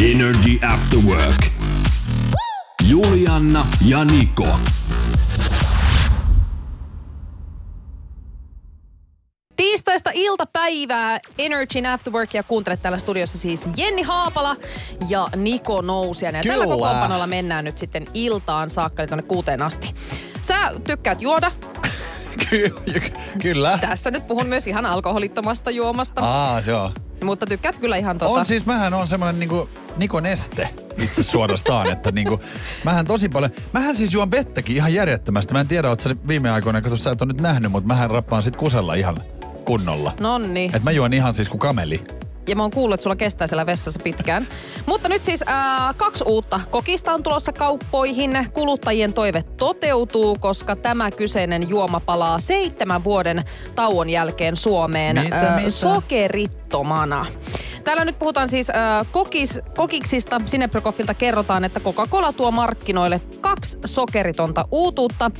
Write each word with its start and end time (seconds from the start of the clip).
Energy 0.00 0.58
After 0.66 0.98
Work. 0.98 1.46
Julianna 2.88 3.66
ja 3.86 4.04
Niko. 4.04 4.46
Tiistaista 9.56 10.10
iltapäivää 10.14 11.20
Energy 11.38 11.86
After 11.92 12.12
Work 12.12 12.34
ja 12.34 12.42
kuuntelet 12.42 12.82
täällä 12.82 12.98
studiossa 12.98 13.38
siis 13.38 13.68
Jenni 13.76 14.02
Haapala 14.02 14.56
ja 15.08 15.28
Niko 15.36 15.80
Nousianen. 15.80 16.38
Ja 16.38 16.52
tällä 16.52 16.64
Kyllä. 16.64 16.76
kokoonpanolla 16.76 17.26
mennään 17.26 17.64
nyt 17.64 17.78
sitten 17.78 18.04
iltaan 18.14 18.70
saakka, 18.70 19.02
eli 19.02 19.08
tuonne 19.08 19.22
kuuteen 19.22 19.62
asti. 19.62 19.94
Sä 20.42 20.72
tykkäät 20.84 21.20
juoda. 21.20 21.52
Ky- 22.50 22.74
kyllä. 23.42 23.78
Tässä 23.78 24.10
nyt 24.10 24.28
puhun 24.28 24.46
myös 24.46 24.66
ihan 24.66 24.86
alkoholittomasta 24.86 25.70
juomasta, 25.70 26.20
Aa, 26.20 26.60
joo. 26.60 26.92
Mutta 27.24 27.46
tykkäät 27.46 27.76
kyllä 27.76 27.96
ihan 27.96 28.18
tota... 28.18 28.32
On 28.32 28.46
siis, 28.46 28.66
mähän 28.66 28.94
on 28.94 29.08
semmonen 29.08 29.38
niinku 29.38 29.68
Niko 29.96 30.20
Neste 30.20 30.68
itse 30.98 31.22
suorastaan, 31.22 31.90
että 31.92 32.12
niinku, 32.12 32.40
mähän 32.84 33.06
tosi 33.06 33.28
paljon, 33.28 33.50
mähän 33.72 33.96
siis 33.96 34.12
juon 34.12 34.30
vettäkin 34.30 34.76
ihan 34.76 34.94
järjettömästi. 34.94 35.52
Mä 35.52 35.60
en 35.60 35.68
tiedä, 35.68 35.88
oot 35.88 36.00
sä 36.00 36.16
viime 36.28 36.50
aikoina, 36.50 36.82
kato 36.82 36.96
sä 36.96 37.10
et 37.10 37.22
ole 37.22 37.32
nyt 37.32 37.40
nähnyt, 37.40 37.72
mutta 37.72 37.88
mähän 37.88 38.10
rappaan 38.10 38.42
sit 38.42 38.56
kusella 38.56 38.94
ihan 38.94 39.16
kunnolla. 39.64 40.14
Nonni. 40.20 40.70
Et 40.72 40.82
mä 40.82 40.90
juon 40.90 41.12
ihan 41.12 41.34
siis 41.34 41.48
kuin 41.48 41.60
kameli. 41.60 42.00
Ja 42.50 42.56
mä 42.56 42.62
oon 42.62 42.70
kuullut, 42.70 42.94
että 42.94 43.02
sulla 43.02 43.16
kestää 43.16 43.46
siellä 43.46 43.66
vessassa 43.66 44.00
pitkään. 44.04 44.48
Mutta 44.86 45.08
nyt 45.08 45.24
siis 45.24 45.44
ää, 45.46 45.94
kaksi 45.96 46.24
uutta 46.26 46.60
kokista 46.70 47.14
on 47.14 47.22
tulossa 47.22 47.52
kauppoihin. 47.52 48.30
Kuluttajien 48.52 49.12
toive 49.12 49.42
toteutuu, 49.42 50.36
koska 50.40 50.76
tämä 50.76 51.10
kyseinen 51.10 51.68
juoma 51.68 52.00
palaa 52.00 52.38
seitsemän 52.38 53.04
vuoden 53.04 53.42
tauon 53.74 54.10
jälkeen 54.10 54.56
Suomeen 54.56 55.20
Mitä, 55.24 55.36
ää, 55.36 55.56
mitä? 55.58 55.70
sokerittomana. 55.70 57.26
Täällä 57.84 58.04
nyt 58.04 58.18
puhutaan 58.18 58.48
siis 58.48 58.70
äh, 58.70 59.06
kokis, 59.12 59.58
kokiksista. 59.76 60.40
Sineprokofilta 60.46 61.14
kerrotaan, 61.14 61.64
että 61.64 61.80
Coca-Cola 61.80 62.32
tuo 62.32 62.50
markkinoille 62.50 63.20
kaksi 63.40 63.78
sokeritonta 63.86 64.68
uutuutta. 64.70 65.30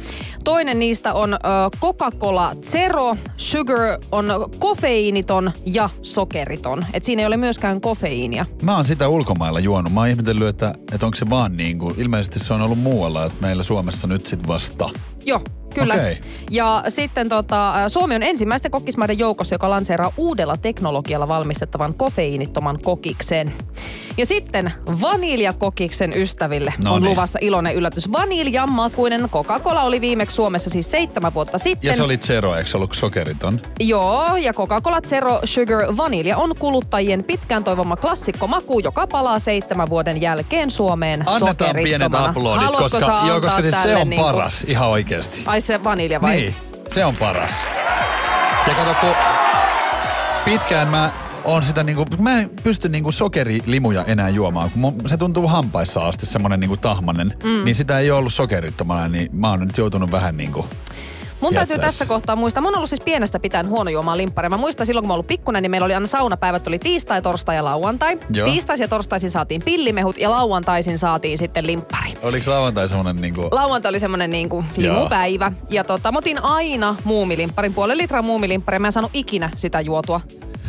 Toinen 0.44 0.78
niistä 0.78 1.14
on 1.14 1.32
äh, 1.32 1.40
Coca-Cola 1.80 2.52
Zero. 2.70 3.16
Sugar 3.36 3.98
on 4.12 4.26
kofeiiniton 4.58 5.52
ja 5.66 5.90
sokeriton. 6.02 6.82
Et 6.94 7.04
siinä 7.04 7.22
ei 7.22 7.26
ole 7.26 7.36
myöskään 7.36 7.80
kofeiinia. 7.80 8.46
Mä 8.62 8.76
oon 8.76 8.84
sitä 8.84 9.08
ulkomailla 9.08 9.60
juonut. 9.60 9.92
Mä 9.92 10.00
oon 10.00 10.08
ihmetellyt, 10.08 10.48
että, 10.48 10.74
että 10.92 11.06
onko 11.06 11.16
se 11.16 11.30
vaan 11.30 11.56
niin 11.56 11.78
kuin, 11.78 11.94
ilmeisesti 11.98 12.38
se 12.38 12.54
on 12.54 12.62
ollut 12.62 12.78
muualla, 12.78 13.24
että 13.24 13.38
meillä 13.40 13.62
Suomessa 13.62 14.06
nyt 14.06 14.26
sit 14.26 14.46
vasta. 14.46 14.90
Joo, 15.24 15.40
kyllä. 15.74 15.94
Okei. 15.94 16.20
Ja 16.50 16.84
sitten 16.88 17.28
tota, 17.28 17.72
ä, 17.74 17.88
Suomi 17.88 18.14
on 18.14 18.22
ensimmäisten 18.22 18.70
kokismaiden 18.70 19.18
joukossa, 19.18 19.54
joka 19.54 19.70
lanseeraa 19.70 20.12
uudella 20.16 20.56
teknologialla 20.56 21.28
valmistettavan 21.28 21.94
kofeiinittoman 21.94 22.78
kokiksen. 22.82 23.52
Ja 24.16 24.26
sitten 24.26 24.72
vaniljakokiksen 25.00 26.12
ystäville 26.16 26.74
No 26.78 26.94
on 26.94 27.02
niin. 27.02 27.10
luvassa 27.10 27.38
iloinen 27.42 27.74
yllätys. 27.74 28.12
Vaniljanmakuinen 28.12 29.28
Coca-Cola 29.30 29.82
oli 29.82 30.00
viimeksi 30.00 30.34
Suomessa 30.36 30.70
siis 30.70 30.90
seitsemän 30.90 31.34
vuotta 31.34 31.58
sitten. 31.58 31.88
Ja 31.88 31.96
se 31.96 32.02
oli 32.02 32.18
zero, 32.18 32.54
eikö 32.54 32.70
se 32.70 32.76
ollut 32.76 32.92
sokeriton? 32.94 33.60
Joo, 33.80 34.36
ja 34.36 34.52
Coca-Cola 34.52 35.00
Zero 35.00 35.40
Sugar 35.44 35.96
Vanilja 35.96 36.36
on 36.36 36.54
kuluttajien 36.58 37.24
pitkään 37.24 37.64
toivoma 37.64 37.96
klassikkomaku, 37.96 38.78
joka 38.80 39.06
palaa 39.06 39.38
seitsemän 39.38 39.90
vuoden 39.90 40.20
jälkeen 40.20 40.70
Suomeen 40.70 41.22
Annetaan 41.26 41.76
pienet 41.82 42.14
aplodit, 42.14 42.64
Haluatko 42.64 42.90
koska, 42.90 43.22
joo, 43.26 43.40
koska 43.40 43.62
siis 43.62 43.82
se 43.82 43.96
on 43.96 44.10
niinku- 44.10 44.24
paras, 44.24 44.64
ihan 44.68 44.88
oikeesti. 44.88 45.42
Ai 45.46 45.59
se 45.60 45.84
vanilja 45.84 46.20
vai? 46.20 46.36
Niin, 46.36 46.54
se 46.88 47.04
on 47.04 47.16
paras. 47.16 47.50
Ja 48.66 48.74
kato, 48.74 48.94
kun 49.00 49.14
pitkään 50.44 50.88
mä 50.88 51.10
on 51.44 51.62
sitä 51.62 51.82
niinku, 51.82 52.04
mä 52.18 52.40
en 52.40 52.50
pysty 52.62 52.88
niinku 52.88 53.12
sokerilimuja 53.12 54.04
enää 54.04 54.28
juomaan, 54.28 54.70
kun 54.70 54.80
mun, 54.80 54.94
se 55.06 55.16
tuntuu 55.16 55.48
hampaissa 55.48 56.00
asti 56.00 56.26
semmonen 56.26 56.60
niinku 56.60 56.76
tahmanen, 56.76 57.34
mm. 57.44 57.64
niin 57.64 57.74
sitä 57.74 57.98
ei 57.98 58.10
ole 58.10 58.18
ollut 58.18 58.34
sokerittomana, 58.34 59.08
niin 59.08 59.28
mä 59.32 59.50
oon 59.50 59.60
nyt 59.60 59.78
joutunut 59.78 60.10
vähän 60.10 60.36
niinku 60.36 60.66
Mun 61.40 61.54
täytyy 61.54 61.74
jättäessä. 61.74 61.98
tässä 61.98 62.06
kohtaa 62.06 62.36
muistaa. 62.36 62.60
Mä 62.60 62.68
oon 62.68 62.76
ollut 62.76 62.88
siis 62.88 63.04
pienestä 63.04 63.38
pitäen 63.38 63.68
huono 63.68 63.90
juomaan 63.90 64.18
limppari. 64.18 64.48
Mä 64.48 64.56
muistan 64.56 64.86
silloin, 64.86 65.02
kun 65.02 65.08
mä 65.08 65.12
ollut 65.14 65.26
pikkunen, 65.26 65.62
niin 65.62 65.70
meillä 65.70 65.84
oli 65.84 65.94
aina 65.94 66.06
saunapäivät, 66.06 66.66
oli 66.66 66.78
tiistai, 66.78 67.22
torstai 67.22 67.56
ja 67.56 67.64
lauantai. 67.64 68.18
Joo. 68.32 68.50
Tiistaisin 68.50 68.84
ja 68.84 68.88
torstaisin 68.88 69.30
saatiin 69.30 69.62
pillimehut 69.64 70.18
ja 70.18 70.30
lauantaisin 70.30 70.98
saatiin 70.98 71.38
sitten 71.38 71.66
limppari. 71.66 72.14
Oliko 72.22 72.50
lauantai 72.50 72.88
semmonen 72.88 73.16
niinku... 73.16 73.48
Lauantai 73.50 73.90
oli 73.90 74.00
semmonen 74.00 74.30
niinku 74.30 74.64
Joo. 74.76 74.94
limupäivä. 74.94 75.52
Ja 75.70 75.84
tota, 75.84 76.12
mä 76.12 76.18
otin 76.18 76.42
aina 76.42 76.96
muumilimpparin, 77.04 77.74
puolen 77.74 77.98
litraa 77.98 78.22
muumilimpparia. 78.22 78.80
Mä 78.80 78.88
en 78.88 78.92
saanut 78.92 79.10
ikinä 79.14 79.50
sitä 79.56 79.80
juotua. 79.80 80.20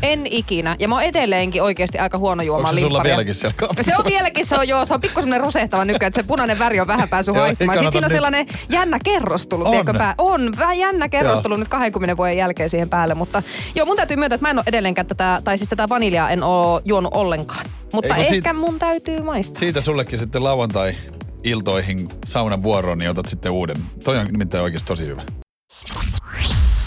En 0.02 0.22
ikinä. 0.26 0.76
Ja 0.80 0.88
mä 0.88 0.96
oon 0.96 1.04
edelleenkin 1.04 1.62
oikeasti 1.64 1.98
aika 1.98 2.18
huono 2.18 2.44
juomaan 2.44 2.66
Onko 2.70 2.76
se 2.76 2.82
sulla 2.82 2.94
limpparia. 2.98 3.12
vieläkin 3.16 3.36
siellä 3.36 3.54
kaapissa? 3.58 3.92
Se 3.92 3.98
on 4.00 4.06
vieläkin, 4.06 4.46
se 4.46 4.58
on 4.58 4.68
joo, 4.68 4.86
se 4.86 4.94
on 4.94 5.02
pikku 5.02 5.20
semmonen 5.22 5.42
rusehtava 5.46 5.86
nykyään, 5.86 6.08
että 6.08 6.22
se 6.22 6.28
punainen 6.28 6.60
väri 6.60 6.80
on 6.80 6.88
vähän 6.88 7.10
päässyt 7.10 7.36
haihtumaan. 7.42 7.78
Sitten 7.78 7.92
siinä 7.92 8.06
on 8.08 8.12
sellainen 8.12 8.48
jännä 8.70 9.00
kerrostulu, 9.04 9.64
On. 9.66 9.72
tiedätkö, 9.72 9.94
pää. 9.98 10.16
On, 10.18 10.50
vähän 10.58 10.78
jännä 10.80 11.10
kerrostulu 11.10 11.54
Joo. 11.54 11.60
nyt 11.60 11.68
20 11.70 12.18
vuoden 12.18 12.38
jälkeen 12.38 12.70
siihen 12.70 12.90
päälle, 12.90 13.14
mutta 13.14 13.44
joo, 13.76 13.86
mun 13.86 13.96
täytyy 13.96 14.18
myöntää, 14.18 14.36
että 14.36 14.46
mä 14.48 14.52
en 14.52 14.58
ole 14.58 14.64
edelleenkään 14.68 15.08
tätä, 15.08 15.42
tai 15.44 15.58
siis 15.58 15.70
tätä 15.70 15.86
vaniljaa 15.90 16.30
en 16.30 16.44
oo 16.44 16.82
juonut 16.86 17.14
ollenkaan. 17.16 17.66
Mutta 17.94 18.08
Eikö 18.08 18.20
ehkä 18.22 18.30
siitä- 18.30 18.54
mun 18.54 18.80
täytyy 18.80 19.22
maistaa. 19.22 19.60
Siitä 19.60 19.82
sullekin 19.82 20.20
sitten 20.20 20.44
lauantai 20.44 20.96
iltoihin 21.44 22.10
saunan 22.26 22.64
vuoroon, 22.64 22.98
niin 22.98 23.10
otat 23.10 23.26
sitten 23.26 23.52
uuden. 23.52 23.76
Toi 24.04 24.18
on 24.18 24.26
nimittäin 24.32 24.64
oikeasti 24.64 24.88
tosi 24.88 25.06
hyvä. 25.06 25.22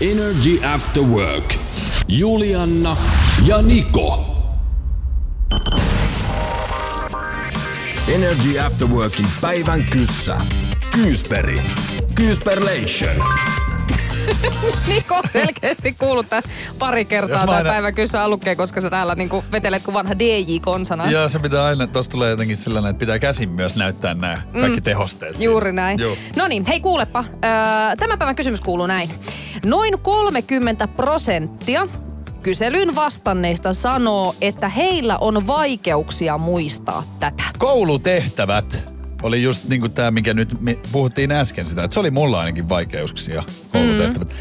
Energy 0.01 0.61
After 0.75 1.03
Work. 1.03 1.55
Julianna 2.09 2.97
ja 3.47 3.63
Niko. 3.63 4.25
Energy 8.09 8.59
After 8.59 8.89
Workin 8.89 9.27
päivän 9.41 9.85
kyssä. 9.85 10.37
Kyysperi. 10.91 11.63
Kyysperlation. 12.15 13.17
Niko 14.89 15.23
selkeästi 15.31 15.95
kuullut 15.99 16.27
pari 16.79 17.05
kertaa 17.05 17.37
Jos 17.39 17.47
mä 17.47 17.47
tää 17.47 17.57
aina- 17.57 17.71
päivä 17.71 17.93
kyssä 17.93 18.23
alukkeen, 18.23 18.57
koska 18.57 18.81
sä 18.81 18.91
täällä 18.91 19.15
niinku 19.15 19.45
vetelet 19.53 19.83
kuin 19.83 19.95
vanha 19.95 20.15
DJ-konsana. 20.19 21.11
Joo, 21.11 21.29
se 21.29 21.39
pitää 21.39 21.65
aina, 21.65 21.87
tossa 21.87 22.13
tulee 22.13 22.31
jotenkin 22.31 22.57
sellainen, 22.57 22.91
että 22.91 23.01
pitää 23.01 23.19
käsin 23.19 23.49
myös 23.49 23.77
näyttää 23.77 24.15
nämä 24.15 24.43
kaikki 24.61 24.81
tehosteet. 24.81 25.37
siinä. 25.37 25.49
Mm. 25.49 25.53
Juuri 25.53 25.73
näin. 25.73 25.99
Joo. 25.99 26.17
No 26.37 26.49
niin, 26.49 26.67
hei 26.67 26.81
kuulepa. 26.81 27.25
Öö, 27.33 27.97
tämän 27.97 28.19
päivän 28.19 28.35
kysymys 28.37 28.61
kuuluu 28.61 28.87
näin. 28.87 29.11
Noin 29.65 29.95
30 30.03 30.89
prosenttia 30.89 31.89
kyselyyn 32.43 32.95
vastanneista 32.95 33.73
sanoo, 33.73 34.35
että 34.41 34.69
heillä 34.69 35.19
on 35.19 35.47
vaikeuksia 35.47 36.39
muistaa 36.39 37.03
tätä. 37.21 37.43
Koulutehtävät 37.59 38.95
oli 39.25 39.43
just 39.43 39.69
niin 39.69 39.81
kuin 39.81 39.93
tämä, 39.93 40.11
mikä 40.11 40.35
nyt 40.35 40.61
me 40.61 40.79
puhuttiin 40.93 41.33
äsken 41.33 41.67
sitä, 41.67 41.85
että 41.85 41.95
se 41.95 42.01
oli 42.01 42.11
mulla 42.11 42.41
ainakin 42.41 42.69
vaikeuksia, 42.69 43.43
koulutehtävät. 43.73 44.29
Mm. 44.29 44.35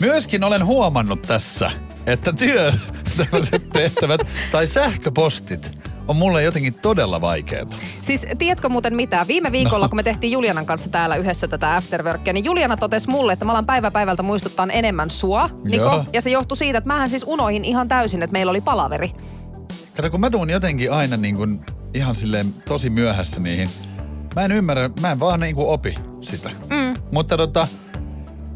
Myöskin 0.00 0.44
olen 0.44 0.64
huomannut 0.66 1.22
tässä, 1.22 1.70
että 2.06 2.32
työ, 2.32 2.72
tämmöiset 3.18 3.70
tehtävät 3.70 4.20
tai 4.52 4.66
sähköpostit 4.66 5.70
on 6.08 6.16
mulle 6.16 6.42
jotenkin 6.42 6.74
todella 6.74 7.20
vaikeita. 7.20 7.76
Siis 8.02 8.26
tiedätkö 8.38 8.68
muuten 8.68 8.94
mitä? 8.94 9.24
Viime 9.28 9.52
viikolla, 9.52 9.84
No. 9.84 9.88
kun 9.88 9.96
me 9.96 10.02
tehtiin 10.02 10.32
Julianan 10.32 10.66
kanssa 10.66 10.90
täällä 10.90 11.16
yhdessä 11.16 11.48
tätä 11.48 11.76
afterworkia, 11.76 12.32
niin 12.32 12.44
Juliana 12.44 12.76
totesi 12.76 13.10
mulle, 13.10 13.32
että 13.32 13.44
mä 13.44 13.52
alan 13.52 13.66
päivä 13.66 13.90
päivältä 13.90 14.22
muistuttaa 14.22 14.66
enemmän 14.72 15.10
sua, 15.10 15.50
Niko. 15.64 15.84
Joo. 15.84 16.04
Ja 16.12 16.20
se 16.20 16.30
johtui 16.30 16.56
siitä, 16.56 16.78
että 16.78 16.88
mähän 16.88 17.10
siis 17.10 17.24
unohin 17.26 17.64
ihan 17.64 17.88
täysin, 17.88 18.22
että 18.22 18.32
meillä 18.32 18.50
oli 18.50 18.60
palaveri. 18.60 19.12
Kato, 19.96 20.10
kun 20.10 20.20
mä 20.20 20.30
tuun 20.30 20.50
jotenkin 20.50 20.92
aina 20.92 21.16
niin 21.16 21.36
kuin 21.36 21.60
ihan 21.94 22.14
silleen 22.14 22.46
tosi 22.68 22.90
myöhässä 22.90 23.40
niihin. 23.40 23.68
Mä 24.36 24.44
en 24.44 24.52
ymmärrä, 24.52 24.90
mä 25.00 25.10
en 25.12 25.20
vaan 25.20 25.40
niin 25.40 25.54
kuin 25.54 25.68
opi 25.68 25.94
sitä. 26.20 26.50
Mm. 26.70 26.94
Mutta 27.12 27.36
tota, 27.36 27.66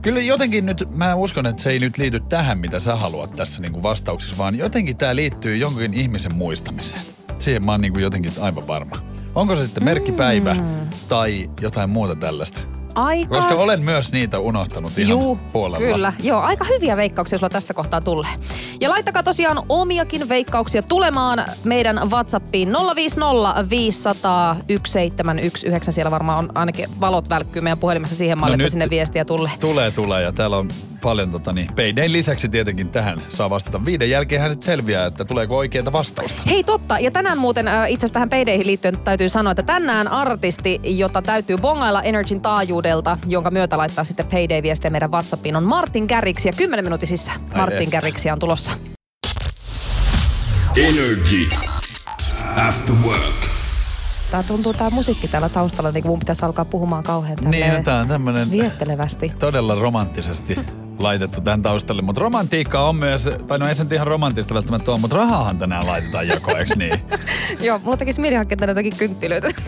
kyllä 0.03 0.21
jotenkin 0.21 0.67
nyt, 0.67 0.85
mä 0.97 1.15
uskon, 1.15 1.47
että 1.47 1.63
se 1.63 1.71
ei 1.71 1.79
nyt 1.79 1.99
liity 1.99 2.21
tähän, 2.21 2.59
mitä 2.59 2.81
sä 2.81 2.97
haluat 2.97 3.33
tässä 3.37 3.61
niin 3.63 3.73
kuin 3.73 3.83
vastauksessa, 3.83 4.39
vaan 4.39 4.59
jotenkin 4.59 4.97
tämä 4.97 5.17
liittyy 5.17 5.57
jonkin 5.57 5.95
ihmisen 5.95 6.35
muistamiseen. 6.35 7.03
Siihen 7.39 7.65
mä 7.67 7.73
oon 7.73 7.81
niin 7.81 7.93
kuin 7.93 8.03
jotenkin 8.03 8.33
aivan 8.41 8.67
varma. 8.67 8.97
Onko 9.35 9.57
se 9.57 9.65
sitten 9.65 9.85
merkkipäivä 9.85 10.55
Mm. 10.55 10.89
tai 11.09 11.51
jotain 11.61 11.91
muuta 11.91 12.17
tällaista? 12.17 12.61
Aika... 12.95 13.35
Koska 13.35 13.55
olen 13.55 13.83
myös 13.83 14.13
niitä 14.13 14.39
unohtanut 14.39 14.99
ihan 14.99 15.11
Juu, 15.11 15.39
huolella. 15.55 15.87
kyllä. 15.87 16.13
Joo, 16.23 16.41
aika 16.41 16.65
hyviä 16.65 16.97
veikkauksia 16.97 17.39
sulla 17.39 17.51
tässä 17.51 17.75
kohtaa 17.75 18.01
tulee. 18.01 18.31
Ja 18.81 18.91
laittakaa 18.91 19.23
tosiaan 19.23 19.63
omiakin 19.69 20.29
veikkauksia 20.29 20.83
tulemaan 20.83 21.45
meidän 21.65 22.01
WhatsAppiin 22.11 22.73
050 22.95 23.71
500 23.71 24.55
1719. 24.55 25.93
Siellä 25.93 26.11
varmaan 26.11 26.39
on 26.39 26.51
ainakin 26.55 26.89
valot 27.01 27.29
välkkyy 27.29 27.63
meidän 27.63 27.79
puhelimessa 27.79 28.17
siihen 28.17 28.39
malliin, 28.39 28.59
No 28.59 28.65
että 28.65 28.73
sinne 28.73 28.91
viestiä 28.91 29.25
tulee. 29.25 29.51
Tulee, 29.61 29.91
tulee 29.91 30.23
ja 30.23 30.33
täällä 30.33 30.57
on 30.57 30.69
paljon 31.03 31.31
tota 31.31 31.53
niin, 31.53 31.69
Paydayn 31.77 32.13
lisäksi 32.13 32.49
tietenkin 32.49 32.89
tähän 32.89 33.23
saa 33.29 33.51
vastata. 33.51 33.85
Viiden 33.85 34.11
jälkeen 34.11 34.51
sitten 34.51 34.67
selviää, 34.67 35.07
että 35.07 35.25
tuleeko 35.25 35.57
oikeita 35.57 35.93
vastausta. 35.93 36.43
Hei 36.47 36.65
totta, 36.65 36.99
ja 36.99 37.11
tänään 37.11 37.39
muuten 37.39 37.69
äh, 37.69 37.91
itse 37.91 38.05
asiassa 38.05 38.15
tähän 38.15 38.31
peideihin 38.31 38.67
liittyen 38.67 38.97
täytyy 38.99 39.29
sanoa, 39.29 39.51
että 39.51 39.63
tänään 39.63 40.09
artisti, 40.09 40.81
jota 40.85 41.23
täytyy 41.23 41.59
bongailla 41.59 42.03
Energyn 42.03 42.41
taajuudelta, 42.83 43.19
jonka 43.27 43.51
myötä 43.51 43.79
laittaa 43.79 44.05
sitten 44.05 44.27
Payday-viestiä 44.27 44.91
meidän 44.91 45.11
WhatsAppiin, 45.11 45.57
on 45.57 45.65
Martin 45.65 46.07
Käriksi 46.07 46.49
ja 46.49 46.53
10 46.57 46.85
minuutisissa 46.85 47.33
Martin. 47.57 47.91
Käriksi 47.91 48.31
on 48.31 48.39
tulossa. 48.39 48.73
Energy. 50.77 51.49
After 52.69 52.95
work. 53.05 53.35
Tää 54.31 54.43
tuntuu 54.43 54.73
tää 54.75 54.91
musiikki 54.91 55.29
täällä 55.29 55.49
taustalla, 55.49 55.91
niin 55.91 56.03
kuin 56.03 56.11
mun 56.11 56.19
pitäisi 56.19 56.45
alkaa 56.45 56.65
puhumaan 56.65 57.03
kauhean 57.03 57.39
Niin, 57.45 57.75
no, 57.75 57.83
tää 57.83 58.01
on 58.01 58.09
tämmönen 58.09 58.51
viettelevästi. 58.51 59.33
todella 59.39 59.75
romanttisesti 59.81 60.57
laitettu 60.99 61.41
tähän 61.41 61.63
taustalle. 61.63 62.03
Mutta 62.03 62.21
romantiikka 62.21 62.89
on 62.89 62.97
myös, 62.97 63.29
tai 63.47 63.59
no 63.59 63.69
ei 63.69 63.75
se 63.75 63.83
nyt 63.83 63.93
ihan 63.93 64.07
romanttista 64.07 64.55
välttämättä 64.55 64.91
ole, 64.91 65.01
mutta 65.01 65.17
rahahan 65.17 65.59
tänään 65.59 65.87
laitetaan 65.87 66.29
jakoon, 66.29 66.59
eikö 66.59 66.75
niin? 66.77 67.01
Joo, 67.67 67.81
mulla 67.85 67.97
tekisi 67.97 68.21
mieli 68.21 68.37
hakea 68.37 68.57
tänne 68.57 68.71
jotakin 68.71 68.97
kynttilöitä. 68.99 69.49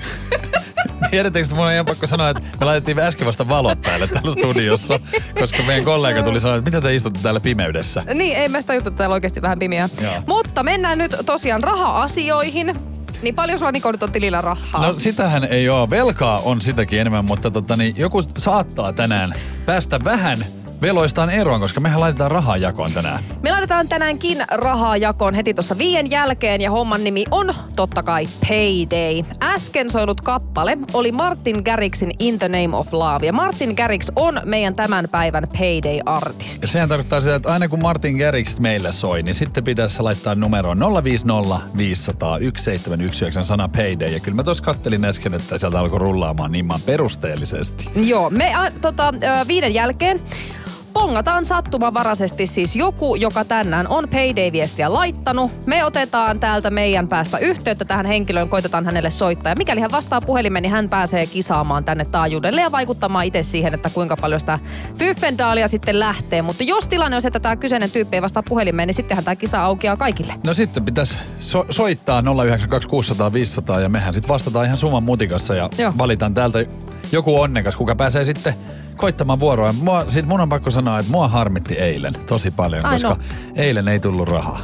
Tiedättekö, 1.13 1.45
että 1.45 1.57
mun 1.57 1.67
on 1.67 1.73
ihan 1.73 1.87
pakko 1.87 2.07
sanoa, 2.07 2.31
että 2.31 2.43
me 2.61 2.67
laitettiin 2.67 2.99
äsken 2.99 3.27
vasta 3.27 3.49
valot 3.49 3.83
päälle 3.83 4.07
täällä 4.07 4.33
studiossa, 4.33 5.01
koska 5.41 5.63
meidän 5.63 5.85
kollega 5.85 6.23
tuli 6.23 6.41
sanoa, 6.41 6.57
että 6.57 6.71
mitä 6.71 6.81
te 6.81 6.95
istutte 6.95 7.21
täällä 7.23 7.41
pimeydessä. 7.41 8.05
niin, 8.15 8.37
ei 8.37 8.49
mä 8.49 8.61
sitä 8.61 8.75
juttu, 8.75 8.91
täällä 8.91 9.15
oikeasti 9.15 9.43
vähän 9.43 9.59
pimeää. 9.59 9.89
Mutta 10.27 10.63
mennään 10.63 10.99
nyt 10.99 11.15
tosiaan 11.27 11.63
raha-asioihin. 11.63 12.79
Niin 13.23 13.35
paljon 13.35 13.59
sulla 13.59 13.73
Niko 13.73 13.93
nyt 13.93 14.03
on 14.03 14.13
tilillä 14.13 14.41
rahaa? 14.41 14.87
No 14.87 14.99
sitähän 14.99 15.45
ei 15.45 15.69
ole. 15.69 15.91
Velkaa 15.91 16.39
on 16.39 16.61
sitäkin 16.61 17.01
enemmän, 17.01 17.25
mutta 17.25 17.51
tota, 17.51 17.77
niin 17.77 17.95
joku 17.99 18.23
saattaa 18.39 18.93
tänään 18.93 19.35
päästä 19.67 20.01
vähän 20.05 20.39
veloistaan 20.83 21.31
eroon, 21.31 21.61
koska 21.61 21.81
mehän 21.81 22.01
laitetaan 22.01 22.31
rahaa 22.31 22.57
jakoon 22.57 22.93
tänään. 22.93 23.25
Me 23.43 23.51
laitetaan 23.51 23.89
tänäänkin 23.89 24.39
rahaa 24.51 24.97
jakoon 24.97 25.35
heti 25.35 25.55
tuossa 25.55 25.79
viien 25.79 26.11
jälkeen 26.11 26.61
ja 26.61 26.71
homman 26.71 27.05
nimi 27.05 27.25
on 27.31 27.55
totta 27.77 28.03
kai 28.03 28.25
Payday. 28.49 29.23
Äsken 29.43 29.91
soinut 29.91 30.21
kappale 30.21 30.79
oli 30.95 31.13
Martin 31.13 31.63
Garrixin 31.65 32.13
In 32.19 32.39
the 32.39 32.49
Name 32.49 32.77
of 32.77 32.93
Love 32.93 33.27
ja 33.27 33.33
Martin 33.33 33.75
Garrix 33.75 34.09
on 34.17 34.41
meidän 34.45 34.75
tämän 34.75 35.05
päivän 35.11 35.49
Payday-artisti. 35.59 36.59
Ja 36.63 36.69
sehän 36.69 36.89
tarkoittaa 36.89 37.21
sitä, 37.21 37.35
että 37.35 37.53
aina 37.53 37.69
kun 37.69 37.83
Martin 37.83 38.17
Garrix 38.17 38.59
meille 38.59 38.93
soi, 38.93 39.23
niin 39.23 39.35
sitten 39.35 39.65
pitäisi 39.65 40.03
laittaa 40.03 40.35
numeroon 40.35 40.79
050 41.05 41.61
500 41.77 42.39
1719 42.39 43.43
sana 43.43 43.69
payday. 43.69 44.09
Ja 44.09 44.21
kyllä 44.21 44.37
mä 44.37 44.45
tuossa 44.45 44.65
kattelin 44.65 45.05
äsken, 45.05 45.35
että 45.35 45.59
sieltä 45.59 45.79
alkoi 45.79 45.99
rullaamaan 45.99 46.53
niin 46.53 46.69
perusteellisesti. 46.87 47.89
Joo, 47.97 48.31
me 48.31 48.55
a, 48.55 48.71
tota, 48.81 49.15
viiden 49.49 49.75
jälkeen 49.75 50.21
pongataan 50.93 51.47
sattumanvaraisesti 51.47 52.47
siis 52.47 52.77
joku, 52.77 53.15
joka 53.15 53.45
tänään 53.45 53.89
on 53.89 54.09
Payday-viestiä 54.09 54.93
laittanut. 54.93 55.67
Me 55.67 55.85
otetaan 55.85 56.41
täältä 56.41 56.71
meidän 56.71 57.09
päästä 57.09 57.39
yhteyttä 57.39 57.85
tähän 57.85 58.07
henkilöön, 58.07 58.49
koitetaan 58.49 58.85
hänelle 58.85 59.11
soittaa. 59.11 59.53
Ja 59.53 59.57
mikäli 59.57 59.81
hän 59.81 59.91
vastaa 59.93 60.21
puhelimeen, 60.21 60.63
niin 60.63 60.73
hän 60.73 60.91
pääsee 60.91 61.27
kisaamaan 61.27 61.85
tänne 61.85 62.05
taajuudelle 62.05 62.61
ja 62.61 62.73
vaikuttamaan 62.73 63.25
itse 63.25 63.43
siihen, 63.43 63.75
että 63.75 63.91
kuinka 63.95 64.17
paljon 64.17 64.41
sitä 64.41 64.59
Fyffendaalia 64.99 65.69
sitten 65.69 65.99
lähtee. 65.99 66.43
Mutta 66.43 66.65
jos 66.65 66.87
tilanne 66.87 67.17
on 67.17 67.23
se, 67.23 67.29
että 67.29 67.41
tämä 67.41 67.57
kyseinen 67.57 67.91
tyyppi 67.91 68.17
ei 68.17 68.23
vastaa 68.23 68.43
puhelimeen, 68.49 68.87
niin 68.87 68.95
sittenhän 68.95 69.25
tämä 69.25 69.37
kisa 69.37 69.63
aukeaa 69.63 69.97
kaikille. 69.97 70.35
No 70.47 70.55
sitten 70.55 70.85
pitäisi 70.85 71.19
so- 71.41 71.67
soittaa 71.71 72.23
092 72.45 72.89
600 72.89 73.33
500 73.33 73.81
ja 73.81 73.89
mehän 73.89 74.15
sitten 74.15 74.29
vastataan 74.29 74.67
ihan 74.67 74.77
summan 74.77 75.03
mutikassa 75.03 75.55
ja 75.55 75.71
Joo. 75.79 75.93
valitaan 75.99 76.35
täältä 76.35 76.65
joku 77.13 77.41
onnekas, 77.41 77.77
kuka 77.77 77.95
pääsee 77.95 78.25
sitten 78.25 78.55
koittamaan 78.97 79.41
vuoroa. 79.41 79.75
Mua, 79.83 80.05
sit 80.09 80.27
mun 80.27 80.41
on 80.41 80.49
pakko 80.49 80.71
sanoa, 80.71 80.99
että 80.99 81.13
mua 81.13 81.29
harmitti 81.29 81.75
eilen 81.75 82.15
tosi 82.27 82.51
paljon, 82.51 82.87
Ai 82.87 82.95
koska 82.95 83.09
no. 83.09 83.17
eilen 83.57 83.89
ei 83.89 84.01
tullut 84.01 84.29
rahaa. 84.29 84.61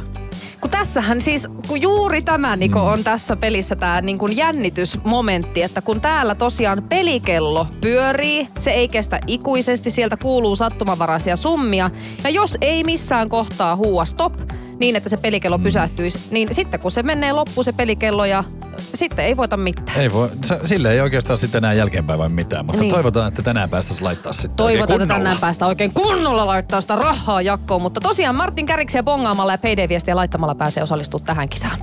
Kun 0.61 0.71
tässähän 0.71 1.21
siis, 1.21 1.47
kun 1.67 1.81
juuri 1.81 2.21
tämä 2.21 2.55
Niko 2.55 2.81
on 2.81 3.03
tässä 3.03 3.35
pelissä 3.35 3.75
tämä 3.75 4.01
niin 4.01 4.17
kuin 4.17 4.37
jännitysmomentti, 4.37 5.63
että 5.63 5.81
kun 5.81 6.01
täällä 6.01 6.35
tosiaan 6.35 6.83
pelikello 6.89 7.67
pyörii, 7.81 8.47
se 8.57 8.71
ei 8.71 8.87
kestä 8.87 9.19
ikuisesti, 9.27 9.89
sieltä 9.89 10.17
kuuluu 10.17 10.55
sattumanvaraisia 10.55 11.35
summia. 11.35 11.91
Ja 12.23 12.29
jos 12.29 12.57
ei 12.61 12.83
missään 12.83 13.29
kohtaa 13.29 13.75
huua 13.75 14.05
stop, 14.05 14.33
niin 14.79 14.95
että 14.95 15.09
se 15.09 15.17
pelikello 15.17 15.59
pysähtyisi, 15.59 16.19
niin 16.31 16.47
sitten 16.51 16.79
kun 16.79 16.91
se 16.91 17.03
menee 17.03 17.31
loppuun 17.31 17.65
se 17.65 17.71
pelikello 17.71 18.25
ja 18.25 18.43
sitten 18.77 19.25
ei 19.25 19.37
voita 19.37 19.57
mitään. 19.57 19.99
Ei 19.99 20.09
voi, 20.13 20.29
sille 20.63 20.91
ei 20.91 21.01
oikeastaan 21.01 21.37
sitten 21.37 21.57
enää 21.57 21.73
jälkeenpäin 21.73 22.19
vai 22.19 22.29
mitään, 22.29 22.65
mutta 22.65 22.81
Niin. 22.81 22.93
toivotaan, 22.93 23.27
että 23.27 23.41
tänään 23.41 23.69
päästäisiin 23.69 24.05
laittaa 24.05 24.33
sitten 24.33 24.51
Toivotaan, 24.51 24.91
oikein 24.91 25.01
että 25.01 25.13
tänään 25.13 25.37
päästä 25.39 25.67
oikein 25.67 25.93
kunnolla 25.93 26.45
laittaa 26.45 26.81
sitä 26.81 26.95
rahaa 26.95 27.41
jakkoon. 27.41 27.81
Mutta 27.81 27.99
tosiaan 28.01 28.35
Martin 28.35 28.65
Käriksiä 28.65 29.03
bongaamalla 29.03 29.53
ja 29.53 29.57
PD-viestiä 29.57 30.15
laittamalla 30.15 30.55
pääsee 30.55 30.83
osallistumaan 30.83 31.25
tähän 31.25 31.49
kisaan. 31.49 31.79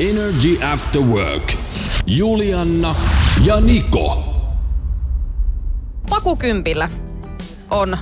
Energy 0.00 0.58
After 0.72 1.02
Work. 1.02 1.52
Julianna 2.06 2.94
ja 3.44 3.60
Niko. 3.60 4.24
Pakukympillä 6.10 6.90
on 7.70 7.98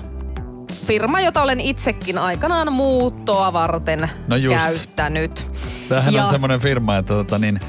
firma, 0.85 1.21
jota 1.21 1.43
olen 1.43 1.61
itsekin 1.61 2.19
aikanaan 2.19 2.73
muuttoa 2.73 3.53
varten 3.53 4.11
No 4.29 4.37
just. 4.37 4.57
käyttänyt. 4.59 5.47
Tämähän 5.89 6.15
Ja- 6.15 6.25
on 6.25 6.31
semmoinen 6.31 6.61
firma, 6.61 6.97
että 6.97 7.15
tota 7.15 7.39
niin, 7.39 7.61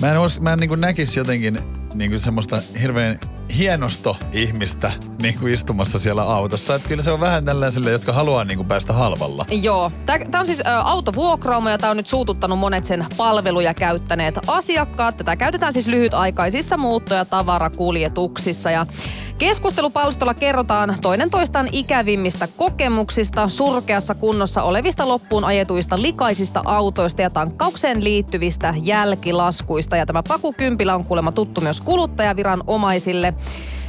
mä 0.00 0.10
en, 0.12 0.18
us, 0.18 0.40
mä 0.40 0.52
en 0.52 0.58
niin 0.58 0.80
näkisi 0.80 1.20
jotenkin 1.20 1.58
niin 1.94 2.20
semmoista 2.20 2.58
hirveän 2.80 3.18
hienosto 3.58 4.16
ihmistä 4.32 4.92
niin 5.22 5.38
kuin 5.38 5.54
istumassa 5.54 5.98
siellä 5.98 6.22
autossa. 6.22 6.74
Että 6.74 6.88
kyllä 6.88 7.02
se 7.02 7.10
on 7.10 7.20
vähän 7.20 7.44
tällaisille, 7.44 7.90
jotka 7.90 8.12
haluaa 8.12 8.44
niin 8.44 8.58
kuin 8.58 8.68
päästä 8.68 8.92
halvalla. 8.92 9.46
Joo, 9.50 9.92
tämä 10.06 10.40
on 10.40 10.46
siis 10.46 10.66
ä, 10.66 10.80
autovuokraamo 10.80 11.68
ja 11.68 11.78
tämä 11.78 11.90
on 11.90 11.96
nyt 11.96 12.06
suututtanut 12.06 12.58
monet 12.58 12.84
sen 12.84 13.06
palveluja 13.16 13.74
käyttäneet 13.74 14.34
asiakkaat. 14.46 15.16
Tätä 15.16 15.36
käytetään 15.36 15.72
siis 15.72 15.86
lyhytaikaisissa 15.86 16.76
muutto- 16.76 17.14
ja 17.14 17.24
tavarakuljetuksissa 17.24 18.70
ja 18.70 18.86
Keskustelupalstolla 19.38 20.34
kerrotaan 20.34 20.96
toinen 21.02 21.30
toistaan 21.30 21.68
ikävimmistä 21.72 22.48
kokemuksista, 22.56 23.48
surkeassa 23.48 24.14
kunnossa 24.14 24.62
olevista 24.62 25.08
loppuun 25.08 25.44
ajetuista 25.44 26.02
likaisista 26.02 26.62
autoista 26.64 27.22
ja 27.22 27.30
tankkaukseen 27.30 28.04
liittyvistä 28.04 28.74
jälkilaskuista. 28.82 29.96
Ja 29.96 30.06
tämä 30.06 30.22
pakukympilä 30.28 30.94
on 30.94 31.04
kuulemma 31.04 31.32
tuttu 31.32 31.60
myös 31.60 31.80
kuluttajaviranomaisille. 31.80 33.34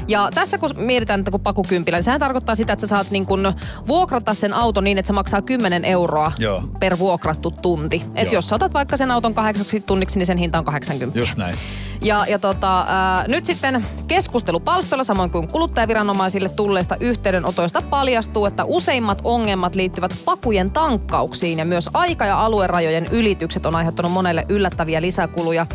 Ja 0.07 0.29
tässä 0.35 0.57
kun 0.57 0.69
mietitään, 0.77 1.19
että 1.19 1.31
kun 1.31 1.39
pakukympilä, 1.39 1.97
niin 1.97 2.03
sehän 2.03 2.19
tarkoittaa 2.19 2.55
sitä, 2.55 2.73
että 2.73 2.87
sä 2.87 2.95
saat 2.95 3.11
niin 3.11 3.25
kun 3.25 3.53
vuokrata 3.87 4.33
sen 4.33 4.53
auton 4.53 4.83
niin, 4.83 4.97
että 4.97 5.07
se 5.07 5.13
maksaa 5.13 5.41
10 5.41 5.85
euroa 5.85 6.31
Joo. 6.39 6.63
per 6.79 6.99
vuokrattu 6.99 7.51
tunti. 7.51 8.03
Et 8.15 8.25
Joo. 8.25 8.33
jos 8.33 8.49
sä 8.49 8.55
otat 8.55 8.73
vaikka 8.73 8.97
sen 8.97 9.11
auton 9.11 9.33
kahdeksaksi 9.33 9.81
tunniksi, 9.81 10.19
niin 10.19 10.27
sen 10.27 10.37
hinta 10.37 10.59
on 10.59 10.65
80. 10.65 11.19
Just 11.19 11.37
näin. 11.37 11.55
Ja, 12.01 12.25
ja 12.29 12.39
tota, 12.39 12.85
ää, 12.87 13.27
nyt 13.27 13.45
sitten 13.45 13.85
keskustelupalstolla 14.07 15.03
samoin 15.03 15.29
kuin 15.29 15.47
kuluttajaviranomaisille 15.47 16.49
tulleista 16.49 16.97
yhteydenotoista 16.99 17.81
paljastuu, 17.81 18.45
että 18.45 18.63
useimmat 18.63 19.21
ongelmat 19.23 19.75
liittyvät 19.75 20.11
pakujen 20.25 20.71
tankkauksiin 20.71 21.59
ja 21.59 21.65
myös 21.65 21.89
aika- 21.93 22.25
ja 22.25 22.45
aluerajojen 22.45 23.05
ylitykset 23.11 23.65
on 23.65 23.75
aiheuttanut 23.75 24.11
monelle 24.11 24.45
yllättäviä 24.49 25.01
lisäkuluja. 25.01 25.65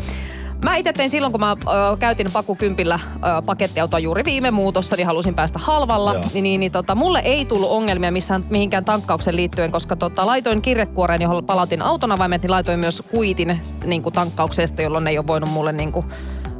Mä 0.63 0.75
itse 0.75 0.93
tein 0.93 1.09
silloin, 1.09 1.31
kun 1.31 1.39
mä 1.39 1.51
ö, 1.51 1.97
käytin 1.99 2.27
pakukympillä 2.33 2.99
ö, 3.15 3.19
pakettiautoa 3.45 3.99
juuri 3.99 4.25
viime 4.25 4.51
muutossa, 4.51 4.95
niin 4.95 5.07
halusin 5.07 5.35
päästä 5.35 5.59
halvalla. 5.59 6.13
Joo. 6.13 6.23
Niin, 6.33 6.43
niin, 6.43 6.59
niin 6.59 6.71
tota, 6.71 6.95
mulle 6.95 7.19
ei 7.19 7.45
tullut 7.45 7.69
ongelmia 7.69 8.11
missään, 8.11 8.45
mihinkään 8.49 8.85
tankkaukseen 8.85 9.35
liittyen, 9.35 9.71
koska 9.71 9.95
tota, 9.95 10.25
laitoin 10.25 10.61
kirjekuoreen, 10.61 11.21
johon 11.21 11.45
palautin 11.45 11.81
auton 11.81 12.11
avaimet, 12.11 12.41
niin 12.41 12.51
laitoin 12.51 12.79
myös 12.79 13.03
kuitin 13.11 13.61
niin 13.85 14.03
kuin 14.03 14.13
tankkauksesta, 14.13 14.81
jolloin 14.81 15.07
ei 15.07 15.17
ole 15.17 15.27
voinut 15.27 15.49
mulle 15.49 15.71
niin 15.71 15.91
kuin, 15.91 16.05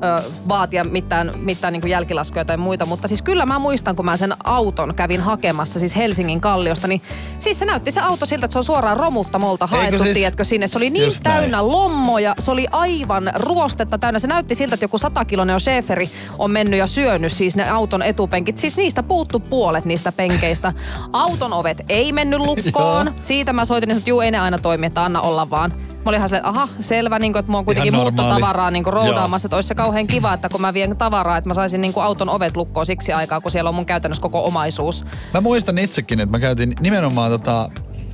ö, 0.03 0.23
vaatia 0.47 0.83
mitään, 0.83 1.31
mitään 1.35 1.73
niin 1.73 1.87
jälkilaskuja 1.89 2.45
tai 2.45 2.57
muita. 2.57 2.85
Mutta 2.85 3.07
siis 3.07 3.21
kyllä 3.21 3.45
mä 3.45 3.59
muistan, 3.59 3.95
kun 3.95 4.05
mä 4.05 4.17
sen 4.17 4.33
auton 4.43 4.95
kävin 4.95 5.21
hakemassa 5.21 5.79
siis 5.79 5.95
Helsingin 5.95 6.41
kalliosta, 6.41 6.87
niin 6.87 7.01
siis 7.39 7.59
se 7.59 7.65
näytti 7.65 7.91
se 7.91 7.99
auto 8.01 8.25
siltä, 8.25 8.45
että 8.45 8.53
se 8.53 8.59
on 8.59 8.63
suoraan 8.63 8.97
romuttamolta 8.97 9.67
haettu, 9.67 10.03
siis- 10.03 10.17
tiedätkö, 10.17 10.43
sinne. 10.43 10.67
Se 10.67 10.77
oli 10.77 10.89
niin 10.89 11.05
Just 11.05 11.23
näin. 11.23 11.37
täynnä 11.39 11.67
lommoja, 11.67 12.35
se 12.39 12.51
oli 12.51 12.67
aivan 12.71 13.31
ruostetta 13.35 13.97
täynnä. 13.97 14.19
Se 14.19 14.27
näytti 14.27 14.55
siltä, 14.55 14.73
että 14.73 14.83
joku 14.83 14.97
satakilonen 14.97 15.59
Schäferi 15.59 16.09
on 16.39 16.51
mennyt 16.51 16.79
ja 16.79 16.87
syönyt 16.87 17.31
siis 17.31 17.55
ne 17.55 17.69
auton 17.69 18.01
etupenkit. 18.01 18.57
Siis 18.57 18.77
niistä 18.77 19.03
puuttu 19.03 19.39
puolet 19.39 19.85
niistä 19.85 20.11
penkeistä. 20.11 20.73
Auton 21.13 21.53
ovet 21.53 21.81
ei 21.89 22.11
mennyt 22.11 22.39
lukkoon. 22.39 23.13
Siitä 23.21 23.53
mä 23.53 23.65
soitin, 23.65 23.91
että 23.91 24.09
juu, 24.09 24.21
ei 24.21 24.31
ne 24.31 24.39
aina 24.39 24.57
toimi, 24.59 24.85
että 24.85 25.03
anna 25.03 25.21
olla 25.21 25.49
vaan. 25.49 25.73
Mä 26.05 26.09
olin 26.09 26.17
ihan 26.17 26.29
se, 26.29 26.39
aha, 26.43 26.67
selvä, 26.79 27.19
niin 27.19 27.33
kuin, 27.33 27.39
että 27.39 27.51
mua 27.51 27.59
on 27.59 27.65
kuitenkin 27.65 27.95
muuttotavaraa 27.95 28.71
niin 28.71 28.83
kuin 28.83 28.93
roudaamassa, 28.93 29.45
että 29.47 29.55
olisi 29.55 29.67
se 29.67 29.75
kauhean 29.75 30.07
kiva, 30.07 30.33
että 30.33 30.49
kun 30.49 30.61
mä 30.61 30.73
vien 30.73 30.97
tavaraa, 30.97 31.37
että 31.37 31.49
mä 31.49 31.53
saisin 31.53 31.81
niin 31.81 31.93
kuin 31.93 32.03
auton 32.03 32.29
ovet 32.29 32.57
lukkoon 32.57 32.85
siksi 32.85 33.13
aikaa, 33.13 33.41
kun 33.41 33.51
siellä 33.51 33.67
on 33.67 33.75
mun 33.75 33.85
käytännössä 33.85 34.21
koko 34.21 34.45
omaisuus. 34.45 35.05
Mä 35.33 35.41
muistan 35.41 35.77
itsekin, 35.77 36.19
että 36.19 36.31
mä 36.31 36.39
käytin 36.39 36.75
nimenomaan 36.79 37.31
tota, 37.31 37.69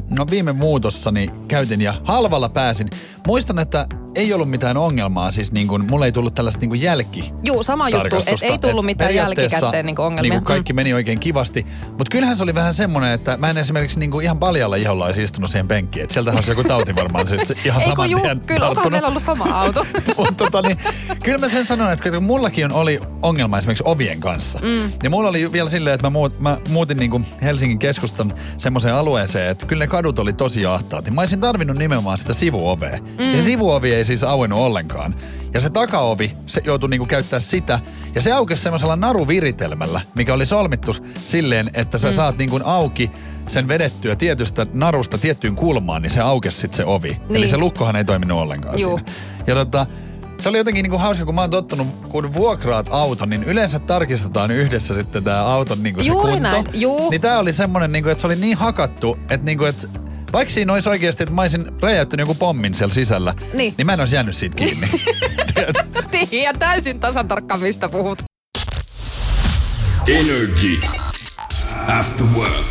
no 0.09 0.25
viime 0.31 0.51
muutossani 0.53 1.31
käytin 1.47 1.81
ja 1.81 1.93
halvalla 2.03 2.49
pääsin. 2.49 2.89
Muistan, 3.27 3.59
että 3.59 3.87
ei 4.15 4.33
ollut 4.33 4.49
mitään 4.49 4.77
ongelmaa, 4.77 5.31
siis 5.31 5.51
niin 5.51 5.67
kuin, 5.67 5.85
mulle 5.85 6.05
ei 6.05 6.11
tullut 6.11 6.35
tällaista 6.35 6.59
niin 6.59 6.69
kuin 6.69 6.81
jälki. 6.81 7.33
Juu, 7.43 7.63
sama 7.63 7.89
juttu, 7.89 7.97
että 8.05 8.09
tarkastusta. 8.09 8.45
ei 8.45 8.57
tullut 8.57 8.83
Et 8.83 8.85
mitään 8.85 9.15
jälkikäteen 9.15 9.85
niin 9.85 9.99
ongelmia. 9.99 10.21
Niin 10.21 10.31
kuin 10.31 10.43
kaikki 10.43 10.73
Mm. 10.73 10.75
meni 10.75 10.93
oikein 10.93 11.19
kivasti. 11.19 11.65
Mutta 11.87 12.11
kyllähän 12.11 12.37
se 12.37 12.43
oli 12.43 12.55
vähän 12.55 12.73
semmoinen, 12.73 13.11
että 13.11 13.37
mä 13.37 13.49
en 13.49 13.57
esimerkiksi 13.57 13.99
niin 13.99 14.11
kuin 14.11 14.23
ihan 14.23 14.39
paljalla 14.39 14.75
iholla 14.75 15.05
olisi 15.05 15.23
istunut 15.23 15.49
siihen 15.49 15.67
penkkiin. 15.67 16.03
Että 16.03 16.13
sieltähän 16.13 16.37
olisi 16.37 16.51
joku 16.51 16.63
tauti 16.63 16.95
varmaan 16.95 17.27
siis 17.27 17.53
ihan 17.65 17.81
saman 17.81 18.09
juu, 18.09 18.21
tien 18.21 18.39
kyllä, 18.45 18.67
onkohan 18.67 18.91
meillä 18.91 19.07
ollut 19.07 19.23
sama 19.23 19.45
auto. 19.61 19.85
Mutta 20.17 20.33
tota, 20.33 20.61
niin, 20.61 20.77
kyllä 21.23 21.37
mä 21.37 21.49
sen 21.49 21.65
sanon, 21.65 21.91
että 21.91 22.11
kun 22.11 22.23
mullakin 22.23 22.73
oli 22.73 22.99
ongelma 23.21 23.57
esimerkiksi 23.57 23.83
ovien 23.87 24.19
kanssa. 24.19 24.59
Mm. 24.59 24.91
Ja 25.03 25.09
mulla 25.09 25.29
oli 25.29 25.51
vielä 25.51 25.69
silleen, 25.69 25.93
että 25.93 26.07
mä, 26.07 26.09
muut, 26.09 26.39
mä 26.39 26.57
muutin 26.69 26.97
niin 26.97 27.11
kuin 27.11 27.25
Helsingin 27.41 27.79
keskustan 27.79 28.33
semmoiseen 28.57 28.95
alueeseen, 28.95 29.51
että 29.51 29.65
kyllä 29.65 29.83
ne 29.83 29.87
kadut 29.99 30.19
oli 30.19 30.33
tosi 30.33 30.65
ahtaat. 30.65 31.05
Ja 31.05 31.11
Mä 31.11 31.21
olisin 31.21 31.39
tarvinnut 31.39 31.77
nimenomaan 31.77 32.17
sitä 32.17 32.33
sivuovea. 32.33 32.97
Mm. 32.97 33.19
Ja 33.25 33.31
se 33.31 33.41
sivuovi 33.41 33.93
ei 33.93 34.05
siis 34.05 34.23
auennut 34.23 34.59
ollenkaan. 34.59 35.15
Ja 35.53 35.61
se 35.61 35.69
takaovi, 35.69 36.31
se 36.45 36.61
joutui 36.65 36.89
niinku 36.89 37.05
käyttää 37.05 37.39
sitä. 37.39 37.79
Ja 38.15 38.21
se 38.21 38.31
aukesi 38.31 38.63
semmoisella 38.63 38.95
naruviritelmällä, 38.95 40.01
mikä 40.15 40.33
oli 40.33 40.45
solmittu 40.45 40.95
silleen, 41.15 41.69
että 41.73 41.97
sä 41.97 42.07
mm. 42.07 42.13
saat 42.13 42.37
niinku 42.37 42.59
auki 42.63 43.11
sen 43.47 43.67
vedettyä 43.67 44.15
tietystä 44.15 44.65
narusta 44.73 45.17
tiettyyn 45.17 45.55
kulmaan, 45.55 46.01
niin 46.01 46.11
se 46.11 46.21
aukesi 46.21 46.57
sitten 46.57 46.77
se 46.77 46.85
ovi. 46.85 47.09
Niin. 47.09 47.21
Eli 47.29 47.39
Niin. 47.39 47.49
se 47.49 47.57
lukkohan 47.57 47.95
ei 47.95 48.05
toiminut 48.05 48.39
ollenkaan 48.39 48.79
Juu. 48.79 48.97
siinä. 48.97 49.11
Ja 49.47 49.55
tota, 49.55 49.85
se 50.39 50.49
oli 50.49 50.57
jotenkin 50.57 50.83
niinku 50.83 50.97
hauska, 50.97 51.25
kun 51.25 51.35
mä 51.35 51.41
oon 51.41 51.49
tottunut, 51.49 51.87
kun 52.09 52.33
vuokraat 52.33 52.87
auton, 52.91 53.29
niin 53.29 53.43
yleensä 53.43 53.79
tarkistetaan 53.79 54.51
yhdessä 54.51 54.93
sitten 54.95 55.23
tämä 55.23 55.43
auton 55.45 55.83
niinku 55.83 56.03
se 56.03 56.07
Juuri 56.07 56.31
kunto. 56.33 56.49
näin, 56.49 56.65
juu. 56.73 57.09
Niin 57.09 57.21
tää 57.21 57.39
oli 57.39 57.53
semmonen, 57.53 57.91
niinku, 57.91 58.09
että 58.09 58.21
se 58.21 58.27
oli 58.27 58.35
niin 58.35 58.57
hakattu, 58.57 59.17
että 59.29 59.45
niinku, 59.45 59.65
että 59.65 59.87
vaikka 60.33 60.53
siinä 60.53 60.73
olisi 60.73 60.89
oikeasti, 60.89 61.23
että 61.23 61.35
mä 61.35 61.41
olisin 61.41 61.81
räjäyttänyt 61.81 62.27
joku 62.27 62.35
pommin 62.39 62.73
siellä 62.73 62.93
sisällä, 62.93 63.33
Niin. 63.53 63.73
niin 63.77 63.85
mä 63.85 63.93
en 63.93 63.99
olisi 63.99 64.15
jäänyt 64.15 64.35
siitä 64.35 64.55
kiinni. 64.55 64.89
Tiedän 66.29 66.59
täysin 66.59 66.99
tasan 66.99 67.27
tarkkaan, 67.27 67.59
mistä 67.61 67.89
puhut. 67.89 68.23
Energy. 70.07 70.79
After 71.99 72.25
work. 72.37 72.65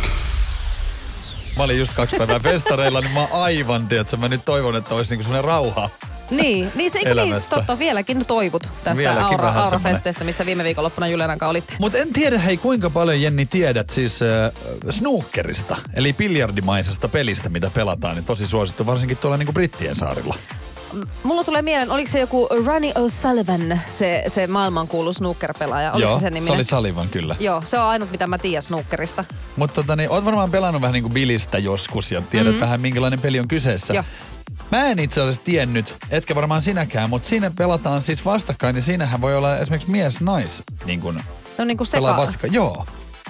mä 1.57 1.63
olin 1.63 1.79
just 1.79 1.93
kaksi 1.95 2.15
päivää 2.17 2.39
festareilla, 2.39 3.01
niin 3.01 3.11
mä 3.11 3.19
oon 3.19 3.31
aivan, 3.31 3.87
tiedätkö, 3.87 4.17
mä 4.17 4.27
nyt 4.27 4.45
toivon, 4.45 4.75
että 4.75 4.95
olisi 4.95 5.09
niinku 5.11 5.23
semmoinen 5.23 5.43
rauha. 5.45 5.89
Niin, 6.29 6.71
niin 6.75 6.91
se 6.91 6.97
eikö 6.97 7.15
niin, 7.15 7.35
totta, 7.49 7.79
vieläkin 7.79 8.25
toivut 8.25 8.63
tästä 8.63 8.97
Vieläkin 8.97 9.23
Aura, 9.23 9.51
Aura-festeistä, 9.63 10.23
missä 10.23 10.45
viime 10.45 10.63
viikonloppuna 10.63 11.07
Julian 11.07 11.29
kanssa 11.29 11.47
olitte. 11.47 11.73
Mutta 11.79 11.97
en 11.97 12.13
tiedä 12.13 12.39
hei 12.39 12.57
kuinka 12.57 12.89
paljon 12.89 13.21
Jenni 13.21 13.45
tiedät 13.45 13.89
siis 13.89 14.19
äh, 14.21 14.51
snookerista, 14.89 15.77
eli 15.93 16.13
biljardimaisesta 16.13 17.09
pelistä, 17.09 17.49
mitä 17.49 17.71
pelataan, 17.73 18.15
niin 18.15 18.25
tosi 18.25 18.47
suosittu 18.47 18.85
varsinkin 18.85 19.17
tuolla 19.17 19.37
niinku 19.37 19.53
Brittien 19.53 19.95
saarilla. 19.95 20.35
Mulla 21.23 21.43
tulee 21.43 21.61
mieleen, 21.61 21.91
oliko 21.91 22.11
se 22.11 22.19
joku 22.19 22.47
Ronnie 22.65 22.93
O'Sullivan, 22.93 23.77
se, 23.87 24.23
se 24.27 24.47
maailmankuulu 24.47 25.13
snooker-pelaaja? 25.13 25.91
Oliko 25.91 26.09
Joo, 26.09 26.19
se 26.19 26.29
sen 26.33 26.43
se 26.45 26.51
oli 26.51 26.63
Salivan 26.63 27.09
kyllä. 27.09 27.35
Joo, 27.39 27.63
se 27.65 27.79
on 27.79 27.85
ainut, 27.85 28.11
mitä 28.11 28.27
mä 28.27 28.37
tiedän 28.37 28.63
snookerista. 28.63 29.25
Mutta 29.55 29.73
tota, 29.73 29.95
niin, 29.95 30.11
oot 30.11 30.25
varmaan 30.25 30.51
pelannut 30.51 30.81
vähän 30.81 30.93
niinku 30.93 31.09
bilistä 31.09 31.57
joskus 31.57 32.11
ja 32.11 32.21
tiedät 32.21 32.47
mm-hmm. 32.47 32.61
vähän 32.61 32.81
minkälainen 32.81 33.21
peli 33.21 33.39
on 33.39 33.47
kyseessä. 33.47 33.93
Joo. 33.93 34.03
Mä 34.71 34.85
en 34.85 34.99
itse 34.99 35.21
asiassa 35.21 35.41
tiennyt, 35.45 35.95
etkä 36.11 36.35
varmaan 36.35 36.61
sinäkään, 36.61 37.09
mutta 37.09 37.27
siinä 37.27 37.51
pelataan 37.57 38.01
siis 38.01 38.25
vastakkain, 38.25 38.75
niin 38.75 38.83
siinähän 38.83 39.21
voi 39.21 39.35
olla 39.35 39.57
esimerkiksi 39.57 39.91
mies-nais 39.91 40.63
niin 40.85 41.01
kun 41.01 41.21
Se 41.55 41.61
on 41.61 41.67
niinku 41.67 41.85
pelaa 41.91 42.11
seka... 42.11 42.21
vastakkain. 42.21 42.53
Joo. 42.53 42.85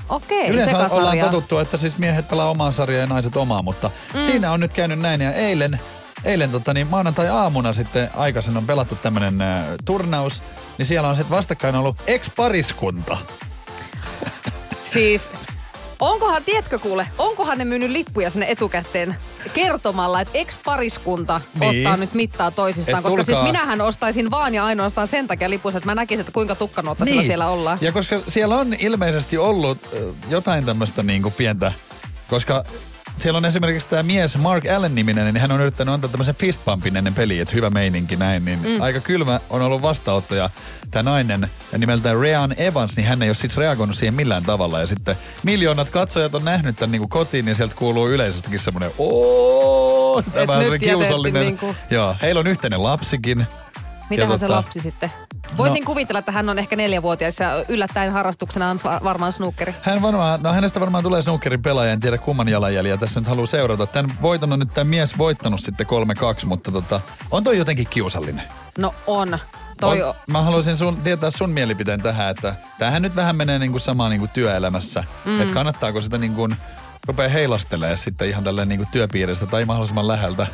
Okei, 0.09 0.47
Yleensä 0.47 0.77
ollaan 0.77 0.89
sekasarja. 0.89 1.25
totuttu, 1.25 1.57
että 1.57 1.77
siis 1.77 1.97
miehet 1.97 2.27
pelaa 2.27 2.49
omaa 2.49 2.71
sarjaa 2.71 3.01
ja 3.01 3.07
naiset 3.07 3.35
omaa, 3.35 3.61
mutta 3.61 3.91
mm. 4.13 4.23
siinä 4.23 4.51
on 4.51 4.59
nyt 4.59 4.73
käynyt 4.73 4.99
näin 4.99 5.21
ja 5.21 5.33
eilen, 5.33 5.79
eilen 6.25 6.51
tota, 6.51 6.73
niin 6.73 6.87
maanantai-aamuna 6.87 7.73
sitten 7.73 8.09
aikaisin 8.15 8.57
on 8.57 8.65
pelattu 8.65 8.95
tämmönen 8.95 9.41
äh, 9.41 9.65
turnaus, 9.85 10.41
niin 10.77 10.85
siellä 10.85 11.09
on 11.09 11.15
sitten 11.15 11.37
vastakkain 11.37 11.75
ollut 11.75 11.95
ex-pariskunta. 12.07 13.17
Siis, 14.85 15.29
onkohan, 15.99 16.43
tiedätkö 16.43 16.79
kuule, 16.79 17.07
onkohan 17.17 17.57
ne 17.57 17.65
myynyt 17.65 17.89
lippuja 17.91 18.29
sinne 18.29 18.45
etukäteen 18.49 19.15
kertomalla, 19.53 20.21
että 20.21 20.37
ex-pariskunta 20.37 21.41
Niin. 21.59 21.87
ottaa 21.87 21.97
nyt 21.97 22.13
mittaa 22.13 22.51
toisistaan. 22.51 22.97
Et 22.97 23.03
koska 23.03 23.23
siis 23.23 23.37
tulkaa. 23.37 23.53
minähän 23.53 23.81
ostaisin 23.81 24.31
vaan 24.31 24.53
ja 24.55 24.65
ainoastaan 24.65 25.07
sen 25.07 25.27
takia 25.27 25.49
lipun, 25.49 25.75
että 25.75 25.85
mä 25.85 25.95
näkisin, 25.95 26.19
että 26.19 26.31
kuinka 26.31 26.55
tukkanuottasilla 26.55 27.21
siellä 27.23 27.49
ollaan. 27.49 27.77
Ja 27.81 27.91
koska 27.91 28.19
siellä 28.27 28.57
on 28.57 28.73
ilmeisesti 28.73 29.37
ollut 29.37 29.77
jotain 30.29 30.65
tämmöistä 30.65 31.03
niinku 31.03 31.31
pientä, 31.31 31.71
koska 32.27 32.63
siellä 33.23 33.37
on 33.37 33.45
esimerkiksi 33.45 33.89
tämä 33.89 34.03
mies 34.03 34.37
Mark 34.37 34.63
Allen-niminen, 34.75 35.33
niin 35.33 35.41
hän 35.41 35.51
on 35.51 35.61
yrittänyt 35.61 35.93
antaa 35.93 36.09
tämmöisen 36.09 36.35
fistpumpin 36.35 36.97
ennen 36.97 37.13
peliä, 37.13 37.41
että 37.41 37.55
hyvä 37.55 37.69
meininki 37.69 38.15
näin, 38.15 38.45
niin 38.45 38.59
mm. 38.59 38.81
aika 38.81 38.99
kylmä 38.99 39.39
on 39.49 39.61
ollut 39.61 39.81
vastaanotto 39.81 40.35
ja 40.35 40.49
tämä 40.91 41.03
nainen 41.03 41.49
nimeltään 41.77 42.19
Rean 42.19 42.55
Evans, 42.57 42.95
niin 42.95 43.07
hän 43.07 43.23
ei 43.23 43.29
ole 43.29 43.35
siis 43.35 43.57
reagoinut 43.57 43.95
siihen 43.95 44.13
millään 44.13 44.43
tavalla 44.43 44.79
ja 44.79 44.87
sitten 44.87 45.15
miljoonat 45.43 45.89
katsojat 45.89 46.35
on 46.35 46.45
nähnyt 46.45 46.75
tämän 46.75 46.91
niinku 46.91 47.07
kotiin 47.07 47.47
ja 47.47 47.55
sieltä 47.55 47.75
kuuluu 47.75 48.07
yleisöstäkin 48.07 48.59
semmoinen 48.59 48.91
ooo, 48.97 50.21
tämä 50.21 50.53
on 50.53 50.79
kiusallinen. 50.79 51.41
niinku- 51.41 51.75
Joo, 51.89 52.15
heillä 52.21 52.39
on 52.39 52.47
yhteinen 52.47 52.83
lapsikin. 52.83 53.47
Mitähän 54.09 54.31
Ja 54.31 54.37
se 54.37 54.45
tota- 54.47 54.49
lapsi 54.49 54.79
sitten? 54.81 55.11
Voisin 55.57 55.81
No. 55.81 55.85
kuvitella, 55.85 56.19
että 56.19 56.31
hän 56.31 56.49
on 56.49 56.59
ehkä 56.59 56.75
neljävuotias 56.75 57.39
ja 57.39 57.65
yllättäen 57.69 58.11
harrastuksena 58.11 58.69
on 58.69 58.79
va- 58.83 58.99
varmaan 59.03 59.33
snookeri. 59.33 59.75
Hän 59.81 60.01
varmaan, 60.01 60.39
no 60.43 60.53
hänestä 60.53 60.79
varmaan 60.79 61.03
tulee 61.03 61.21
snookerin 61.21 61.61
pelaaja, 61.61 61.91
en 61.91 61.99
tiedä 61.99 62.17
kumman 62.17 62.49
jalanjäljiä 62.49 62.97
tässä 62.97 63.19
nyt 63.19 63.27
haluaa 63.29 63.47
seurata. 63.47 63.87
Tämän 63.87 64.11
voiton 64.21 64.53
on 64.53 64.59
nyt 64.59 64.73
tämä 64.73 64.89
mies 64.89 65.17
voittanut 65.17 65.59
sitten 65.61 65.87
3-2, 65.87 66.45
mutta 66.45 66.71
tota, 66.71 67.01
on 67.31 67.43
toi 67.43 67.57
jotenkin 67.57 67.87
kiusallinen. 67.89 68.43
No 68.77 68.93
on. 69.07 69.39
Toi 69.79 70.01
Oot- 70.01 70.15
Mä 70.27 70.41
haluaisin 70.41 70.77
sun, 70.77 70.97
tietää 71.01 71.31
sun 71.31 71.49
mielipiteen 71.49 72.01
tähän, 72.01 72.29
että 72.31 72.53
tämähän 72.79 73.01
nyt 73.01 73.15
vähän 73.15 73.35
menee 73.35 73.59
niinku 73.59 73.79
samaan 73.79 74.11
niinku 74.11 74.27
työelämässä. 74.33 75.03
Mm. 75.25 75.41
Että 75.41 75.53
kannattaako 75.53 76.01
sitä 76.01 76.17
niinku 76.17 76.49
rupea 77.07 77.29
heilastelemaan 77.29 77.97
sitten 77.97 78.29
ihan 78.29 78.43
tälleen 78.43 78.69
niinku 78.69 78.85
työpiiristä 78.91 79.45
tai 79.45 79.65
mahdollisimman 79.65 80.07
läheltä. 80.07 80.47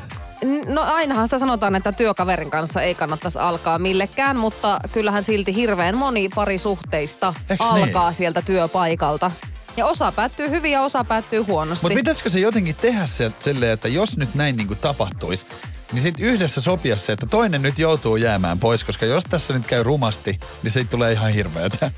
No 0.67 0.81
ainahan 0.81 1.27
sitä 1.27 1.39
sanotaan, 1.39 1.75
että 1.75 1.91
työkaverin 1.91 2.49
kanssa 2.51 2.81
ei 2.81 2.95
kannattaisi 2.95 3.39
alkaa 3.39 3.79
millekään, 3.79 4.37
mutta 4.37 4.79
kyllähän 4.91 5.23
silti 5.23 5.55
hirveän 5.55 5.97
moni 5.97 6.29
parisuhteista 6.35 7.33
Eiks 7.49 7.65
alkaa 7.65 8.09
niin? 8.09 8.15
sieltä 8.15 8.41
työpaikalta. 8.41 9.31
Ja 9.77 9.85
osa 9.85 10.11
päättyy 10.11 10.49
hyvin 10.49 10.71
ja 10.71 10.81
osa 10.81 11.03
päättyy 11.03 11.41
huonosti. 11.41 11.85
Mutta 11.85 11.95
pitäisikö 11.95 12.29
se 12.29 12.39
jotenkin 12.39 12.75
tehdä 12.75 13.05
se, 13.07 13.31
silleen, 13.39 13.71
että 13.71 13.87
jos 13.87 14.17
nyt 14.17 14.35
näin 14.35 14.57
niinku 14.57 14.75
tapahtuisi, 14.75 15.45
niin 15.91 16.01
sitten 16.01 16.25
yhdessä 16.25 16.61
sopia 16.61 16.97
se, 16.97 17.13
että 17.13 17.25
toinen 17.25 17.61
nyt 17.61 17.79
joutuu 17.79 18.15
jäämään 18.15 18.59
pois, 18.59 18.83
koska 18.83 19.05
jos 19.05 19.23
tässä 19.23 19.53
nyt 19.53 19.67
käy 19.67 19.83
rumasti, 19.83 20.39
niin 20.63 20.71
siitä 20.71 20.91
tulee 20.91 21.11
ihan 21.11 21.31
hirveetä. 21.31 21.91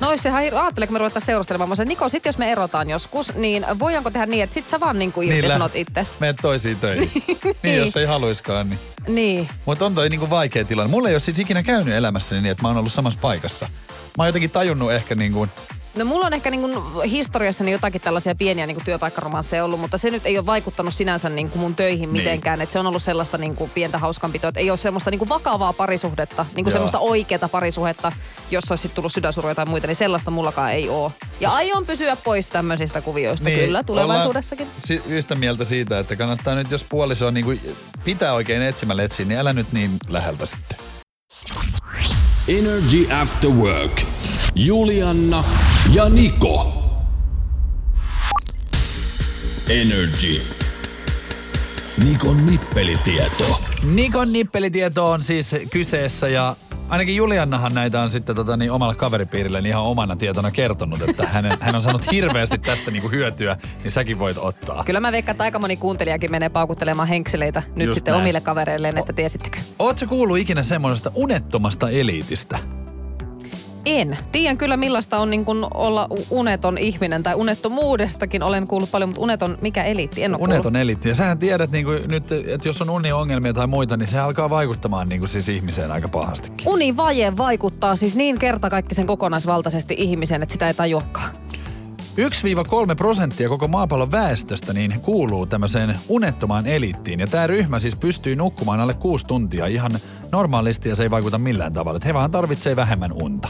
No 0.00 0.08
olisi 0.08 0.22
sehän, 0.22 0.44
hir- 0.44 0.54
ajattelin, 0.56 0.88
kun 0.88 0.94
me 0.94 0.98
ruvetaan 0.98 1.22
seurustelemaan. 1.26 1.68
Mä 1.68 1.74
sanoin, 1.74 1.88
Niko, 1.88 2.08
sit 2.08 2.24
jos 2.26 2.38
me 2.38 2.52
erotaan 2.52 2.90
joskus, 2.90 3.34
niin 3.34 3.66
voidaanko 3.78 4.10
tehdä 4.10 4.26
niin, 4.26 4.42
että 4.42 4.54
sit 4.54 4.68
sä 4.68 4.80
vaan 4.80 4.98
niinku 4.98 5.22
irtisanot 5.22 5.74
lä- 5.74 5.80
itses? 5.80 6.20
Meet 6.20 6.36
toisiin 6.42 6.76
töihin. 6.80 7.10
niin, 7.62 7.76
jos 7.76 7.96
ei 7.96 8.06
haluiskaan. 8.06 8.70
Niin. 8.70 8.78
Niin. 9.08 9.48
Mutta 9.64 9.86
on 9.86 9.94
toi 9.94 10.08
niinku 10.08 10.30
vaikea 10.30 10.64
tilanne. 10.64 10.90
Mulla 10.90 11.08
ei 11.08 11.14
ole 11.14 11.20
siis 11.20 11.38
ikinä 11.38 11.62
käynyt 11.62 11.94
elämässäni 11.94 12.40
niin, 12.40 12.50
että 12.50 12.62
mä 12.62 12.68
oon 12.68 12.76
ollut 12.76 12.92
samassa 12.92 13.18
paikassa. 13.22 13.66
Mä 14.18 14.22
oon 14.22 14.28
jotenkin 14.28 14.50
tajunnut 14.50 14.92
ehkä 14.92 15.14
niin 15.14 15.32
kuin, 15.32 15.50
No 15.96 16.04
mulla 16.04 16.26
on 16.26 16.32
ehkä 16.34 16.50
niin 16.50 16.70
historiassani 17.10 17.72
jotakin 17.72 18.00
tällaisia 18.00 18.34
pieniä 18.34 18.66
niin 18.66 18.84
työpaikkaromansseja 18.84 19.64
ollut, 19.64 19.80
mutta 19.80 19.98
se 19.98 20.10
nyt 20.10 20.26
ei 20.26 20.38
ole 20.38 20.46
vaikuttanut 20.46 20.94
sinänsä 20.94 21.28
niin 21.28 21.50
kuin 21.50 21.60
mun 21.60 21.74
töihin 21.74 22.12
Niin. 22.12 22.22
mitenkään. 22.24 22.60
Että 22.60 22.72
se 22.72 22.78
on 22.78 22.86
ollut 22.86 23.02
sellaista 23.02 23.38
niin 23.38 23.54
kuin 23.56 23.70
pientä 23.70 23.98
hauskanpitoa, 23.98 24.48
että 24.48 24.60
ei 24.60 24.70
ole 24.70 24.78
semmoista 24.78 25.10
niin 25.10 25.18
kuin 25.18 25.28
vakavaa 25.28 25.72
parisuhdetta, 25.72 26.46
niin 26.54 26.64
kuin 26.64 26.70
Joo. 26.70 26.72
semmoista 26.72 26.98
oikeata 26.98 27.48
parisuhdetta, 27.48 28.12
jos 28.50 28.70
olisi 28.70 28.82
sit 28.82 28.94
tullut 28.94 29.12
sydänsuruja 29.12 29.54
tai 29.54 29.66
muita, 29.66 29.86
niin 29.86 29.96
sellaista 29.96 30.30
mullakaan 30.30 30.72
ei 30.72 30.88
ole. 30.88 31.12
Ja 31.40 31.50
aion 31.50 31.86
pysyä 31.86 32.16
pois 32.16 32.46
tämmöisistä 32.50 33.00
kuvioista 33.00 33.44
niin, 33.48 33.60
kyllä 33.60 33.82
tulevaisuudessakin. 33.82 34.66
Si- 34.86 35.02
yhtä 35.06 35.34
mieltä 35.34 35.64
siitä, 35.64 35.98
että 35.98 36.16
kannattaa 36.16 36.54
nyt, 36.54 36.70
jos 36.70 36.84
puoliso 36.88 37.30
niin 37.30 37.44
kuin 37.44 37.60
pitää 38.04 38.32
oikein 38.32 38.62
etsimällä 38.62 39.02
etsiä, 39.02 39.26
niin 39.26 39.38
älä 39.40 39.52
nyt 39.52 39.72
niin 39.72 39.90
läheltä 40.08 40.46
sitten. 40.46 40.78
Energy 42.48 43.08
After 43.22 43.50
Work. 43.50 44.02
Julianna 44.58 45.44
ja 45.92 46.08
Niko. 46.08 46.72
Energy. 49.70 50.42
Nikon 52.04 52.46
nippelitieto. 52.46 53.60
Nikon 53.94 54.32
nippelitieto 54.32 55.10
on 55.10 55.22
siis 55.22 55.54
kyseessä 55.70 56.28
ja 56.28 56.56
ainakin 56.88 57.16
Juliannahan 57.16 57.74
näitä 57.74 58.00
on 58.00 58.10
sitten 58.10 58.36
tota, 58.36 58.56
niin, 58.56 58.70
omalla 58.70 58.94
kaveripiirillä 58.94 59.60
niin 59.60 59.70
ihan 59.70 59.82
omana 59.82 60.16
tietona 60.16 60.50
kertonut, 60.50 61.02
että 61.02 61.26
hänen, 61.26 61.58
hän 61.60 61.74
on 61.74 61.82
saanut 61.82 62.10
hirveästi 62.12 62.58
tästä 62.58 62.90
niin 62.90 63.02
kuin 63.02 63.12
hyötyä, 63.12 63.56
niin 63.82 63.90
säkin 63.90 64.18
voit 64.18 64.38
ottaa. 64.38 64.84
Kyllä 64.84 65.00
mä 65.00 65.12
veikkaan, 65.12 65.34
että 65.34 65.44
aika 65.44 65.58
moni 65.58 65.76
kuuntelijakin 65.76 66.30
menee 66.30 66.48
paukuttelemaan 66.48 67.08
henkseleitä 67.08 67.62
nyt 67.76 67.86
Just 67.86 67.94
sitten 67.96 68.12
näin. 68.12 68.22
omille 68.22 68.40
kavereilleen, 68.40 68.98
että 68.98 69.12
tiesittekö? 69.12 69.58
Ootko 69.78 70.06
kuullut 70.06 70.38
ikinä 70.38 70.62
semmoisesta 70.62 71.10
unettomasta 71.14 71.90
eliitistä? 71.90 72.58
En. 73.86 74.18
Tiedän 74.32 74.58
kyllä 74.58 74.76
millaista 74.76 75.18
on 75.18 75.30
niin 75.30 75.44
kuin 75.44 75.66
olla 75.74 76.08
uneton 76.30 76.78
ihminen 76.78 77.22
tai 77.22 77.34
unettomuudestakin 77.34 78.42
olen 78.42 78.66
kuullut 78.66 78.90
paljon, 78.90 79.08
mutta 79.08 79.22
uneton, 79.22 79.58
mikä 79.60 79.84
eliitti? 79.84 80.24
En 80.24 80.30
ole 80.30 80.38
kuullut. 80.38 80.54
Uneton 80.54 80.76
eliitti. 80.76 81.08
Ja 81.08 81.14
sähän 81.14 81.38
tiedät 81.38 81.70
niin 81.70 81.84
kuin 81.84 82.10
nyt, 82.10 82.32
että 82.32 82.68
jos 82.68 82.82
on 82.82 82.90
uniongelmia 82.90 83.52
tai 83.52 83.66
muita, 83.66 83.96
niin 83.96 84.08
se 84.08 84.18
alkaa 84.18 84.50
vaikuttamaan 84.50 85.08
niin 85.08 85.18
kuin 85.18 85.28
siis 85.28 85.48
ihmiseen 85.48 85.90
aika 85.90 86.08
pahastikin. 86.08 86.68
Univaje 86.68 87.36
vaikuttaa 87.36 87.96
siis 87.96 88.16
niin 88.16 88.38
kertakaikkisen 88.38 89.06
kokonaisvaltaisesti 89.06 89.94
ihmisen, 89.98 90.42
että 90.42 90.52
sitä 90.52 90.66
ei 90.66 90.74
tajuakaan. 90.74 91.30
1-3 92.16 92.94
prosenttia 92.96 93.48
koko 93.48 93.68
maapallon 93.68 94.12
väestöstä 94.12 94.72
niin 94.72 95.00
kuuluu 95.02 95.46
tämmöiseen 95.46 95.98
unettomaan 96.08 96.66
eliittiin. 96.66 97.20
Ja 97.20 97.26
tämä 97.26 97.46
ryhmä 97.46 97.78
siis 97.78 97.96
pystyy 97.96 98.36
nukkumaan 98.36 98.80
alle 98.80 98.94
kuusi 98.94 99.26
tuntia 99.26 99.66
ihan 99.66 99.90
normaalisti 100.32 100.88
ja 100.88 100.96
se 100.96 101.02
ei 101.02 101.10
vaikuta 101.10 101.38
millään 101.38 101.72
tavalla. 101.72 101.96
Että 101.96 102.08
he 102.08 102.14
vaan 102.14 102.30
tarvitsee 102.30 102.76
vähemmän 102.76 103.12
unta. 103.12 103.48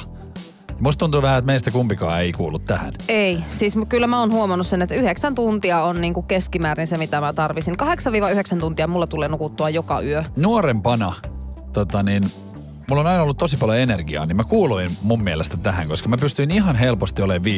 Musta 0.81 0.99
tuntuu 0.99 1.23
vähän, 1.23 1.39
että 1.39 1.47
meistä 1.47 1.71
kumpikaan 1.71 2.21
ei 2.21 2.33
kuulu 2.33 2.59
tähän. 2.59 2.93
Ei, 3.09 3.39
siis 3.51 3.75
kyllä 3.89 4.07
mä 4.07 4.21
oon 4.21 4.33
huomannut 4.33 4.67
sen, 4.67 4.83
että 4.83 4.95
yhdeksän 4.95 5.35
tuntia 5.35 5.83
on 5.83 6.01
niinku 6.01 6.23
keskimäärin 6.23 6.87
se, 6.87 6.99
mitä 6.99 7.21
mä 7.21 7.33
tarvisin. 7.33 7.77
8-9 8.57 8.59
tuntia 8.61 8.87
mulla 8.87 9.07
tulee 9.07 9.29
nukuttua 9.29 9.71
joka 9.71 10.01
yö. 10.01 10.25
Nuorempana, 10.37 11.13
tota 11.73 12.03
niin, 12.03 12.23
mulla 12.89 13.01
on 13.01 13.07
aina 13.07 13.23
ollut 13.23 13.39
tosi 13.39 13.57
paljon 13.57 13.79
energiaa, 13.79 14.27
niin 14.27 14.37
mä 14.37 14.45
kuuluin 14.45 14.89
mun 15.03 15.23
mielestä 15.23 15.57
tähän, 15.57 15.89
koska 15.89 16.09
mä 16.09 16.17
pystyin 16.17 16.51
ihan 16.51 16.77
helposti 16.77 17.23
olemaan 17.23 17.53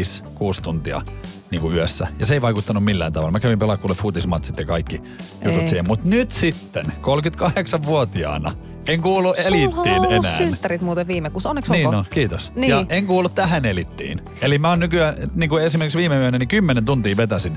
5-6 0.59 0.63
tuntia 0.63 1.03
niin 1.51 1.61
kuin 1.61 1.75
yössä. 1.77 2.09
Ja 2.19 2.27
se 2.27 2.35
ei 2.35 2.43
vaikuttanut 2.43 2.85
millään 2.85 3.13
tavalla. 3.13 3.31
Mä 3.33 3.41
kävin 3.41 3.59
pelaa 3.59 3.77
kuule 3.77 3.95
futismatsit 3.95 4.59
ja 4.59 4.65
kaikki 4.65 5.01
jutut 5.45 5.61
Ei. 5.63 5.69
siihen. 5.69 5.87
Mutta 5.89 6.09
nyt 6.09 6.31
sitten, 6.31 6.93
38-vuotiaana, 7.03 8.53
en 8.89 9.03
kuulu 9.03 9.35
eliittiin 9.35 9.71
Sulla 9.85 10.07
on 10.07 10.13
enää. 10.13 10.37
synttärit 10.39 10.81
muuten 10.83 11.07
viime 11.09 11.31
kuussa, 11.31 11.49
onneksi 11.51 11.73
Niin 11.73 11.87
olkoon. 11.87 12.05
no, 12.05 12.11
kiitos. 12.15 12.53
Niin. 12.55 12.71
Ja 12.71 12.85
en 12.89 13.07
kuulu 13.07 13.29
tähän 13.29 13.65
elittiin. 13.65 14.21
Eli 14.43 14.59
mä 14.59 14.69
oon 14.69 14.81
nykyään, 14.81 15.17
niin 15.35 15.51
kuin 15.51 15.65
esimerkiksi 15.65 15.99
viime 15.99 16.19
yönä, 16.19 16.39
niin 16.39 16.49
10 16.49 16.85
tuntia 16.85 17.17
vetäsin. 17.17 17.57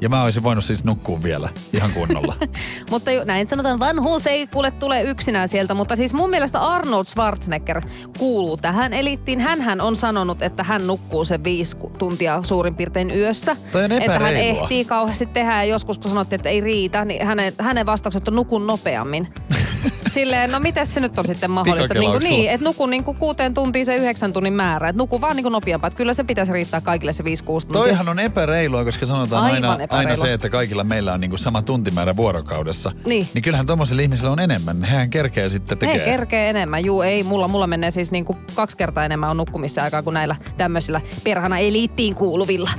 Ja 0.00 0.08
mä 0.08 0.22
olisin 0.22 0.42
voinut 0.42 0.64
siis 0.64 0.84
nukkua 0.84 1.22
vielä 1.22 1.48
ihan 1.72 1.92
kunnolla. 1.92 2.36
Mutta 2.90 3.10
ju- 3.12 3.24
näin 3.24 3.48
sanotaan, 3.48 3.78
vanhuus 3.78 4.26
ei 4.26 4.46
kuule 4.46 4.70
tule 4.70 5.02
yksinään 5.02 5.48
sieltä, 5.48 5.74
mutta 5.74 5.96
siis 5.96 6.14
mun 6.14 6.30
mielestä 6.30 6.60
Arnold 6.60 7.04
Schwarzenegger 7.04 7.82
kuuluu 8.18 8.56
tähän 8.56 8.92
elittiin. 8.92 9.40
Hänhän 9.40 9.80
on 9.80 9.96
sanonut, 9.96 10.42
että 10.42 10.62
hän 10.64 10.86
nukkuu 10.86 11.24
se 11.24 11.44
viisi 11.44 11.76
tuntia 11.98 12.40
suurin 12.42 12.74
piirtein 12.74 13.10
yössä. 13.10 13.56
Toi 13.72 13.84
on 13.84 13.92
että 13.92 14.18
hän 14.18 14.36
ehtii 14.36 14.84
kauheasti 14.84 15.26
tehdä 15.26 15.52
ja 15.52 15.64
joskus 15.64 15.98
kun 15.98 16.10
sanottiin, 16.10 16.40
että 16.40 16.48
ei 16.48 16.60
riitä, 16.60 17.04
niin 17.04 17.26
hänen, 17.26 17.52
hänen 17.58 17.86
vastaukset 17.86 18.28
on 18.28 18.34
nukun 18.34 18.66
nopeammin. 18.66 19.28
Silleen, 20.08 20.52
no 20.52 20.60
miten 20.60 20.86
se 20.86 21.00
nyt 21.00 21.18
on 21.18 21.26
sitten 21.26 21.50
mahdollista? 21.50 21.94
Niin, 21.94 22.10
kuin, 22.10 22.22
niin 22.22 22.50
että 22.50 22.64
nuku 22.64 22.86
niin 22.86 23.04
kuin 23.04 23.16
kuuteen 23.16 23.54
tuntiin 23.54 23.86
se 23.86 23.94
yhdeksän 23.94 24.32
tunnin 24.32 24.52
määrä. 24.52 24.88
Että 24.88 24.98
nuku 24.98 25.20
vaan 25.20 25.36
niin 25.36 25.44
kuin 25.44 25.52
nopeampaa. 25.52 25.88
Että 25.88 25.96
kyllä 25.96 26.14
se 26.14 26.24
pitäisi 26.24 26.52
riittää 26.52 26.80
kaikille 26.80 27.12
se 27.12 27.22
5-6 27.22 27.26
tuntia. 27.26 27.72
Toihan 27.72 28.08
on 28.08 28.18
epäreilua, 28.18 28.84
koska 28.84 29.06
sanotaan 29.06 29.44
Aivan 29.44 29.70
aina, 29.70 29.86
aina 29.90 30.16
se, 30.16 30.32
että 30.32 30.48
kaikilla 30.48 30.84
meillä 30.84 31.12
on 31.12 31.20
niinku 31.20 31.36
sama 31.36 31.62
tuntimäärä 31.62 32.16
vuorokaudessa. 32.16 32.92
Niin. 33.06 33.28
Niin 33.34 33.42
kyllähän 33.42 33.66
tommosilla 33.66 34.02
ihmisillä 34.02 34.30
on 34.30 34.40
enemmän. 34.40 34.84
Hehän 34.84 35.10
kerkee 35.10 35.48
sitten 35.48 35.78
tekee. 35.78 35.98
He 35.98 36.04
kerkee 36.04 36.50
enemmän. 36.50 36.84
Juu, 36.84 37.02
ei. 37.02 37.22
Mulla, 37.22 37.48
mulla 37.48 37.66
menee 37.66 37.90
siis 37.90 38.10
niinku 38.10 38.36
kaksi 38.54 38.76
kertaa 38.76 39.04
enemmän 39.04 39.30
on 39.30 39.36
nukkumissa 39.36 39.82
aikaa 39.82 40.02
kuin 40.02 40.14
näillä 40.14 40.36
tämmöisillä 40.56 41.00
perhana 41.24 41.58
eliittiin 41.58 42.14
kuuluvilla. 42.14 42.70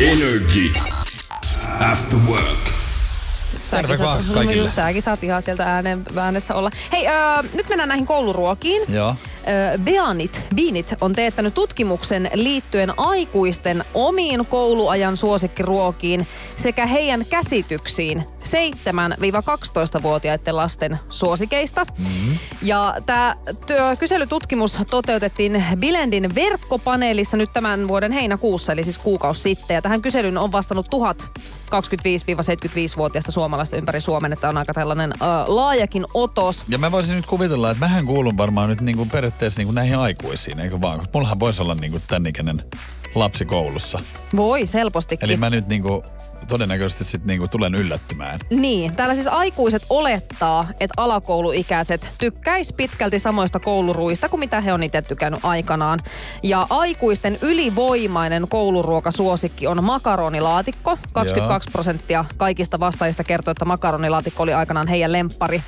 Energy. 0.00 0.72
After 1.80 2.18
work. 2.28 2.77
Terve 3.70 3.88
Säkin 3.88 4.06
vaan 4.06 4.22
saat- 4.22 4.34
kaikille. 4.46 4.70
Säkin 4.72 5.02
saat 5.02 5.24
ihan 5.24 5.42
sieltä 5.42 5.74
äänen, 5.74 6.04
äänessä 6.16 6.54
olla. 6.54 6.70
Hei, 6.92 7.06
öö, 7.08 7.14
nyt 7.54 7.68
mennään 7.68 7.88
näihin 7.88 8.06
kouluruokiin. 8.06 8.82
Joo. 8.94 9.14
Öö, 9.48 9.78
Beanit, 9.78 10.42
Beanit 10.54 10.94
on 11.00 11.12
teettänyt 11.12 11.54
tutkimuksen 11.54 12.30
liittyen 12.34 12.92
aikuisten 12.96 13.84
omiin 13.94 14.46
kouluajan 14.46 15.16
suosikkiruokiin 15.16 16.26
sekä 16.56 16.86
heidän 16.86 17.24
käsityksiin 17.30 18.24
7-12-vuotiaiden 18.44 20.56
lasten 20.56 20.98
suosikeista. 21.10 21.86
Mm-hmm. 21.98 22.38
Ja 22.62 22.94
tämä 23.06 23.34
kyselytutkimus 23.98 24.78
toteutettiin 24.90 25.64
Bilendin 25.76 26.34
verkkopaneelissa 26.34 27.36
nyt 27.36 27.52
tämän 27.52 27.88
vuoden 27.88 28.12
heinäkuussa, 28.12 28.72
eli 28.72 28.84
siis 28.84 28.98
kuukausi 28.98 29.40
sitten. 29.40 29.74
Ja 29.74 29.82
tähän 29.82 30.02
kyselyyn 30.02 30.38
on 30.38 30.52
vastannut 30.52 30.90
1000 30.90 31.24
25-75-vuotiaista 31.68 33.32
suomalaista 33.32 33.76
ympäri 33.76 34.00
Suomen, 34.00 34.32
että 34.32 34.48
on 34.48 34.56
aika 34.56 34.74
tällainen 34.74 35.12
ö, 35.12 35.24
laajakin 35.46 36.06
otos. 36.14 36.64
Ja 36.68 36.78
mä 36.78 36.92
voisin 36.92 37.16
nyt 37.16 37.26
kuvitella, 37.26 37.70
että 37.70 37.84
mähän 37.84 38.06
kuulun 38.06 38.36
varmaan 38.36 38.68
nyt 38.68 38.80
niinku 38.80 39.06
periaatteessa 39.06 39.60
niinku 39.60 39.72
näihin 39.72 39.98
aikuisiin, 39.98 40.60
eikö 40.60 40.80
vaan? 40.80 41.00
Mullahan 41.14 41.40
voisi 41.40 41.62
olla 41.62 41.74
niinku 41.74 42.00
tän 42.08 42.26
ikäinen 42.26 42.62
lapsi 43.14 43.44
koulussa. 43.44 43.98
Voi, 44.36 44.64
helpostikin. 44.74 45.24
Eli 45.24 45.36
mä 45.36 45.50
nyt 45.50 45.68
niinku 45.68 46.04
todennäköisesti 46.48 47.04
sit 47.04 47.24
niinku 47.24 47.48
tulen 47.48 47.74
yllättymään. 47.74 48.40
Niin, 48.50 48.96
täällä 48.96 49.14
siis 49.14 49.26
aikuiset 49.26 49.82
olettaa, 49.90 50.68
että 50.80 50.94
alakouluikäiset 50.96 52.08
tykkäis 52.18 52.72
pitkälti 52.72 53.18
samoista 53.18 53.60
kouluruista 53.60 54.28
kuin 54.28 54.40
mitä 54.40 54.60
he 54.60 54.72
on 54.72 54.82
itse 54.82 55.02
tykännyt 55.02 55.40
aikanaan. 55.42 55.98
Ja 56.42 56.66
aikuisten 56.70 57.38
ylivoimainen 57.42 58.46
kouluruokasuosikki 58.48 59.66
on 59.66 59.84
makaronilaatikko. 59.84 60.98
22 61.12 61.70
prosenttia 61.70 62.24
kaikista 62.36 62.80
vastaajista 62.80 63.24
kertoo, 63.24 63.52
että 63.52 63.64
makaronilaatikko 63.64 64.42
oli 64.42 64.52
aikanaan 64.52 64.88
heidän 64.88 65.12
lemppari. 65.12 65.62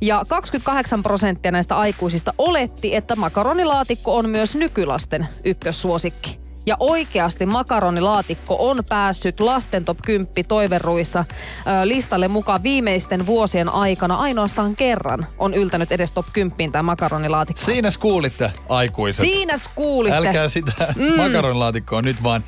Ja 0.00 0.22
28 0.28 1.02
prosenttia 1.02 1.50
näistä 1.50 1.76
aikuisista 1.76 2.34
oletti, 2.38 2.94
että 2.94 3.16
makaronilaatikko 3.16 4.16
on 4.16 4.30
myös 4.30 4.54
nykylasten 4.54 5.28
ykkössuosikki. 5.44 6.41
Ja 6.66 6.76
oikeasti 6.80 7.46
makaronilaatikko 7.46 8.56
on 8.70 8.84
päässyt 8.88 9.40
lasten 9.40 9.84
top 9.84 9.98
10 10.06 10.44
toiveruissa 10.48 11.24
ö, 11.28 11.88
listalle 11.88 12.28
mukaan 12.28 12.62
viimeisten 12.62 13.26
vuosien 13.26 13.68
aikana 13.68 14.14
ainoastaan 14.14 14.76
kerran 14.76 15.26
on 15.38 15.54
yltänyt 15.54 15.92
edes 15.92 16.10
top 16.10 16.26
10 16.32 16.72
tämä 16.72 16.82
makaronilaatikko. 16.82 17.62
Siinä 17.64 17.88
kuulitte, 18.00 18.52
aikuiset. 18.68 19.22
Siinä 19.22 19.58
kuulitte. 19.74 20.16
Älkää 20.16 20.48
sitä 20.48 20.94
mm. 20.96 21.16
makaronilaatikkoa 21.16 22.02
nyt 22.02 22.22
vaan. 22.22 22.44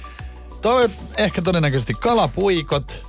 Toi 0.62 0.88
ehkä 1.16 1.42
todennäköisesti 1.42 1.94
kalapuikot. 1.94 3.00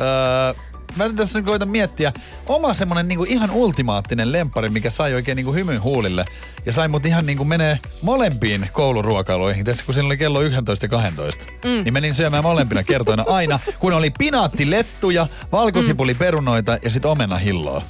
Öö, 0.00 0.62
mä 0.96 1.08
tässä 1.08 1.38
nyt 1.38 1.46
koitan 1.46 1.68
miettiä 1.68 2.12
oma 2.46 2.74
semmonen 2.74 3.08
niinku 3.08 3.24
ihan 3.24 3.50
ultimaattinen 3.50 4.32
lempari, 4.32 4.68
mikä 4.68 4.90
sai 4.90 5.14
oikein 5.14 5.36
niinku 5.36 5.52
hymyn 5.52 5.82
huulille. 5.82 6.24
Ja 6.66 6.72
sai 6.72 6.88
mut 6.88 7.06
ihan 7.06 7.26
niinku 7.26 7.44
menee 7.44 7.78
molempiin 8.02 8.68
kouluruokailuihin. 8.72 9.64
Tässä 9.64 9.84
kun 9.84 9.94
siinä 9.94 10.06
oli 10.06 10.16
kello 10.16 10.40
11 10.40 10.84
ja 10.84 10.88
12. 10.88 11.44
Mm. 11.44 11.84
Niin 11.84 11.92
menin 11.94 12.14
syömään 12.14 12.42
molempina 12.42 12.82
kertoina 12.82 13.24
aina, 13.26 13.60
kun 13.78 13.92
oli 13.92 14.10
pinaattilettuja, 14.18 15.26
valkosipuliperunoita 15.52 16.78
ja 16.82 16.90
sit 16.90 17.04
omenahilloa. 17.04 17.82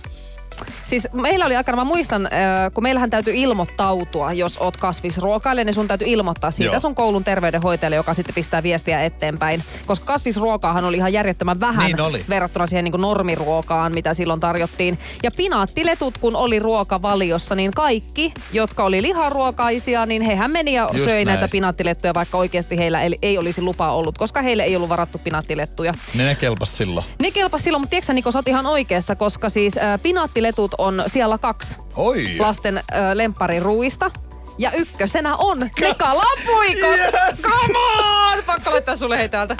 Siis 0.92 1.08
meillä 1.12 1.46
oli 1.46 1.56
aikana, 1.56 1.76
mä 1.76 1.84
muistan, 1.84 2.26
äh, 2.26 2.30
kun 2.74 2.82
meillähän 2.82 3.10
täytyy 3.10 3.34
ilmoittautua, 3.34 4.32
jos 4.32 4.58
oot 4.58 4.76
kasvisruokailija, 4.76 5.64
niin 5.64 5.74
sun 5.74 5.88
täytyy 5.88 6.08
ilmoittaa 6.08 6.50
siitä 6.50 6.72
Joo. 6.72 6.80
sun 6.80 6.94
koulun 6.94 7.24
terveydenhoitajalle, 7.24 7.96
joka 7.96 8.14
sitten 8.14 8.34
pistää 8.34 8.62
viestiä 8.62 9.02
eteenpäin. 9.02 9.62
Koska 9.86 10.06
kasvisruokaahan 10.06 10.84
oli 10.84 10.96
ihan 10.96 11.12
järjettömän 11.12 11.60
vähän 11.60 11.86
Niin 11.86 12.00
oli. 12.00 12.24
verrattuna 12.28 12.66
siihen 12.66 12.84
niin 12.84 12.92
kuin 12.92 13.00
normiruokaan, 13.02 13.92
mitä 13.94 14.14
silloin 14.14 14.40
tarjottiin. 14.40 14.98
Ja 15.22 15.30
pinaattiletut, 15.30 16.18
kun 16.18 16.36
oli 16.36 16.58
ruokavaliossa, 16.58 17.54
niin 17.54 17.70
kaikki, 17.70 18.32
jotka 18.52 18.84
oli 18.84 19.02
liharuokaisia, 19.02 20.06
niin 20.06 20.22
hehän 20.22 20.50
meni 20.50 20.74
ja 20.74 20.88
Just 20.92 21.04
söi 21.04 21.14
näin. 21.24 21.26
näitä 21.26 21.48
pinaattilettuja, 21.48 22.14
vaikka 22.14 22.38
oikeasti 22.38 22.78
heillä 22.78 23.02
ei, 23.02 23.18
ei 23.22 23.38
olisi 23.38 23.62
lupaa 23.62 23.94
ollut, 23.94 24.18
koska 24.18 24.42
heille 24.42 24.62
ei 24.62 24.76
ollut 24.76 24.88
varattu 24.88 25.20
pinaattilettuja. 25.24 25.92
Ne 26.14 26.24
ne 26.24 26.34
kelpas 26.34 26.76
silloin. 26.78 27.06
Ne 27.22 27.30
kelpas 27.30 27.64
silloin, 27.64 27.80
mutta 27.82 27.90
tiedätkö 27.90 28.12
Niko, 28.12 28.32
sä 28.32 28.38
oot 28.38 28.48
ihan 28.48 28.66
oikeassa, 28.66 29.16
koska 29.16 29.48
siis 29.48 29.78
äh, 29.78 30.00
pinaattiletut 30.02 30.74
on 30.82 31.04
siellä 31.06 31.38
kaksi 31.38 31.76
Oi! 31.96 32.36
lasten 32.38 32.76
äh, 32.76 32.84
lemppariruuista. 33.14 34.10
Ja 34.58 34.70
ykkösenä 34.72 35.36
on 35.36 35.60
ne 35.60 35.94
kalapuikot. 35.98 36.96
Yes! 36.96 37.40
Come 37.42 37.78
on! 38.02 38.42
Pakko 38.46 38.70
laittaa 38.70 38.96
sulle 38.96 39.18
hei 39.18 39.28
täältä. 39.28 39.56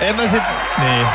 En 0.00 0.16
mä 0.16 0.22
sit... 0.28 0.42
Niin. 0.78 1.06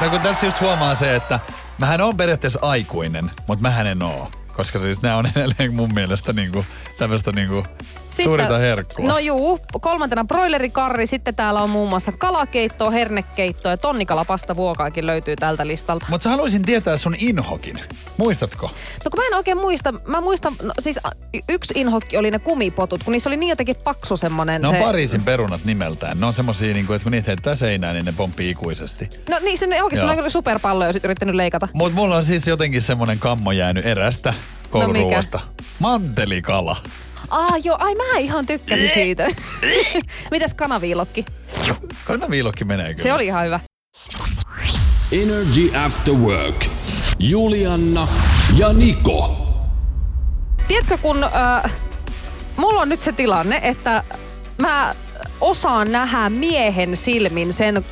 No 0.00 0.10
kun 0.10 0.20
tässä 0.20 0.46
just 0.46 0.60
huomaa 0.60 0.94
se, 0.94 1.14
että 1.16 1.40
mähän 1.78 2.00
on 2.00 2.16
periaatteessa 2.16 2.58
aikuinen, 2.62 3.30
mutta 3.46 3.62
mähän 3.62 3.86
en 3.86 4.02
oo. 4.02 4.30
Koska 4.58 4.78
siis 4.78 5.02
nämä 5.02 5.16
on 5.16 5.26
edelleen 5.36 5.74
mun 5.74 5.94
mielestä 5.94 6.32
niinku, 6.32 6.64
tämmöistä 6.98 7.32
niinku 7.32 7.64
suurinta 8.10 8.58
herkkua. 8.58 9.06
No 9.06 9.18
juu, 9.18 9.60
kolmantena 9.80 10.24
broilerikarri, 10.24 11.06
sitten 11.06 11.34
täällä 11.34 11.62
on 11.62 11.70
muun 11.70 11.88
muassa 11.88 12.12
kalakeitto, 12.12 12.90
hernekeitto 12.90 13.68
ja 13.68 13.76
tonnikalapasta 13.76 14.56
vuokaakin 14.56 15.06
löytyy 15.06 15.36
tältä 15.36 15.66
listalta. 15.66 16.06
Mutta 16.10 16.22
sä 16.22 16.30
haluaisin 16.30 16.62
tietää 16.62 16.96
sun 16.96 17.14
inhokin. 17.18 17.80
Muistatko? 18.16 18.70
No 19.04 19.10
kun 19.10 19.20
mä 19.20 19.26
en 19.26 19.34
oikein 19.34 19.58
muista, 19.58 19.92
mä 20.06 20.20
muistan, 20.20 20.52
no, 20.62 20.72
siis 20.78 20.98
yksi 21.48 21.74
inhokki 21.76 22.16
oli 22.16 22.30
ne 22.30 22.38
kumipotut, 22.38 23.02
kun 23.04 23.12
niissä 23.12 23.30
oli 23.30 23.36
niin 23.36 23.50
jotenkin 23.50 23.76
paksu 23.76 24.16
semmonen 24.16 24.62
Ne 24.62 24.68
on 24.68 24.74
se... 24.74 24.80
Pariisin 24.80 25.22
perunat 25.22 25.64
nimeltään. 25.64 26.20
Ne 26.20 26.26
on 26.26 26.34
semmosia, 26.34 26.74
niinku, 26.74 26.92
että 26.92 27.02
kun 27.02 27.12
niitä 27.12 27.26
heittää 27.26 27.54
seinään, 27.54 27.94
niin 27.94 28.04
ne 28.04 28.14
pomppii 28.16 28.50
ikuisesti. 28.50 29.08
No 29.30 29.38
niin, 29.42 29.58
se 29.58 29.82
oikeasti 29.82 30.10
on 30.10 30.16
kyllä 30.16 30.30
superpalloja 30.30 30.92
sit 30.92 31.04
yrittänyt 31.04 31.34
leikata. 31.34 31.68
Mut 31.72 31.92
mulla 31.92 32.16
on 32.16 32.24
siis 32.24 32.46
jotenkin 32.46 32.82
semmonen 32.82 33.18
kammo 33.18 33.52
jäänyt 33.52 33.86
erästä 33.86 34.34
kouluruoasta. 34.70 35.40
Mantelikala. 35.78 36.76
Aa 37.30 37.56
joo, 37.64 37.76
ai 37.80 37.94
mä 37.94 38.18
ihan 38.18 38.46
tykkäsin 38.46 38.90
siitä. 38.94 39.28
Mites 40.30 40.54
kanaviilokki? 40.54 41.24
Kanaviilokki 42.04 42.64
menee 42.64 42.94
kyllä. 42.94 43.02
Se 43.02 43.12
oli 43.12 43.26
ihan 43.26 43.46
hyvä. 43.46 43.60
Energy 45.12 45.76
After 45.84 46.14
Work. 46.14 46.66
Julianna 47.18 48.08
ja 48.56 48.72
Niko. 48.72 49.36
Tiedätkö, 50.68 50.98
kun 50.98 51.24
äh, 51.24 51.72
mulla 52.56 52.80
on 52.80 52.88
nyt 52.88 53.00
se 53.00 53.12
tilanne, 53.12 53.60
että 53.62 54.04
mä 54.58 54.94
osaan 55.40 55.92
nähdä 55.92 56.30
miehen 56.30 56.96
silmin 56.96 57.52
sen, 57.52 57.84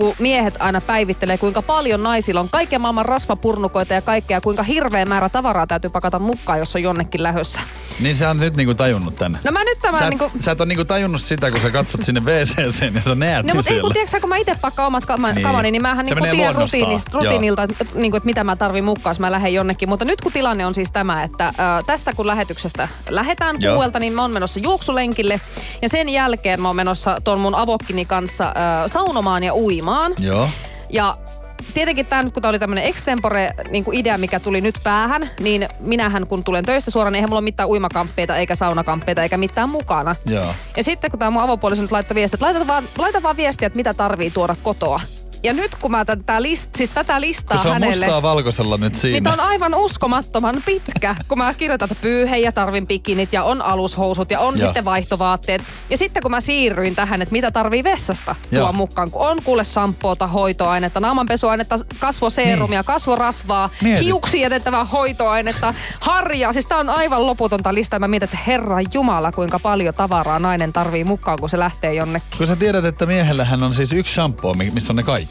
kun 0.00 0.14
miehet 0.18 0.54
aina 0.58 0.80
päivittelee, 0.80 1.38
kuinka 1.38 1.62
paljon 1.62 2.02
naisilla 2.02 2.40
on 2.40 2.48
kaiken 2.50 2.80
maailman 2.80 3.06
rasvapurnukoita 3.06 3.94
ja 3.94 4.02
kaikkea, 4.02 4.40
kuinka 4.40 4.62
hirveä 4.62 5.06
määrä 5.06 5.28
tavaraa 5.28 5.66
täytyy 5.66 5.90
pakata 5.90 6.18
mukaan, 6.18 6.58
jos 6.58 6.74
on 6.74 6.82
jonnekin 6.82 7.22
lähössä. 7.22 7.60
Niin 8.00 8.16
sä 8.16 8.28
oot 8.28 8.38
nyt 8.38 8.56
niinku 8.56 8.74
tajunnut 8.74 9.14
tän. 9.14 9.38
No 9.44 9.52
mä 9.52 9.64
nyt 9.64 9.78
tämän 9.78 9.98
sä, 9.98 10.04
et, 10.04 10.10
niinku... 10.10 10.30
sä 10.40 10.52
et 10.52 10.60
ole 10.60 10.68
niinku 10.68 10.84
tajunnut 10.84 11.22
sitä, 11.22 11.50
kun 11.50 11.60
sä 11.60 11.70
katsot 11.70 12.02
sinne 12.02 12.20
WCC 12.20 12.94
ja 12.94 13.02
sä 13.02 13.14
näet 13.14 13.46
No 13.46 13.54
mutta 13.54 13.74
ei, 13.74 13.80
kun 13.80 13.92
tiedätkö 13.92 14.20
kun 14.20 14.28
mä 14.28 14.36
itse 14.36 14.54
pakkaan 14.60 14.86
omat 14.86 15.04
kama, 15.04 15.32
Niin. 15.32 15.46
kamani, 15.46 15.70
niin 15.70 15.82
mähän 15.82 16.06
Se 16.06 16.14
niinku 16.14 16.36
tiedän 16.36 16.54
rutiinista, 16.54 17.10
rutiinilta, 17.14 17.66
niinku, 17.94 18.16
että 18.16 18.26
mitä 18.26 18.44
mä 18.44 18.56
tarvin 18.56 18.84
mukaan, 18.84 19.10
jos 19.10 19.20
mä 19.20 19.30
lähden 19.30 19.54
jonnekin. 19.54 19.88
Mutta 19.88 20.04
nyt 20.04 20.20
kun 20.20 20.32
tilanne 20.32 20.66
on 20.66 20.74
siis 20.74 20.90
tämä, 20.90 21.22
että 21.22 21.44
äh, 21.44 21.54
tästä 21.86 22.12
kun 22.12 22.26
lähetyksestä 22.26 22.88
lähetään 23.08 23.56
Joo. 23.58 23.74
kuuelta, 23.74 23.98
niin 23.98 24.12
mä 24.12 24.22
oon 24.22 24.30
menossa 24.30 24.60
juoksulenkille. 24.60 25.40
Ja 25.82 25.88
sen 25.88 26.08
jälkeen 26.08 26.60
mä 26.60 26.68
oon 26.68 26.76
menossa 26.76 27.16
ton 27.24 27.40
mun 27.40 27.54
avokkini 27.54 28.04
kanssa 28.04 28.44
äh, 28.44 28.54
saunomaan 28.86 29.44
ja 29.44 29.54
uimaan. 29.54 29.89
Joo. 30.18 30.48
Ja 30.90 31.16
tietenkin 31.74 32.06
tämä 32.06 32.22
nyt, 32.22 32.34
kun 32.34 32.42
tämä 32.42 32.50
oli 32.50 32.58
tämmöinen 32.58 32.84
extempore 32.84 33.50
niin 33.70 33.84
kuin 33.84 33.96
idea, 33.96 34.18
mikä 34.18 34.40
tuli 34.40 34.60
nyt 34.60 34.74
päähän, 34.84 35.30
niin 35.40 35.68
minähän 35.80 36.26
kun 36.26 36.44
tulen 36.44 36.64
töistä 36.64 36.90
suoraan, 36.90 37.12
niin 37.12 37.18
eihän 37.18 37.30
mulla 37.30 37.38
ole 37.38 37.44
mitään 37.44 37.68
uimakamppeita 37.68 38.36
eikä 38.36 38.54
saunakamppeita 38.54 39.22
eikä 39.22 39.36
mitään 39.36 39.68
mukana. 39.68 40.16
Joo. 40.26 40.54
Ja 40.76 40.84
sitten 40.84 41.10
kun 41.10 41.18
tämä 41.18 41.30
mun 41.30 41.42
avopuoliso 41.42 41.82
nyt 41.82 41.92
laittoi 41.92 42.14
viestiä, 42.14 42.36
että 42.36 42.46
laita 42.46 42.66
vaan, 42.66 42.84
laita 42.98 43.22
vaan 43.22 43.36
viestiä, 43.36 43.66
että 43.66 43.76
mitä 43.76 43.94
tarvii 43.94 44.30
tuoda 44.30 44.56
kotoa. 44.62 45.00
Ja 45.42 45.52
nyt 45.52 45.74
kun 45.74 45.90
mä 45.90 46.04
tätä, 46.04 46.42
list, 46.42 46.70
siis 46.76 46.90
tätä 46.90 47.20
listaa 47.20 47.56
Kun 47.56 47.62
se 47.62 47.68
on 47.68 47.74
hänelle... 47.74 48.06
mustaa 48.06 48.22
valkoisella 48.22 48.76
nyt 48.76 48.94
siinä. 48.94 49.30
Niin 49.30 49.40
on 49.40 49.46
aivan 49.46 49.74
uskomattoman 49.74 50.54
pitkä, 50.66 51.14
kun 51.28 51.38
mä 51.38 51.54
kirjoitan, 51.54 51.88
että 51.92 52.02
pyyhejä, 52.02 52.52
tarvin 52.52 52.86
pikinit 52.86 53.32
ja 53.32 53.44
on 53.44 53.62
alushousut 53.62 54.30
ja 54.30 54.40
on 54.40 54.58
Joo. 54.58 54.66
sitten 54.68 54.84
vaihtovaatteet. 54.84 55.62
Ja 55.90 55.96
sitten 55.98 56.22
kun 56.22 56.30
mä 56.30 56.40
siirryin 56.40 56.94
tähän, 56.94 57.22
että 57.22 57.32
mitä 57.32 57.50
tarvii 57.50 57.84
vessasta 57.84 58.36
Joo. 58.50 58.62
tuo 58.64 58.72
mukaan, 58.72 59.10
kun 59.10 59.28
on 59.28 59.38
kuule 59.44 59.64
sampoota, 59.64 60.26
hoitoainetta, 60.26 61.00
naamanpesuainetta, 61.00 61.78
kasvoseerumia, 61.98 62.78
Niin. 62.80 62.84
kasvorasvaa, 62.86 63.70
Mietit. 63.82 64.04
hiuksiin 64.04 64.42
jätettävää 64.42 64.84
hoitoainetta, 64.84 65.74
harjaa. 66.00 66.52
Siis 66.52 66.66
tää 66.66 66.78
on 66.78 66.88
aivan 66.90 67.26
loputonta 67.26 67.74
listaa. 67.74 67.98
Mä 67.98 68.08
mietin, 68.08 68.24
että 68.26 68.38
herra 68.46 68.76
jumala, 68.92 69.32
kuinka 69.32 69.58
paljon 69.58 69.94
tavaraa 69.94 70.38
nainen 70.38 70.72
tarvii 70.72 71.04
mukaan, 71.04 71.38
kun 71.40 71.50
se 71.50 71.58
lähtee 71.58 71.94
jonnekin. 71.94 72.38
Kun 72.38 72.46
sä 72.46 72.56
tiedät, 72.56 72.84
että 72.84 73.06
miehellähän 73.06 73.62
on 73.62 73.74
siis 73.74 73.92
yksi 73.92 74.14
shampoo, 74.14 74.54
mi- 74.54 74.70
missä 74.70 74.92
on 74.92 74.96
ne 74.96 75.02
kaikki. 75.02 75.29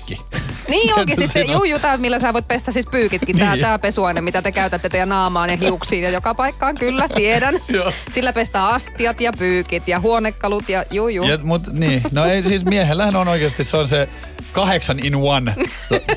Niin 0.69 0.93
onkin 0.99 1.17
siis 1.17 1.31
se, 1.31 1.45
tää, 1.81 1.97
millä 1.97 2.19
sä 2.19 2.33
voit 2.33 2.47
pestä 2.47 2.71
siis 2.71 2.85
pyykitkin. 2.91 3.37
Tää, 3.37 3.55
Niin. 3.55 3.63
tää 3.65 3.79
pesuaine, 3.79 4.21
mitä 4.21 4.41
te 4.41 4.51
käytätte 4.51 4.89
teidän 4.89 5.09
naamaan 5.09 5.49
ja 5.49 5.57
hiuksiin 5.57 6.03
ja 6.03 6.09
joka 6.09 6.35
paikkaan, 6.35 6.75
kyllä, 6.75 7.07
tiedän. 7.15 7.55
Sillä 8.13 8.33
pestää 8.33 8.67
astiat 8.67 9.21
ja 9.21 9.31
pyykit 9.39 9.87
ja 9.87 9.99
huonekalut 9.99 10.69
ja 10.69 10.85
juu. 10.91 11.09
Ja, 11.09 11.37
mut 11.43 11.73
niin, 11.73 12.01
no 12.11 12.25
ei, 12.25 12.43
siis 12.43 12.65
miehellähän 12.65 13.15
on 13.15 13.27
oikeasti, 13.27 13.63
se 13.63 13.77
on 13.77 13.87
se 13.87 14.07
kahdeksan 14.51 14.99
in 15.05 15.15
one 15.15 15.55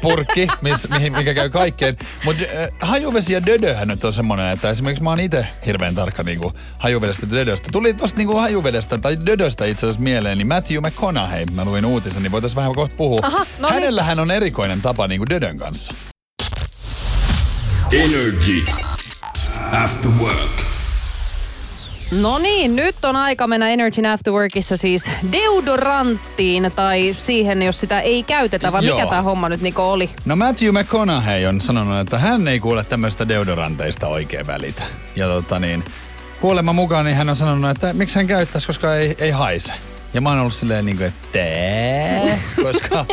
purkki, 0.00 0.46
miss, 0.62 0.88
mihin, 0.88 1.12
mikä 1.12 1.34
käy 1.34 1.50
kaikkeen. 1.50 1.96
Mutta 2.24 2.42
äh, 2.42 2.68
hajuvesi 2.80 3.32
ja 3.32 3.46
dödöhän 3.46 3.88
nyt 3.88 4.04
on 4.04 4.12
semmoinen, 4.12 4.50
että 4.50 4.70
esimerkiksi 4.70 5.04
mä 5.04 5.10
oon 5.10 5.20
itse 5.20 5.46
hirveän 5.66 5.94
tarkka 5.94 6.22
niinku, 6.22 6.52
hajuvedestä 6.78 7.26
ja 7.26 7.32
dödöstä. 7.36 7.68
Tuli 7.72 7.94
tosta 7.94 8.18
niinku 8.18 8.36
hajuvedestä 8.36 8.98
tai 8.98 9.18
dödöstä 9.26 9.64
itse 9.64 9.86
asiassa 9.86 10.02
mieleen, 10.02 10.38
niin 10.38 10.48
Matthew 10.48 10.78
McConaughey, 10.86 11.44
mä 11.54 11.64
luin 11.64 11.84
uutisen, 11.84 12.22
niin 12.22 12.32
voitaisiin 12.32 12.56
vähän 12.56 12.74
kohta 12.74 12.94
puhua. 12.96 13.20
Aha, 13.22 13.46
no 13.58 13.68
niin. 13.74 13.82
Hänellähän 13.82 14.20
on 14.20 14.30
erikoinen 14.30 14.82
tapa 14.82 15.08
niinku 15.08 15.26
dödön 15.30 15.58
kanssa. 15.58 15.94
Energy 17.92 18.64
After 19.72 20.10
Work. 20.20 20.62
No 22.20 22.38
niin, 22.38 22.76
nyt 22.76 23.04
on 23.04 23.16
aika 23.16 23.46
mennä 23.46 23.68
Energy 23.68 24.06
Afterworkissa 24.06 24.76
siis 24.76 25.10
deodoranttiin 25.32 26.72
tai 26.76 27.16
siihen, 27.18 27.62
jos 27.62 27.80
sitä 27.80 28.00
ei 28.00 28.22
käytetä, 28.22 28.72
vai 28.72 28.84
Joo. 28.86 28.96
mikä 28.96 29.10
tämä 29.10 29.22
homma 29.22 29.48
nyt 29.48 29.60
Niko 29.60 29.92
oli? 29.92 30.10
No 30.24 30.36
Matthew 30.36 30.78
McConaughey 30.78 31.46
on 31.46 31.60
sanonut, 31.60 32.00
että 32.00 32.18
hän 32.18 32.48
ei 32.48 32.60
kuule 32.60 32.84
tämmöistä 32.84 33.28
deodoranteista 33.28 34.06
oikein 34.06 34.46
välitä. 34.46 34.82
Ja 35.16 35.26
tota 35.26 35.58
niin, 35.58 35.84
kuulemma 36.40 36.72
mukaan 36.72 37.04
niin 37.04 37.16
hän 37.16 37.28
on 37.28 37.36
sanonut, 37.36 37.70
että 37.70 37.92
miksi 37.92 38.16
hän 38.16 38.26
käyttäisi, 38.26 38.66
koska 38.66 38.96
ei, 38.96 39.16
ei 39.18 39.30
haise. 39.30 39.72
Ja 40.14 40.20
mä 40.20 40.28
oon 40.28 40.38
ollut 40.38 40.54
silleen 40.54 40.86
niin 40.86 40.96
kuin, 40.96 41.06
että 41.06 41.38
koska 42.62 43.06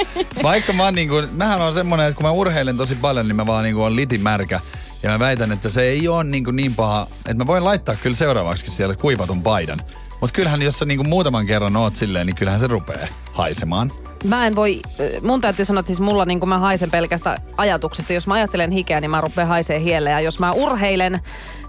vaikka 0.43 0.73
mä 0.73 0.83
oon 0.83 0.93
niin 0.93 1.09
kuin, 1.09 1.29
mähän 1.31 1.61
on 1.61 1.73
semmonen, 1.73 2.05
että 2.05 2.17
kun 2.17 2.25
mä 2.25 2.31
urheilen 2.31 2.77
tosi 2.77 2.95
paljon, 2.95 3.27
niin 3.27 3.35
mä 3.35 3.45
vaan 3.45 3.63
niin 3.63 3.75
kuin 3.75 3.85
on 3.85 3.95
litimärkä. 3.95 4.59
Ja 5.03 5.09
mä 5.09 5.19
väitän, 5.19 5.51
että 5.51 5.69
se 5.69 5.81
ei 5.81 6.07
ole 6.07 6.23
niin, 6.23 6.43
kuin 6.43 6.55
niin 6.55 6.75
paha, 6.75 7.07
että 7.17 7.33
mä 7.33 7.47
voin 7.47 7.63
laittaa 7.63 7.95
kyllä 7.95 8.15
seuraavaksi 8.15 8.71
siellä 8.71 8.95
kuivatun 8.95 9.43
paidan. 9.43 9.79
Mutta 10.21 10.33
kyllähän 10.33 10.61
jos 10.61 10.79
sä 10.79 10.85
niin 10.85 10.97
kuin 10.97 11.09
muutaman 11.09 11.45
kerran 11.45 11.75
oot 11.75 11.95
silleen, 11.95 12.27
niin 12.27 12.35
kyllähän 12.35 12.59
se 12.59 12.67
rupeaa 12.67 13.07
haisemaan. 13.33 13.91
Mä 14.23 14.47
en 14.47 14.55
voi, 14.55 14.81
mun 15.21 15.41
täytyy 15.41 15.65
sanoa, 15.65 15.79
että 15.79 15.87
siis 15.87 15.99
mulla 16.01 16.25
niin 16.25 16.49
mä 16.49 16.59
haisen 16.59 16.91
pelkästä 16.91 17.37
ajatuksesta. 17.57 18.13
Jos 18.13 18.27
mä 18.27 18.33
ajattelen 18.33 18.71
hikeä, 18.71 19.01
niin 19.01 19.11
mä 19.11 19.21
rupean 19.21 19.47
haisee 19.47 19.79
hielle. 19.79 20.09
Ja 20.09 20.19
jos 20.19 20.39
mä 20.39 20.51
urheilen, 20.51 21.19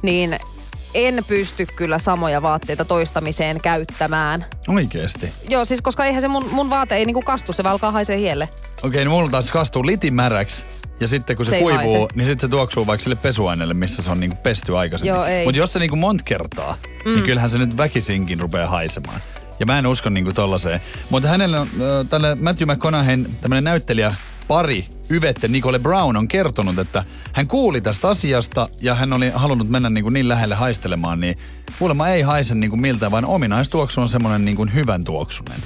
niin 0.02 0.38
en 0.94 1.24
pysty 1.29 1.66
kyllä 1.76 1.98
samoja 1.98 2.42
vaatteita 2.42 2.85
toistamiseen 2.85 3.61
käyttämään. 3.61 4.44
Oikeesti. 4.68 5.33
Joo, 5.48 5.64
siis 5.64 5.83
koska 5.83 6.05
eihän 6.05 6.22
se 6.22 6.29
mun, 6.29 6.48
mun 6.50 6.70
vaate 6.70 6.94
ei 6.96 7.05
niinku 7.05 7.22
kastu, 7.22 7.53
se 7.53 7.62
vaan 7.62 7.72
alkaa 7.72 7.90
haisee 7.90 8.18
hielle. 8.18 8.48
Okei, 8.83 9.05
niin 9.05 9.11
mulla 9.11 9.31
taas 9.31 9.50
kastuu 9.50 9.87
litimäräksi. 9.87 10.62
Ja 11.00 11.09
sitten 11.09 11.37
kun 11.37 11.46
se, 11.46 11.50
Se 11.50 11.59
kuivuu, 11.59 11.79
haise. 12.00 12.14
niin 12.14 12.26
sitten 12.26 12.48
se 12.48 12.50
tuoksuu 12.50 12.87
vaikka 12.87 13.03
sille 13.03 13.16
pesuaineelle, 13.16 13.74
missä 13.74 14.03
se 14.03 14.11
on 14.11 14.20
niinku 14.20 14.37
pesty 14.42 14.76
aikaisemmin. 14.76 15.44
Mutta 15.44 15.59
jos 15.59 15.72
se 15.72 15.79
niinku 15.79 15.96
monta 15.96 16.24
kertaa, 16.24 16.76
mm. 17.05 17.12
niin 17.12 17.24
kyllähän 17.24 17.50
se 17.50 17.59
nyt 17.59 17.76
väkisinkin 17.76 18.40
rupeaa 18.40 18.68
haisemaan. 18.68 19.20
Ja 19.61 19.66
mä 19.66 19.79
en 19.79 19.87
usko 19.87 20.09
niinku 20.09 20.33
tollaiseen. 20.33 20.81
Mutta 21.11 21.29
hänelle 21.29 21.59
on, 21.59 21.66
äh, 21.66 22.09
tälle 22.11 22.35
Matthew 22.35 22.72
McConaugheyn 22.72 23.26
tämmönen 23.40 23.64
näyttelijä 23.64 24.14
pari, 24.50 24.86
Yvette 25.10 25.48
Nicole 25.48 25.78
Brown, 25.78 26.16
on 26.16 26.28
kertonut, 26.28 26.78
että 26.78 27.04
hän 27.32 27.46
kuuli 27.46 27.80
tästä 27.80 28.08
asiasta 28.08 28.68
ja 28.80 28.94
hän 28.94 29.12
oli 29.12 29.30
halunnut 29.34 29.68
mennä 29.68 29.90
niin, 29.90 30.02
kuin 30.04 30.12
niin 30.12 30.28
lähelle 30.28 30.54
haistelemaan, 30.54 31.20
niin 31.20 31.34
kuulemma 31.78 32.08
ei 32.08 32.22
haise 32.22 32.54
niin 32.54 32.70
kuin 32.70 32.80
miltään, 32.80 33.12
vaan 33.12 33.24
ominaistuoksu 33.24 34.00
on 34.00 34.08
semmoinen 34.08 34.44
niin 34.44 34.56
kuin 34.56 34.74
hyvän 34.74 35.04
tuoksunen. 35.04 35.60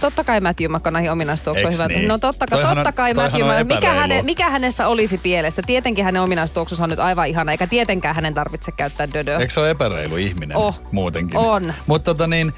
Totta 0.00 0.24
kai 0.24 0.40
Matthew 0.40 0.70
McConaughey 0.70 1.10
ominaistuoksu 1.10 1.66
on 1.66 1.72
hyvä. 1.72 1.86
niin? 1.88 2.08
No 2.08 2.18
totta, 2.18 2.46
kai, 2.46 2.58
Toihan 2.58 2.76
totta 2.76 2.92
kai 2.92 3.14
Matthew, 3.14 3.42
on 3.42 3.66
mikä, 3.66 3.92
häne, 3.92 4.22
mikä 4.22 4.50
hänessä 4.50 4.88
olisi 4.88 5.18
pielessä? 5.18 5.62
Tietenkin 5.66 6.04
hänen 6.04 6.22
ominaistuoksunsa 6.22 6.84
on 6.84 6.90
nyt 6.90 6.98
aivan 6.98 7.28
ihana, 7.28 7.52
eikä 7.52 7.66
tietenkään 7.66 8.14
hänen 8.14 8.34
tarvitse 8.34 8.72
käyttää 8.72 9.12
dödöä. 9.12 9.38
Eikö 9.38 9.52
se 9.52 9.60
ole 9.60 9.70
epäreilu 9.70 10.16
ihminen 10.16 10.56
Oh. 10.56 10.80
muutenkin? 10.92 11.38
On. 11.38 11.74
Mutta 11.86 12.04
tota 12.04 12.26
niin, 12.26 12.52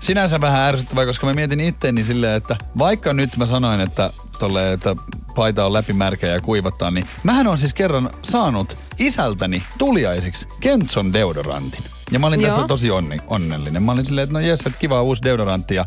sinänsä 0.00 0.40
vähän 0.40 0.68
ärsyttävää, 0.68 1.06
koska 1.06 1.26
mä 1.26 1.34
mietin 1.34 1.60
itteeni 1.60 2.04
silleen, 2.04 2.34
että 2.34 2.56
vaikka 2.78 3.12
nyt 3.12 3.36
mä 3.36 3.46
sanoin, 3.46 3.80
että, 3.80 4.10
tolle, 4.38 4.72
että 4.72 4.96
paita 5.34 5.66
on 5.66 5.72
läpimärkä 5.72 6.26
ja 6.26 6.40
kuivattaa, 6.40 6.90
niin 6.90 7.06
mähän 7.22 7.46
on 7.46 7.58
siis 7.58 7.74
kerran 7.74 8.10
saanut 8.22 8.76
isältäni 8.98 9.62
tuliaisiksi 9.78 10.46
Kentson 10.60 11.12
deodorantin. 11.12 11.84
Ja 12.10 12.18
mä 12.18 12.26
olin 12.26 12.40
tästä 12.40 12.60
Joo. 12.60 12.68
tosi 12.68 12.90
onni, 12.90 13.18
onnellinen. 13.26 13.82
Mä 13.82 13.92
olin 13.92 14.04
silleen, 14.04 14.22
että 14.22 14.32
no 14.32 14.40
jes, 14.40 14.60
että 14.60 14.78
kiva 14.78 15.02
uusi 15.02 15.22
deodorantti 15.22 15.74
ja, 15.74 15.84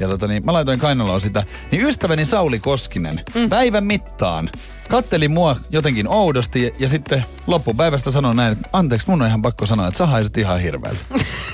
ja 0.00 0.08
tota 0.08 0.26
niin, 0.26 0.44
mä 0.44 0.52
laitoin 0.52 0.78
kainaloon 0.78 1.20
sitä. 1.20 1.44
Niin 1.70 1.86
ystäväni 1.86 2.24
Sauli 2.24 2.58
Koskinen 2.58 3.24
mm. 3.34 3.48
päivän 3.48 3.84
mittaan 3.84 4.50
katteli 4.88 5.28
mua 5.28 5.56
jotenkin 5.70 6.08
oudosti 6.08 6.62
ja, 6.62 6.70
ja 6.78 6.88
sitten 6.88 7.24
loppupäivästä 7.46 8.10
sanoi 8.10 8.34
näin, 8.34 8.52
että 8.52 8.68
anteeksi, 8.72 9.10
mun 9.10 9.22
on 9.22 9.28
ihan 9.28 9.42
pakko 9.42 9.66
sanoa, 9.66 9.88
että 9.88 9.98
sä 9.98 10.06
haiset 10.06 10.38
ihan 10.38 10.60
hirveällä. 10.60 11.00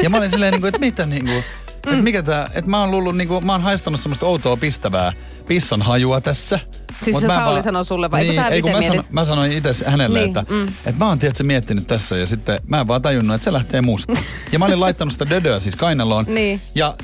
ja 0.02 0.10
mä 0.10 0.16
olin 0.16 0.30
silleen, 0.30 0.52
niin 0.52 0.60
kuin, 0.60 0.68
että 0.68 0.78
mitä 0.78 1.06
niin 1.06 1.24
kuin, 1.24 1.44
että 1.90 2.02
mikä 2.02 2.22
tää, 2.22 2.50
että 2.54 2.70
mä 2.70 2.80
oon 2.80 2.90
luullut, 2.90 3.16
niin 3.16 3.28
kuin, 3.28 3.46
mä 3.46 3.52
oon 3.52 3.62
haistanut 3.62 4.00
semmoista 4.00 4.26
outoa 4.26 4.56
pistävää 4.56 5.12
pissan 5.48 5.82
hajua 5.82 6.20
tässä. 6.20 6.58
Siis 7.04 7.14
Mut 7.14 7.20
se 7.20 7.26
mä 7.26 7.34
Sauli 7.34 7.52
vaan- 7.52 7.62
sanoi 7.62 7.84
sulle 7.84 8.10
vai 8.10 8.20
eikö 8.20 8.32
niin, 8.32 8.42
sä 8.42 8.48
ei, 8.48 8.62
kun 8.62 8.70
mä, 8.70 8.82
sano, 8.82 8.94
mietit? 8.94 9.12
mä 9.12 9.24
sanoin 9.24 9.52
itse 9.52 9.72
hänelle, 9.86 10.18
Niin, 10.18 10.28
että, 10.38 10.52
mm. 10.52 10.64
että 10.66 11.04
mä 11.04 11.08
oon 11.08 11.18
tiedätkö, 11.18 11.44
miettinyt 11.44 11.86
tässä 11.86 12.16
ja 12.16 12.26
sitten 12.26 12.58
mä 12.66 12.80
en 12.80 12.88
vaan 12.88 13.02
tajunnut, 13.02 13.34
että 13.34 13.44
se 13.44 13.52
lähtee 13.52 13.80
musta. 13.80 14.12
ja 14.52 14.58
mä 14.58 14.64
olin 14.64 14.80
laittanut 14.80 15.12
sitä 15.12 15.30
dödöä 15.30 15.60
siis 15.60 15.76
kainaloon. 15.76 16.24
Niin. 16.34 16.60
Ja 16.74 16.94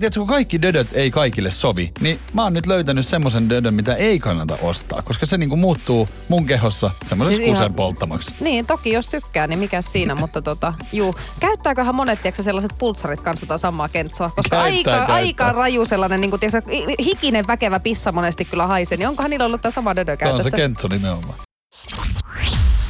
tiedätkö, 0.00 0.20
kun 0.20 0.26
kaikki 0.28 0.62
dödöt 0.62 0.88
ei 0.92 1.10
kaikille 1.10 1.50
sovi, 1.50 1.92
niin 2.00 2.18
mä 2.32 2.42
oon 2.42 2.52
nyt 2.52 2.66
löytänyt 2.66 3.06
semmoisen 3.06 3.48
dödön, 3.50 3.74
mitä 3.74 3.94
ei 3.94 4.18
kannata 4.18 4.58
ostaa, 4.62 5.02
koska 5.02 5.26
se 5.26 5.38
niinku 5.38 5.56
muuttuu 5.56 6.08
mun 6.28 6.46
kehossa 6.46 6.90
semmoisessa 7.08 7.36
Siis 7.36 7.48
ihan- 7.50 7.58
kusen 7.62 7.74
polttamaksi. 7.74 8.34
Niin, 8.40 8.66
toki 8.66 8.92
jos 8.92 9.06
tykkää, 9.06 9.46
niin 9.46 9.58
mikä 9.58 9.82
siinä, 9.82 10.14
mutta 10.14 10.42
tota, 10.42 10.74
juu. 10.92 11.14
Käyttääköhän 11.40 11.94
monet, 11.94 12.22
tiedätkö, 12.22 12.42
sellaiset 12.42 12.74
pultsarit 12.78 13.20
kanssa 13.20 13.46
tota 13.46 13.58
samaa 13.58 13.88
kentsoa? 13.88 14.28
Koska 14.28 14.42
Käyttää, 14.56 14.62
aika, 14.62 14.90
käyttää. 14.90 15.16
aika 15.16 15.52
raju 15.52 15.84
sellainen, 15.86 16.20
niin 16.20 16.30
kuin, 16.30 16.40
tiedätkö, 16.40 16.70
hi- 16.72 16.94
hikinen 17.04 17.46
väkevä 17.46 17.80
pissa 17.80 18.12
monesti 18.12 18.44
kyllä 18.44 18.66
haisee, 18.66 18.98
niin 18.98 19.08
onkohan 19.08 19.30
niillä 19.30 19.46
ollut 19.46 19.62
tämä 19.62 19.72
sama 19.72 19.96
dödö 19.96 20.16
Tämä 20.16 20.30
on 20.32 20.36
se 20.36 20.42
käytössä? 20.42 20.56
kentso 20.56 20.88
nimenomaan. 20.88 21.34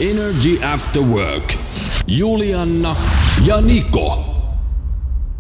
Energy 0.01 0.64
After 0.75 1.03
Work. 1.03 1.55
Julianna 2.07 2.96
ja 3.44 3.61
Niko. 3.61 4.29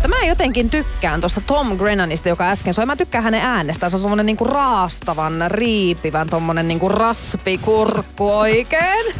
Mutta 0.02 0.08
Mä 0.08 0.22
jotenkin 0.26 0.70
tykkään 0.70 1.20
tuosta 1.20 1.40
Tom 1.46 1.76
Grennanista, 1.78 2.28
joka 2.28 2.48
äsken 2.48 2.74
soi. 2.74 2.86
Mä 2.86 2.96
tykkään 2.96 3.24
hänen 3.24 3.40
äänestään. 3.40 3.90
Se 3.90 3.96
on 3.96 4.00
semmonen 4.00 4.26
niinku 4.26 4.44
raastavan, 4.44 5.44
riipivän, 5.48 6.28
tommonen 6.28 6.68
niinku 6.68 6.88
raspikurkku 6.88 8.30
oikein. 8.38 9.14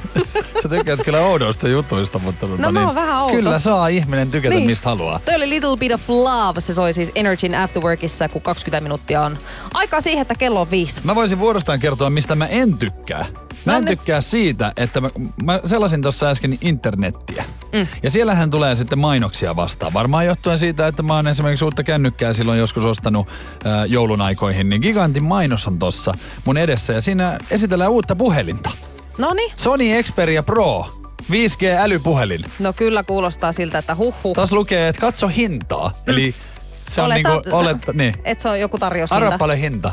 Sä 0.62 0.68
tykkäät 0.68 1.00
kyllä 1.04 1.20
oudoista 1.20 1.68
jutuista, 1.68 2.18
mutta 2.18 2.46
tota, 2.46 2.62
No 2.62 2.72
mä 2.72 2.86
oon 2.86 2.94
vähän 2.94 3.22
outo. 3.22 3.34
kyllä 3.34 3.58
saa 3.58 3.88
ihminen 3.88 4.30
tykätä 4.30 4.54
niin. 4.54 4.66
mistä 4.66 4.88
haluaa. 4.88 5.20
Toi 5.24 5.34
oli 5.34 5.50
Little 5.50 5.76
Bit 5.76 5.92
of 5.92 6.08
Love. 6.08 6.60
Se 6.60 6.74
soi 6.74 6.94
siis 6.94 7.12
Energyn 7.14 7.54
Afterworkissa, 7.54 8.28
kun 8.28 8.42
20 8.42 8.80
minuuttia 8.80 9.22
on 9.22 9.38
aikaa 9.74 10.00
siihen, 10.00 10.22
että 10.22 10.34
kello 10.34 10.60
on 10.60 10.70
viisi. 10.70 11.00
Mä 11.04 11.14
voisin 11.14 11.38
vuorostaan 11.38 11.80
kertoa, 11.80 12.10
mistä 12.10 12.34
mä 12.34 12.46
en 12.46 12.78
tykkää. 12.78 13.26
Mä 13.64 13.76
en 13.76 13.80
No 13.84 13.90
ne- 13.90 13.96
tykkää 13.96 14.20
siitä, 14.20 14.72
että 14.76 15.00
mä, 15.00 15.10
mä 15.44 15.60
selasin 15.64 16.02
tuossa 16.02 16.30
äsken 16.30 16.58
internettiä. 16.60 17.44
Mm. 17.72 17.86
Ja 18.02 18.10
siellähän 18.10 18.50
tulee 18.50 18.76
sitten 18.76 18.98
mainoksia 18.98 19.56
vastaan. 19.56 19.92
Varmaan 19.92 20.26
johtuen 20.26 20.58
siitä, 20.58 20.69
että 20.88 21.02
mä 21.02 21.14
oon 21.14 21.28
esimerkiksi 21.28 21.64
uutta 21.64 21.82
kännykkää 21.82 22.32
silloin 22.32 22.58
joskus 22.58 22.84
ostanut 22.84 23.28
äh, 23.66 23.72
joulun 23.86 24.20
aikoihin, 24.20 24.68
niin 24.68 24.82
gigantin 24.82 25.22
mainos 25.22 25.66
on 25.66 25.78
tossa 25.78 26.12
mun 26.44 26.56
edessä. 26.56 26.92
Ja 26.92 27.00
siinä 27.00 27.38
esitellään 27.50 27.90
uutta 27.90 28.16
puhelinta. 28.16 28.70
Noni, 29.18 29.52
Sony 29.56 30.02
Xperia 30.02 30.42
Pro. 30.42 30.86
5G-älypuhelin. 31.30 32.44
no 32.58 32.72
kyllä 32.72 33.02
kuulostaa 33.02 33.52
siltä, 33.52 33.78
että 33.78 33.94
huh 33.94 34.14
huh. 34.24 34.34
Taas 34.34 34.52
lukee, 34.52 34.88
että 34.88 35.00
katso 35.00 35.28
hintaa. 35.28 35.92
Eli 36.06 36.34
se 36.88 37.02
on 37.02 37.10
niinku, 37.10 37.42
olet, 37.52 37.76
niin. 37.92 38.14
Et 38.24 38.40
se 38.40 38.48
on 38.48 38.60
joku 38.60 38.78
tarjous 38.78 39.12
Arva 39.12 39.38
paljon 39.38 39.58
hinta. 39.58 39.92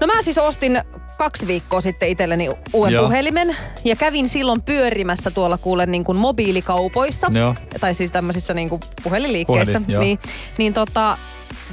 No 0.00 0.06
mä 0.06 0.22
siis 0.22 0.38
ostin 0.38 0.82
kaksi 1.18 1.46
viikkoa 1.46 1.80
sitten 1.80 2.08
itselleni 2.08 2.48
uuden 2.72 2.92
Joo. 2.92 3.04
puhelimen 3.04 3.56
ja 3.84 3.96
kävin 3.96 4.28
silloin 4.28 4.62
pyörimässä 4.62 5.30
tuolla 5.30 5.58
kuulen 5.58 5.90
niin 5.90 6.04
kuin 6.04 6.18
mobiilikaupoissa. 6.18 7.30
Joo. 7.34 7.54
Tai 7.80 7.94
siis 7.94 8.10
tämmöisissä 8.10 8.54
niin 8.54 8.68
kuin 8.68 8.80
puhelinliikkeissä. 9.02 9.80
Puhelin, 9.80 10.00
niin, 10.00 10.18
niin 10.58 10.74
tota, 10.74 11.18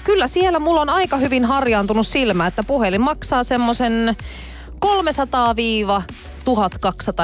kyllä 0.04 0.27
siellä 0.27 0.60
mulla 0.60 0.82
on 0.82 0.89
aika 0.89 1.17
hyvin 1.17 1.45
harjaantunut 1.45 2.08
silmä, 2.08 2.47
että 2.47 2.63
puhelin 2.63 3.01
maksaa 3.01 3.43
semmoisen 3.43 4.15
300-1200 4.86 4.88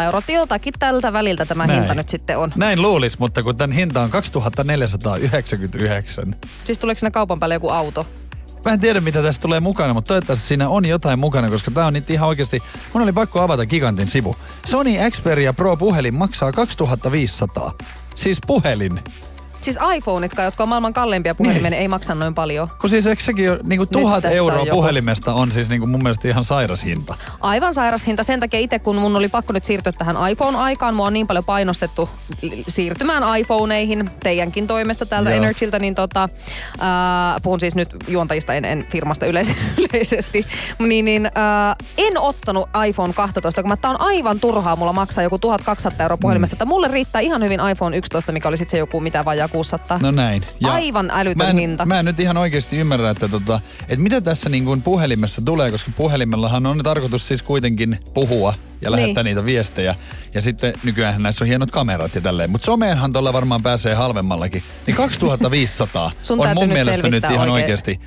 euroa. 0.06 0.22
Jotakin 0.28 0.74
tältä 0.80 1.14
väliltä 1.14 1.46
tämä 1.46 1.68
Näin. 1.68 1.80
hinta 1.80 1.96
nyt 1.96 2.10
sitten 2.10 2.38
on. 2.38 2.52
Näin 2.56 2.82
luulis, 2.82 3.20
mutta 3.20 3.44
kun 3.44 3.58
tämän 3.58 3.76
hinta 3.76 4.02
on 4.02 4.10
2499. 4.10 6.36
Siis 6.66 6.80
tuleeko 6.80 7.00
siinä 7.00 7.12
kaupan 7.12 7.40
päälle 7.40 7.56
joku 7.56 7.70
auto? 7.70 8.08
Mä 8.66 8.74
en 8.74 8.80
tiedä, 8.80 9.02
mitä 9.02 9.22
tässä 9.22 9.42
tulee 9.42 9.60
mukana, 9.60 9.94
mutta 9.94 10.08
toivottavasti 10.08 10.48
siinä 10.48 10.70
on 10.70 10.86
jotain 10.86 11.20
mukana, 11.20 11.50
koska 11.50 11.72
tää 11.72 11.86
on 11.86 11.94
nyt 11.94 12.10
ihan 12.10 12.30
oikeasti... 12.30 12.64
Mun 12.94 13.04
oli 13.04 13.14
pakko 13.14 13.42
avata 13.42 13.66
Gigantin 13.66 14.08
sivu. 14.08 14.36
Sony 14.66 14.92
Xperia 15.12 15.54
Pro 15.54 15.78
puhelin 15.78 16.14
maksaa 16.14 16.52
2500. 16.52 17.74
Siis 18.16 18.38
puhelin. 18.48 19.04
Siis 19.68 19.80
iPhoneit, 19.96 20.32
jotka 20.44 20.64
on 20.64 20.70
maailman 20.70 20.94
kalleimpia 20.94 21.36
puhelimia, 21.36 21.70
niin. 21.70 21.82
ei 21.82 21.88
maksa 21.88 22.16
noin 22.16 22.36
paljon. 22.36 22.68
Kun 22.82 22.90
siis 22.90 23.08
eikö 23.08 23.24
sekin 23.24 23.52
ole, 23.52 23.60
niinku 23.64 23.86
tuhat 23.86 24.22
tässä 24.22 24.44
on 24.44 24.50
euroa 24.50 24.66
joku- 24.66 24.76
puhelimesta 24.76 25.34
on 25.34 25.52
siis 25.52 25.70
niinku 25.70 25.88
mun 25.88 26.04
mielestä 26.04 26.28
ihan 26.28 26.44
sairas 26.44 26.86
hinta. 26.86 27.16
Aivan 27.42 27.74
sairas 27.74 28.08
hinta. 28.08 28.24
Sen 28.24 28.40
takia 28.40 28.60
itse, 28.60 28.80
kun 28.80 28.96
mun 28.96 29.16
oli 29.16 29.28
pakko 29.30 29.54
nyt 29.54 29.64
siirtyä 29.64 29.92
tähän 29.92 30.16
iPhone-aikaan, 30.32 30.96
mua 30.96 31.06
on 31.08 31.14
niin 31.14 31.28
paljon 31.28 31.44
painostettu 31.46 32.10
siirtymään 32.68 33.40
iPhoneihin 33.40 34.10
teidänkin 34.24 34.68
toimesta 34.68 35.06
täältä 35.06 35.30
Joo. 35.30 35.38
Energyltä, 35.38 35.80
niin 35.80 35.96
tota, 35.96 36.30
ää, 36.80 37.38
puhun 37.44 37.60
siis 37.60 37.76
nyt 37.76 37.90
juontajista, 38.08 38.54
en, 38.54 38.66
en 38.66 38.88
firmasta 38.92 39.26
yleis- 39.26 39.56
yleisesti, 39.94 40.46
niin, 40.80 41.06
niin 41.06 41.32
ää, 41.36 41.76
en 41.98 42.20
ottanut 42.20 42.70
iPhone 42.88 43.14
12, 43.14 43.62
kun 43.62 43.72
mä, 43.72 43.78
tää 43.78 43.92
on 43.92 44.02
aivan 44.02 44.40
turhaa 44.40 44.76
mulla 44.76 44.94
maksaa 44.94 45.24
joku 45.24 45.40
1200 45.40 46.04
euroa 46.04 46.18
puhelimesta, 46.18 46.54
että 46.54 46.66
mulle 46.66 46.88
riittää 46.88 47.22
ihan 47.22 47.44
hyvin 47.44 47.60
iPhone 47.72 47.98
11, 47.98 48.32
mikä 48.32 48.48
oli 48.48 48.58
sitten 48.58 48.72
se 48.72 48.78
joku 48.78 49.00
mitä 49.00 49.26
vajaa 49.26 49.48
600. 49.58 50.00
No 50.02 50.12
näin. 50.12 50.44
Aivan 50.64 51.10
älytön 51.14 51.38
mä 51.38 51.50
en, 51.50 51.58
hinta. 51.58 51.86
Mä 51.86 52.00
en 52.00 52.06
nyt 52.06 52.20
ihan 52.20 52.38
oikeasti 52.38 52.78
ymmärrä, 52.78 53.10
että, 53.10 53.28
tota, 53.28 53.60
että 53.82 54.04
mitä 54.04 54.22
tässä 54.22 54.50
niin 54.50 54.66
kuin 54.66 54.82
puhelimessa 54.82 55.42
tulee, 55.46 55.72
koska 55.72 55.92
puhelimellahan 55.98 56.66
on 56.66 56.80
tarkoitus 56.84 57.28
siis 57.28 57.42
kuitenkin 57.42 58.00
puhua 58.14 58.54
ja 58.82 58.92
lähettää 58.92 59.24
Niin. 59.24 59.36
niitä 59.36 59.46
viestejä. 59.46 59.96
Ja 60.34 60.42
sitten 60.42 60.74
nykyään 60.84 61.22
näissä 61.24 61.44
on 61.44 61.48
hienot 61.48 61.72
kamerat 61.72 62.16
ja 62.16 62.22
tälleen. 62.22 62.52
Mutta 62.52 62.66
someenhan 62.66 63.14
tuolla 63.14 63.34
varmaan 63.34 63.64
pääsee 63.64 63.94
halvemmallakin. 63.96 64.64
Niin 64.88 64.98
2500 65.06 66.12
Sun 66.24 66.40
on 66.40 66.54
mun 66.54 66.64
nyt 66.70 66.74
mielestä 66.74 67.10
nyt 67.10 67.24
ihan 67.34 67.50
oikeasti. 67.50 67.92
Että 67.92 68.02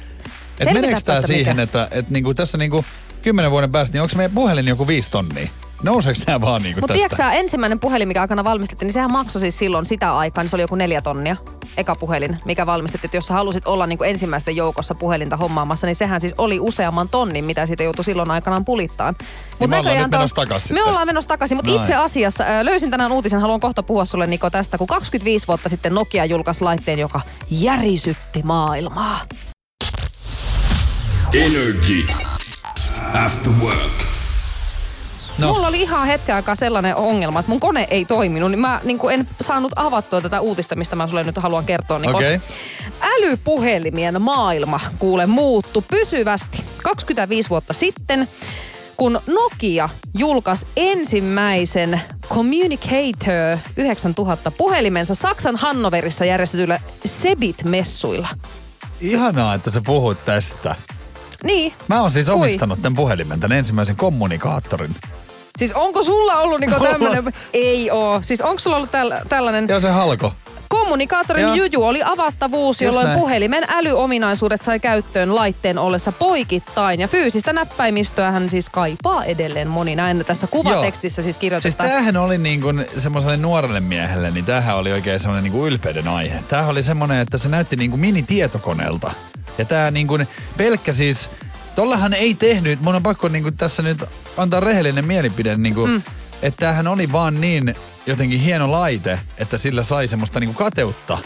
Selvitäpä, 0.58 0.80
meneekö 0.80 1.00
tämä 1.04 1.22
siihen, 1.22 1.52
mikä. 1.56 1.62
että, 1.62 1.88
että 1.90 2.12
niinku 2.12 2.34
tässä 2.34 2.58
niinku 2.58 2.84
kymmenen 3.22 3.50
vuoden 3.50 3.72
päästä, 3.72 3.94
niin 3.94 4.02
onko 4.02 4.16
meidän 4.16 4.30
puhelin 4.34 4.68
joku 4.68 4.86
viisi 4.86 5.10
tonnia? 5.10 5.48
Nouseeko 5.82 6.20
nämä 6.26 6.40
vaan 6.40 6.62
niinku 6.62 6.80
Mutta 6.80 6.94
tästä? 6.94 6.98
tiedätkö 6.98 7.16
sä, 7.16 7.32
ensimmäinen 7.32 7.80
puhelin, 7.80 8.08
mikä 8.08 8.20
aikana 8.20 8.44
valmistettiin, 8.44 8.86
niin 8.86 8.92
sehän 8.92 9.12
maksoi 9.12 9.40
siis 9.40 9.58
silloin 9.58 9.86
sitä 9.86 10.16
aikaa, 10.16 10.44
niin 10.44 10.50
se 10.50 10.56
oli 10.56 10.62
joku 10.62 10.74
neljä 10.74 11.00
tonnia. 11.00 11.36
Eka 11.76 11.94
puhelin, 11.96 12.38
mikä 12.44 12.66
valmistettiin. 12.66 13.08
Että 13.08 13.16
jos 13.16 13.26
sä 13.26 13.34
halusit 13.34 13.66
olla 13.66 13.86
niin 13.86 13.98
kuin 13.98 14.10
ensimmäisten 14.10 14.56
joukossa 14.56 14.94
puhelinta 14.94 15.36
hommaamassa, 15.36 15.86
niin 15.86 15.96
sehän 15.96 16.20
siis 16.20 16.32
oli 16.38 16.60
useamman 16.60 17.08
tonnin, 17.08 17.44
mitä 17.44 17.66
siitä 17.66 17.82
joutui 17.82 18.04
silloin 18.04 18.30
aikanaan 18.30 18.64
pulittaan. 18.64 19.14
Mut 19.58 19.70
me 19.70 19.78
ollaan 19.78 20.10
menossa 20.10 20.34
takas 20.36 20.62
Me 20.62 20.66
sitten. 20.68 20.84
ollaan 20.84 21.06
menossa 21.06 21.28
takaisin, 21.28 21.56
mutta 21.58 21.70
Noin. 21.70 21.80
itse 21.80 21.94
asiassa 21.94 22.44
ö, 22.44 22.64
löysin 22.64 22.90
tänään 22.90 23.12
uutisen, 23.12 23.40
haluan 23.40 23.60
kohta 23.60 23.82
puhua 23.82 24.04
sulle 24.04 24.26
Niko 24.26 24.50
tästä, 24.50 24.78
kun 24.78 24.86
25 24.86 25.46
vuotta 25.48 25.68
sitten 25.68 25.94
Nokia 25.94 26.24
julkaisi 26.24 26.64
laitteen, 26.64 26.98
joka 26.98 27.20
järisytti 27.50 28.42
maailmaa. 28.42 29.20
Energy 31.34 32.06
After 33.24 33.52
Work. 33.62 33.99
No. 35.40 35.52
Mulla 35.52 35.68
oli 35.68 35.80
ihan 35.82 36.06
hetken 36.06 36.34
aikaa 36.34 36.54
sellainen 36.54 36.96
ongelma, 36.96 37.40
että 37.40 37.50
mun 37.50 37.60
kone 37.60 37.86
ei 37.90 38.04
toiminut, 38.04 38.50
niin 38.50 38.60
mä 38.60 38.80
niin 38.84 38.98
kuin 38.98 39.14
en 39.14 39.28
saanut 39.40 39.72
avattua 39.76 40.20
tätä 40.20 40.40
uutista, 40.40 40.76
mistä 40.76 40.96
mä 40.96 41.06
sulle 41.06 41.24
nyt 41.24 41.36
haluan 41.36 41.64
kertoa. 41.64 41.98
Niin 41.98 42.14
Okei. 42.14 42.40
Älypuhelimien 43.00 44.22
maailma 44.22 44.80
kuule 44.98 45.26
muuttu 45.26 45.84
pysyvästi 45.90 46.64
25 46.82 47.50
vuotta 47.50 47.72
sitten, 47.72 48.28
kun 48.96 49.20
Nokia 49.26 49.88
julkaisi 50.18 50.66
ensimmäisen 50.76 52.00
Communicator 52.28 53.58
9000 53.76 54.50
puhelimensa 54.50 55.14
Saksan 55.14 55.56
Hannoverissa 55.56 56.24
järjestetyillä 56.24 56.80
Sebit-messuilla. 57.06 58.28
Ihanaa, 59.00 59.54
että 59.54 59.70
sä 59.70 59.80
puhut 59.86 60.24
tästä. 60.24 60.74
Niin, 61.44 61.72
Mä 61.88 62.00
oon 62.02 62.12
siis 62.12 62.26
Kui? 62.26 62.34
omistanut 62.34 62.82
tämän 62.82 62.96
puhelimen, 62.96 63.40
tämän 63.40 63.58
ensimmäisen 63.58 63.96
kommunikaattorin. 63.96 64.94
Siis 65.58 65.72
onko 65.72 66.02
sulla 66.04 66.36
ollut 66.36 66.60
niinku 66.60 66.84
tämmönen... 66.84 67.32
Ei 67.54 67.90
oo. 67.90 68.20
Siis 68.22 68.40
onko 68.40 68.58
sulla 68.58 68.76
ollut 68.76 68.90
täl, 68.90 69.12
tällainen... 69.28 69.68
Ja 69.68 69.80
se 69.80 69.88
halko. 69.90 70.32
Kommunikaattorin 70.68 71.42
Joo. 71.42 71.54
juju 71.54 71.84
oli 71.84 72.00
avattavuus, 72.04 72.76
Just 72.76 72.80
jolloin 72.80 73.06
näin. 73.06 73.18
puhelimen 73.20 73.64
älyominaisuudet 73.68 74.62
sai 74.62 74.80
käyttöön 74.80 75.34
laitteen 75.34 75.78
ollessa 75.78 76.12
poikittain. 76.12 77.00
Ja 77.00 77.08
fyysistä 77.08 77.52
näppäimistöä 77.52 78.30
hän 78.30 78.50
siis 78.50 78.68
kaipaa 78.68 79.24
edelleen 79.24 79.68
moni. 79.68 79.96
Näin 79.96 80.24
tässä 80.26 80.46
kuvatekstissä 80.46 81.22
siis 81.22 81.34
Siis 81.34 81.40
kirjoitetaan. 81.40 81.90
tämähän 81.90 82.16
oli 82.16 82.38
niin 82.38 82.60
kuin 82.60 82.86
semmoiselle 82.96 83.36
nuorelle 83.36 83.80
miehelle, 83.80 84.30
niin 84.30 84.44
tämähän 84.44 84.76
oli 84.76 84.92
oikein 84.92 85.20
semmoinen 85.20 85.44
niin 85.44 85.52
kuin 85.52 85.72
ylpeyden 85.72 86.08
aihe. 86.08 86.42
Tämähän 86.48 86.70
oli 86.70 86.82
semmoinen, 86.82 87.18
että 87.18 87.38
se 87.38 87.48
näytti 87.48 87.76
niin 87.76 87.90
kuin 87.90 88.00
minitietokoneelta. 88.00 89.10
Ja 89.58 89.64
tämä 89.64 89.90
niin 89.90 90.06
kuin 90.06 90.28
pelkkä 90.56 90.92
siis, 90.92 91.28
tollahan 91.74 92.14
ei 92.14 92.34
tehnyt, 92.34 92.80
mun 92.80 92.94
on 92.94 93.02
pakko 93.02 93.28
niin 93.28 93.42
kuin 93.42 93.56
tässä 93.56 93.82
nyt 93.82 94.04
antaa 94.36 94.60
rehellinen 94.60 95.04
mielipide, 95.04 95.56
niin 95.56 95.74
kuin, 95.74 95.90
mm. 95.90 96.02
että 96.42 96.60
tämähän 96.60 96.86
oli 96.86 97.12
vaan 97.12 97.40
niin 97.40 97.74
jotenkin 98.06 98.40
hieno 98.40 98.72
laite, 98.72 99.20
että 99.38 99.58
sillä 99.58 99.82
sai 99.82 100.08
semmoista 100.08 100.40
niin 100.40 100.54
kuin 100.54 100.56
kateutta 100.56 101.18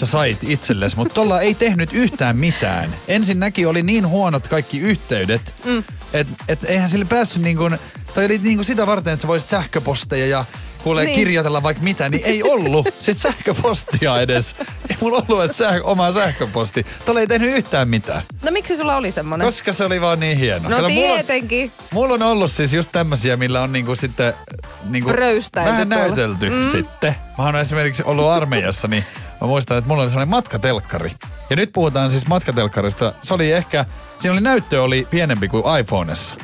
sä 0.00 0.06
sait 0.06 0.38
itsellesi, 0.42 0.96
mutta 0.96 1.14
tuolla 1.14 1.40
ei 1.40 1.54
tehnyt 1.54 1.92
yhtään 1.92 2.36
mitään. 2.36 2.94
Ensinnäkin 3.08 3.68
oli 3.68 3.82
niin 3.82 4.08
huonot 4.08 4.48
kaikki 4.48 4.78
yhteydet, 4.78 5.42
mm. 5.64 5.84
että 6.12 6.34
et 6.48 6.64
eihän 6.64 6.90
sille 6.90 7.04
päässyt 7.04 7.42
niin 7.42 7.56
kuin, 7.56 7.78
toi 8.14 8.24
oli 8.24 8.38
niin 8.38 8.56
kuin 8.56 8.64
sitä 8.64 8.86
varten, 8.86 9.12
että 9.12 9.22
sä 9.22 9.28
voisit 9.28 9.48
sähköposteja 9.50 10.26
ja 10.26 10.44
kuulee 10.82 11.04
Niin. 11.04 11.16
kirjoitella 11.16 11.62
vaikka 11.62 11.82
mitä, 11.82 12.08
niin 12.08 12.22
ei 12.24 12.42
ollut. 12.42 12.88
Siis 13.00 13.22
sähköpostia 13.22 14.20
edes. 14.20 14.54
Ei 14.90 14.96
mulla 15.00 15.22
ollut 15.28 15.44
edes 15.44 15.60
säh- 15.60 15.80
omaa 15.82 16.12
sähköposti. 16.12 16.86
Tuolla 17.04 17.20
ei 17.20 17.26
tehnyt 17.26 17.56
yhtään 17.56 17.88
mitään. 17.88 18.22
No 18.42 18.50
miksi 18.50 18.76
sulla 18.76 18.96
oli 18.96 19.12
semmonen? 19.12 19.46
Koska 19.46 19.72
se 19.72 19.84
oli 19.84 20.00
vaan 20.00 20.20
niin 20.20 20.38
hieno. 20.38 20.68
No 20.68 20.76
Kato, 20.76 20.88
mulla 20.88 21.12
on, 21.12 21.18
tietenkin. 21.18 21.72
mulla 21.92 22.14
on 22.14 22.22
ollut 22.22 22.50
siis 22.52 22.72
just 22.72 22.88
tämmösiä, 22.92 23.36
millä 23.36 23.62
on 23.62 23.72
niinku 23.72 23.96
sitten 23.96 24.34
niinku 24.88 25.12
Röystäilty 25.12 25.72
vähän 25.72 25.88
näytelty 25.88 26.50
mm. 26.50 26.70
sitten. 26.70 27.14
Mä 27.38 27.44
oon 27.44 27.56
esimerkiksi 27.56 28.02
ollut 28.06 28.28
armeijassa, 28.30 28.88
niin 28.88 29.04
mä 29.40 29.46
muistan, 29.46 29.78
että 29.78 29.88
mulla 29.88 30.02
oli 30.02 30.10
semmoinen 30.10 30.30
matkatelkkari. 30.30 31.12
Ja 31.50 31.56
nyt 31.56 31.72
puhutaan 31.72 32.10
siis 32.10 32.26
matkatelkkarista. 32.26 33.12
Se 33.22 33.34
oli 33.34 33.52
ehkä, 33.52 33.84
siinä 34.20 34.32
oli 34.32 34.40
näyttö 34.40 34.82
oli 34.82 35.06
pienempi 35.10 35.48
kuin 35.48 35.78
iPhoneessa. 35.80 36.34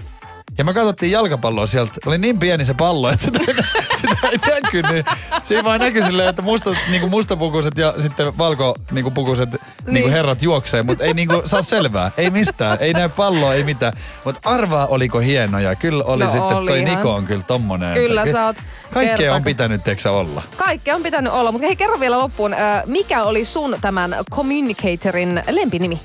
Ja 0.58 0.64
me 0.64 0.74
katsottiin 0.74 1.12
jalkapalloa 1.12 1.66
sieltä. 1.66 1.92
Oli 2.06 2.18
niin 2.18 2.38
pieni 2.38 2.64
se 2.64 2.74
pallo, 2.74 3.10
että 3.10 3.24
sitä, 3.24 3.38
ei- 3.48 3.54
sitä 4.00 4.28
ei 4.28 4.38
näkynyt. 4.62 5.06
Siinä 5.44 5.64
vaan 5.64 5.80
näkyi 5.80 6.04
silleen, 6.04 6.28
että 6.28 6.42
mustat, 6.42 6.76
niinku 6.90 7.08
mustapukuiset 7.08 7.78
ja 7.78 7.94
sitten 8.02 8.38
valkopukuiset 8.38 9.50
niin. 9.50 9.60
Niin. 9.84 9.94
niinku 9.94 10.10
herrat 10.10 10.42
juoksee, 10.42 10.82
mutta 10.82 11.04
ei 11.04 11.14
niinku 11.14 11.42
saa 11.44 11.62
selvää. 11.62 12.10
Ei 12.16 12.30
mistään. 12.30 12.78
Ei 12.80 12.92
näy 12.92 13.08
palloa, 13.08 13.54
ei 13.54 13.64
mitään. 13.64 13.92
Mutta 14.24 14.40
arvaa, 14.50 14.86
oliko 14.86 15.18
hienoja. 15.18 15.74
Kyllä 15.74 16.04
oli 16.04 16.24
No 16.24 16.30
sitten, 16.30 16.48
toi 16.50 16.58
olihan. 16.60 16.96
Niko 16.96 17.14
on 17.14 17.26
kyllä 17.26 17.42
tommonen. 17.46 17.94
Kyllä 17.94 18.26
sä 18.32 18.46
oot 18.46 18.56
Kaikkea 18.92 19.32
on 19.34 19.36
kerta- 19.42 19.44
pitänyt, 19.44 19.84
teksä 19.84 20.10
olla. 20.10 20.42
Kaikkea 20.56 20.94
on 20.94 21.02
pitänyt 21.02 21.32
olla, 21.32 21.52
mutta 21.52 21.66
hei 21.66 21.76
kerro 21.76 22.00
vielä 22.00 22.18
loppuun. 22.18 22.54
Äh, 22.54 22.82
mikä 22.86 23.22
oli 23.24 23.44
sun 23.44 23.76
tämän 23.80 24.16
Communicatorin 24.34 25.42
lempinimi? 25.50 26.00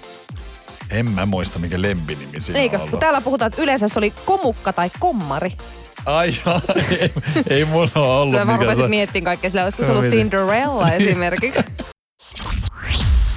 En 0.90 1.10
mä 1.10 1.26
muista, 1.26 1.60
mikä 1.60 1.82
lempinimi 1.82 2.42
siinä 2.42 2.60
Eikö? 2.60 2.80
ollut. 2.80 3.00
täällä 3.00 3.22
puhutaan, 3.22 3.48
että 3.48 3.62
yleensä 3.62 3.88
se 3.88 4.00
oli 4.00 4.14
komukka 4.26 4.74
tai 4.74 4.90
kommari. 5.00 5.52
Ai, 6.06 6.36
ai 6.46 6.62
ei, 7.00 7.12
ei 7.50 7.66
mulla 7.66 7.90
ole 7.96 8.08
ollut. 8.08 8.36
Sä 8.36 8.48
vaan 8.48 8.60
rupesit 8.60 8.84
se- 8.84 8.88
miettimään 8.90 9.24
kaikkea 9.24 9.50
sillä, 9.50 9.64
olisiko 9.64 9.84
se 9.84 9.90
ollut 9.92 10.04
miten? 10.04 10.20
Cinderella 10.20 10.92
esimerkiksi. 11.00 11.64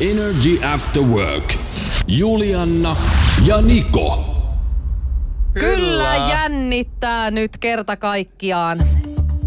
Energy 0.01 0.61
After 0.75 1.03
Work. 1.03 1.55
Julianna 2.07 2.97
ja 3.47 3.61
Niko. 3.61 4.25
Kyllä 5.55 6.17
jännittää 6.17 7.31
nyt 7.31 7.57
kerta 7.59 7.97
kaikkiaan. 7.97 8.79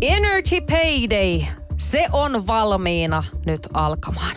Energy 0.01 0.61
Payday, 0.61 1.41
se 1.77 2.05
on 2.11 2.47
valmiina 2.47 3.23
nyt 3.45 3.67
alkamaan. 3.73 4.35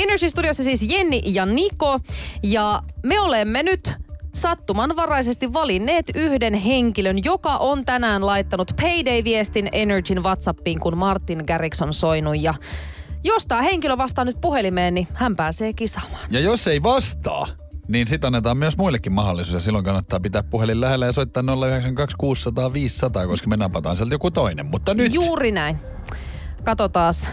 Energy 0.00 0.30
Studiossa 0.30 0.64
siis 0.64 0.82
Jenni 0.82 1.22
ja 1.24 1.46
Niko 1.46 2.00
ja 2.42 2.82
me 3.02 3.20
olemme 3.20 3.62
nyt 3.62 3.92
sattumanvaraisesti 4.34 5.52
valinneet 5.52 6.06
yhden 6.14 6.54
henkilön, 6.54 7.24
joka 7.24 7.56
on 7.56 7.84
tänään 7.84 8.26
laittanut 8.26 8.72
Payday-viestin 8.82 9.68
Energyn 9.72 10.22
WhatsAppiin, 10.22 10.80
kun 10.80 10.98
Martin 10.98 11.44
Garrix 11.46 11.82
on 11.82 11.94
soinut 11.94 12.38
ja 12.38 12.54
jos 13.24 13.46
tämä 13.46 13.62
henkilö 13.62 13.96
vastaa 13.96 14.24
nyt 14.24 14.36
puhelimeen, 14.40 14.94
niin 14.94 15.06
hän 15.14 15.36
pääsee 15.36 15.72
kisaamaan. 15.72 16.28
Ja 16.30 16.40
jos 16.40 16.66
ei 16.66 16.82
vastaa, 16.82 17.48
niin 17.88 18.06
sit 18.06 18.24
annetaan 18.24 18.56
myös 18.56 18.76
muillekin 18.76 19.12
mahdollisuus. 19.12 19.54
Ja 19.54 19.60
silloin 19.60 19.84
kannattaa 19.84 20.20
pitää 20.20 20.42
puhelin 20.42 20.80
lähellä 20.80 21.06
ja 21.06 21.12
soittaa 21.12 21.42
092 21.66 22.16
600 22.16 22.72
500, 22.72 23.26
koska 23.26 23.48
me 23.48 23.56
napataan 23.56 23.96
sieltä 23.96 24.14
joku 24.14 24.30
toinen. 24.30 24.66
Mutta 24.66 24.94
nyt 24.94 25.14
Juuri 25.14 25.52
näin. 25.52 25.78
Katsotaas. 26.64 27.28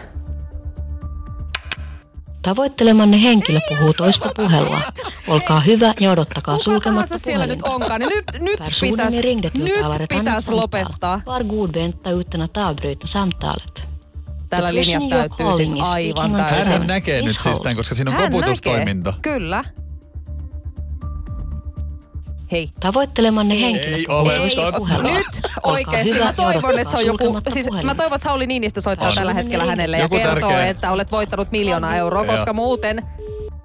Tavoittelemanne 2.42 3.22
henkilö 3.22 3.58
puhuu 3.68 3.94
toista 3.94 4.30
puhelua. 4.36 4.80
Olkaa 5.28 5.62
hyvä 5.66 5.92
ja 6.00 6.10
odottakaa 6.10 6.56
Kuka 6.56 6.70
sulkematta 6.70 7.18
siellä 7.18 7.46
nyt 7.46 7.62
onkaan, 7.62 8.00
niin 8.00 8.08
nyt, 8.08 8.42
nyt 8.42 8.58
Personen 8.58 8.92
pitäisi 8.92 9.22
nyt 9.54 9.74
samtal. 9.80 10.56
lopettaa. 10.56 11.20
Var 11.26 11.44
god 11.44 11.70
vänta 11.74 12.10
utan 12.10 12.42
att 12.42 12.56
avbryta 12.56 13.06
samtalet. 13.12 13.88
Tällä 14.50 14.70
you're 14.70 15.10
täyttyy 15.10 15.52
siis 15.56 15.72
aivan 15.80 16.30
on 16.30 16.36
täysin. 16.36 16.58
hänhän 16.58 16.86
näkee 16.86 17.22
nyt 17.22 17.40
siis 17.40 17.60
tämän, 17.60 17.76
koska 17.76 17.94
siinä 17.94 18.10
on 18.10 18.16
koputustoiminta. 18.16 19.10
näkee. 19.10 19.32
Kyllä. 19.32 19.64
Hei. 22.52 22.68
Tavoittelemanne 22.80 23.54
Ei. 23.54 23.62
henkilö 23.62 23.96
Ei 23.96 24.06
ole 24.08 24.38
toista 24.38 24.72
totta. 24.72 25.02
Nyt 25.02 25.26
oikeesti. 25.62 26.14
hyvä 26.14 26.24
Mä 26.24 26.32
toivon, 26.32 26.78
että 26.78 26.90
se 26.90 26.96
on 26.96 27.06
joku... 27.06 27.40
Siis 27.48 27.66
mä 27.82 27.94
toivon, 27.94 28.16
että 28.16 28.28
Sauli 28.28 28.46
Niinistö 28.46 28.80
soittaa 28.80 29.08
On. 29.08 29.14
tällä 29.14 29.34
hetkellä 29.34 29.66
hänelle 29.66 29.98
Joku 29.98 30.16
ja 30.16 30.22
kertoo, 30.22 30.50
tärkeä. 30.50 30.68
että 30.68 30.92
olet 30.92 31.12
voittanut 31.12 31.50
miljoona 31.52 31.96
euroa, 31.96 32.24
koska 32.24 32.52
muuten... 32.52 32.98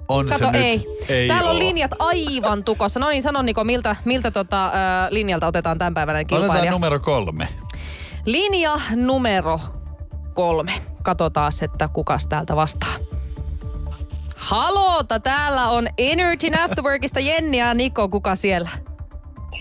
on 0.08 0.28
Kato, 0.28 0.52
se 0.52 0.58
ei. 0.58 0.78
nyt. 0.78 1.10
Ei 1.10 1.28
Täällä 1.28 1.50
on 1.50 1.56
oo. 1.56 1.60
linjat 1.60 1.91
aivan 2.00 2.63
tukossa. 2.63 3.00
No 3.00 3.10
niin, 3.10 3.24
sano 3.24 3.41
Niko, 3.41 3.63
miltä, 3.63 3.96
miltä 4.06 4.32
tota, 4.32 4.65
äh, 4.65 4.72
linjalta 5.10 5.48
otetaan 5.48 5.78
tämän 5.78 5.93
päivänä 5.93 6.24
kilpailija? 6.24 6.54
Otetaan 6.56 6.72
numero 6.74 7.00
kolme. 7.00 7.48
Linja 8.26 8.80
numero 8.96 9.60
kolme. 10.34 10.74
Katsotaan, 11.04 11.52
että 11.62 11.89
kukas 11.93 12.28
täältä 12.28 12.56
vastaa. 12.56 12.93
Haloota, 14.44 15.20
täällä 15.20 15.70
on 15.70 15.88
Energy 15.98 16.48
Afterworkista 16.64 17.20
Jenni 17.20 17.58
ja 17.58 17.74
Niko. 17.74 18.10
Kuka 18.10 18.36
siellä? 18.36 18.70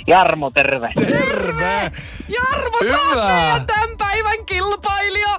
Jarmo, 0.07 0.51
terve. 0.51 0.92
Terve! 0.97 1.92
Jarmo, 2.29 2.79
sä 2.88 3.01
oot 3.03 3.12
Hyvä. 3.12 3.27
meidän 3.27 3.66
tämän 3.66 3.90
päivän 3.99 4.47
kilpailija. 4.47 5.37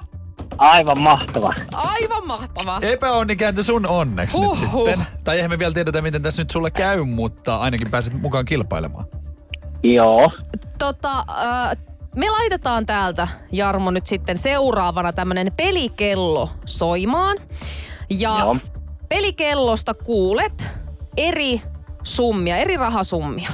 Aivan 0.58 1.00
mahtava. 1.00 1.52
Aivan 1.74 2.26
mahtavaa. 2.26 2.78
Epäonni 2.82 3.36
kääntyi 3.36 3.64
sun 3.64 3.86
onneksi 3.86 4.36
Huhhuh. 4.36 4.86
nyt 4.86 4.96
sitten. 4.96 5.06
Tai 5.24 5.36
eihän 5.36 5.50
me 5.50 5.58
vielä 5.58 5.74
tiedetä, 5.74 6.02
miten 6.02 6.22
tässä 6.22 6.42
nyt 6.42 6.50
sulle 6.50 6.70
käy, 6.70 7.04
mutta 7.04 7.56
ainakin 7.56 7.90
pääset 7.90 8.20
mukaan 8.20 8.44
kilpailemaan. 8.44 9.04
Joo. 9.82 10.30
Tota, 10.78 11.18
äh, 11.18 11.76
me 12.16 12.30
laitetaan 12.30 12.86
täältä, 12.86 13.28
Jarmo, 13.52 13.90
nyt 13.90 14.06
sitten 14.06 14.38
seuraavana 14.38 15.12
tämmönen 15.12 15.52
pelikello 15.56 16.50
soimaan. 16.66 17.36
Ja 18.10 18.36
Joo. 18.38 18.56
Pelikellosta 19.08 19.94
kuulet 19.94 20.66
eri 21.16 21.60
summia, 22.02 22.56
eri 22.56 22.76
rahasummia. 22.76 23.50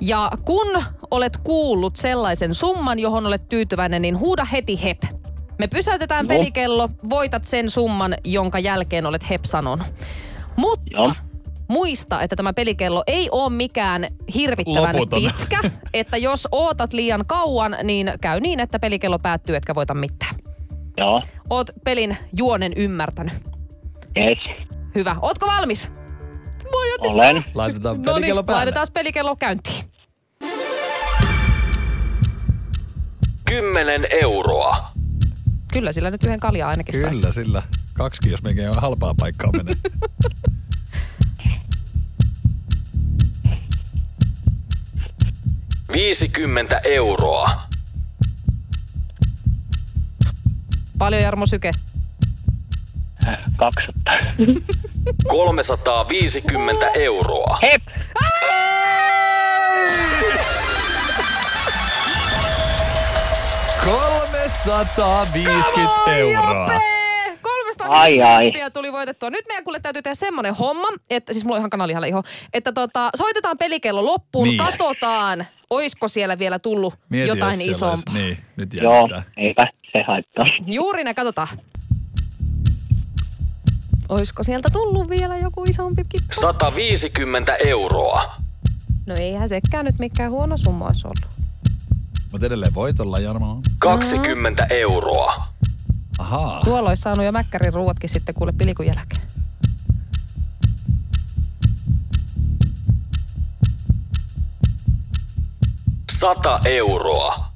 Ja 0.00 0.30
kun 0.44 0.82
olet 1.10 1.36
kuullut 1.44 1.96
sellaisen 1.96 2.54
summan, 2.54 2.98
johon 2.98 3.26
olet 3.26 3.48
tyytyväinen, 3.48 4.02
niin 4.02 4.18
huuda 4.18 4.44
heti 4.44 4.82
hep. 4.82 4.98
Me 5.58 5.66
pysäytetään 5.66 6.26
Joo. 6.26 6.38
pelikello, 6.38 6.88
voitat 7.10 7.44
sen 7.44 7.70
summan, 7.70 8.14
jonka 8.24 8.58
jälkeen 8.58 9.06
olet 9.06 9.30
hep 9.30 9.44
sanonut. 9.44 9.86
Mutta 10.56 10.86
Joo. 10.90 11.12
muista, 11.68 12.22
että 12.22 12.36
tämä 12.36 12.52
pelikello 12.52 13.02
ei 13.06 13.28
ole 13.30 13.50
mikään 13.50 14.06
hirvittävän 14.34 14.96
Loputon. 14.96 15.22
pitkä. 15.22 15.60
Että 15.94 16.16
jos 16.16 16.48
ootat 16.52 16.92
liian 16.92 17.24
kauan, 17.26 17.76
niin 17.82 18.12
käy 18.20 18.40
niin, 18.40 18.60
että 18.60 18.78
pelikello 18.78 19.18
päättyy, 19.18 19.56
etkä 19.56 19.74
voita 19.74 19.94
mitään. 19.94 20.34
Joo. 20.96 21.22
Oot 21.50 21.70
pelin 21.84 22.16
juonen 22.36 22.72
ymmärtänyt. 22.76 23.34
Yes. 24.16 24.38
Hyvä. 24.94 25.16
Ootko 25.22 25.46
valmis? 25.46 25.90
Voi 26.72 26.90
joten. 26.90 27.10
Olen. 27.10 27.44
Laitetaan 27.54 28.02
No 28.02 28.14
pelikello 28.14 28.40
niin, 28.40 28.46
päälle. 28.46 28.58
laitetaan 28.58 28.86
pelikello 28.92 29.36
käyntiin. 29.36 29.84
10 33.44 34.06
euroa. 34.22 34.76
Kyllä 35.72 35.92
sillä 35.92 36.10
nyt 36.10 36.24
yhden 36.24 36.40
kaljaa 36.40 36.70
ainakin 36.70 37.00
saisi. 37.00 37.20
Kyllä, 37.20 37.32
sillä 37.32 37.62
kaksikin, 37.92 38.30
jos 38.32 38.42
mekin 38.42 38.68
on 38.68 38.74
halpaa 38.80 39.14
paikkaa 39.14 39.50
menee. 39.52 39.74
Viisikymmentä 45.92 46.80
euroa. 46.84 47.50
Paljon 50.98 51.22
Jarmo 51.22 51.46
Syke. 51.46 51.72
200. 53.56 54.18
350 55.28 56.86
euroa. 56.94 57.58
Hep! 57.62 57.82
350 64.76 66.16
euroa. 66.16 66.80
300 67.42 67.88
Ai, 67.88 68.22
ai. 68.22 68.52
tuli 68.72 68.92
voitettua. 68.92 69.30
Nyt 69.30 69.44
meidän 69.48 69.64
kuule 69.64 69.80
täytyy 69.80 70.02
tehdä 70.02 70.14
semmonen 70.14 70.54
homma, 70.54 70.88
että 71.10 71.32
siis 71.32 71.44
mulla 71.44 71.56
on 71.56 71.60
ihan 71.60 71.70
kanalihalla 71.70 72.06
iho, 72.06 72.22
että 72.52 72.72
tota, 72.72 73.10
soitetaan 73.16 73.58
pelikello 73.58 74.04
loppuun, 74.04 74.48
Niin. 74.48 74.58
katsotaan, 74.58 75.46
oisko 75.70 76.08
siellä 76.08 76.38
vielä 76.38 76.58
tullut 76.58 76.94
Mieti, 77.08 77.28
jotain 77.28 77.60
jos 77.60 77.76
isompaa. 77.76 78.12
Olisi, 78.14 78.18
niin, 78.26 78.38
nyt 78.56 78.74
Joo. 78.74 78.92
jännittää. 78.94 79.22
Eipä 79.36 79.64
se 79.92 80.02
haittaa. 80.06 80.44
Juuri 80.66 81.04
ne, 81.04 81.14
katsotaan. 81.14 81.48
Oisko 84.08 84.42
sieltä 84.42 84.68
tullut 84.72 85.10
vielä 85.10 85.36
joku 85.38 85.64
isompi 85.64 86.04
kippo? 86.08 86.34
150 86.40 87.56
euroa. 87.56 88.22
No 89.06 89.14
eihän 89.14 89.48
sekään 89.48 89.84
nyt 89.84 89.98
mikään 89.98 90.30
huono 90.30 90.56
summa 90.56 90.86
olisi 90.86 91.06
ollut. 91.06 91.36
Mutta 92.32 92.46
edelleen 92.46 92.74
voitolla, 92.74 93.18
Jarmo. 93.18 93.60
20 93.78 94.66
euroa. 94.70 95.46
Ahaa. 96.18 96.60
Tuolla 96.64 96.88
olisi 96.88 97.00
saanut 97.02 97.24
jo 97.24 97.32
mäkkärin 97.32 97.72
ruuatkin 97.72 98.10
sitten 98.10 98.34
kuule 98.34 98.52
pilikun 98.52 98.86
jälkeen. 98.86 99.22
Sata 106.12 106.60
euroa. 106.64 107.46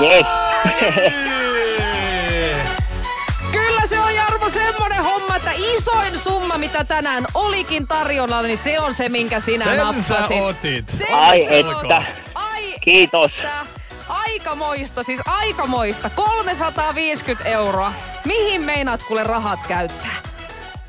Yes. 0.00 0.26
Kyllä 3.52 3.86
se 3.88 4.00
on 4.00 4.14
Jarmo 4.14 4.50
semmonen 4.50 5.04
homma, 5.04 5.36
että 5.36 5.50
isoin 5.56 6.18
summa, 6.18 6.58
mitä 6.58 6.84
tänään 6.84 7.24
olikin 7.34 7.88
tarjolla, 7.88 8.42
niin 8.42 8.58
se 8.58 8.80
on 8.80 8.94
se, 8.94 9.08
minkä 9.08 9.40
sinä 9.40 9.64
Sen 9.64 9.76
sä 9.78 9.84
nappasit. 9.84 10.42
otit. 10.42 10.88
Sen 10.98 11.14
Ai 11.14 11.44
se 11.44 11.58
että. 11.58 12.02
Ai 12.34 12.74
Kiitos. 12.84 13.30
Että. 13.36 13.50
Aikamoista, 14.08 15.02
siis 15.02 15.20
aikamoista. 15.26 16.10
350 16.10 17.48
euroa. 17.48 17.92
Mihin 18.24 18.62
meinaat 18.64 19.02
kuule 19.02 19.22
rahat 19.24 19.60
käyttää? 19.68 20.14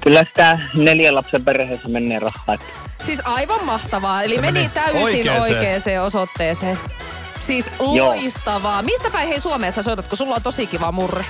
Kyllä 0.01 0.23
sitä 0.23 0.59
neljän 0.73 1.15
lapsen 1.15 1.45
perheessä 1.45 1.87
menee 1.89 2.19
rahaa. 2.19 2.53
että 2.53 2.65
Siis 3.03 3.19
aivan 3.23 3.63
mahtavaa. 3.65 4.23
Eli 4.23 4.35
Se 4.35 4.41
meni 4.41 4.53
meni 4.59 4.69
täysin 4.73 5.01
oikeeseen. 5.03 5.41
oikeaan 5.41 6.05
osoitteeseen. 6.05 6.79
Siis 7.47 7.65
loistavaa. 7.79 8.81
Mistä 8.81 9.09
päin 9.11 9.27
hei 9.27 9.41
Suomessa 9.41 9.83
soitat, 9.83 10.07
kun 10.07 10.17
sulla 10.17 10.35
on 10.35 10.43
tosi 10.43 10.67
kiva 10.67 10.91
murre? 10.91 11.25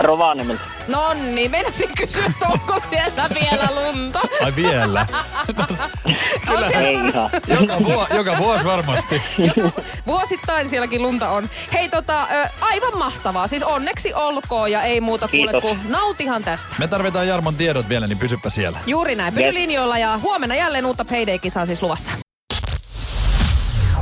Rovaniemeltä. 0.00 0.62
No 0.88 1.14
niin, 1.14 1.50
meinasin 1.50 1.88
kysyä, 1.96 2.26
että 2.26 2.46
onko 2.48 2.80
siellä 2.90 3.28
vielä 3.40 3.68
lunta? 3.74 4.20
Ai 4.44 4.56
vielä. 4.56 5.06
On 6.48 6.64
Ei 6.64 6.68
siellä. 6.68 7.30
Joka, 7.60 7.78
vuo, 7.84 8.06
joka 8.14 8.38
vuosi 8.38 8.64
varmasti. 8.64 9.22
Joku, 9.56 9.80
vuosittain 10.06 10.68
sielläkin 10.68 11.02
lunta 11.02 11.28
on. 11.28 11.48
Hei 11.72 11.88
tota, 11.88 12.26
ö, 12.32 12.48
aivan 12.60 12.98
mahtavaa. 12.98 13.46
Siis 13.48 13.62
onneksi 13.62 14.14
olkoon 14.14 14.72
ja 14.72 14.82
ei 14.82 15.00
muuta 15.00 15.28
kuule 15.28 15.60
kuin 15.60 15.80
nautihan 15.88 16.44
tästä. 16.44 16.66
Me 16.78 16.88
tarvitaan 16.88 17.28
Jarmon 17.28 17.54
tiedot 17.56 17.88
vielä, 17.88 18.06
niin 18.06 18.18
pysyppä 18.18 18.50
siellä. 18.50 18.78
Juuri 18.86 19.14
näin, 19.14 19.34
pysy 19.34 19.44
Yes. 19.46 19.54
linjoilla 19.54 19.98
ja 19.98 20.18
huomenna 20.18 20.54
jälleen 20.54 20.86
uutta 20.86 21.04
Payday-kisaa 21.04 21.66
siis 21.66 21.82
luvassa. 21.82 22.10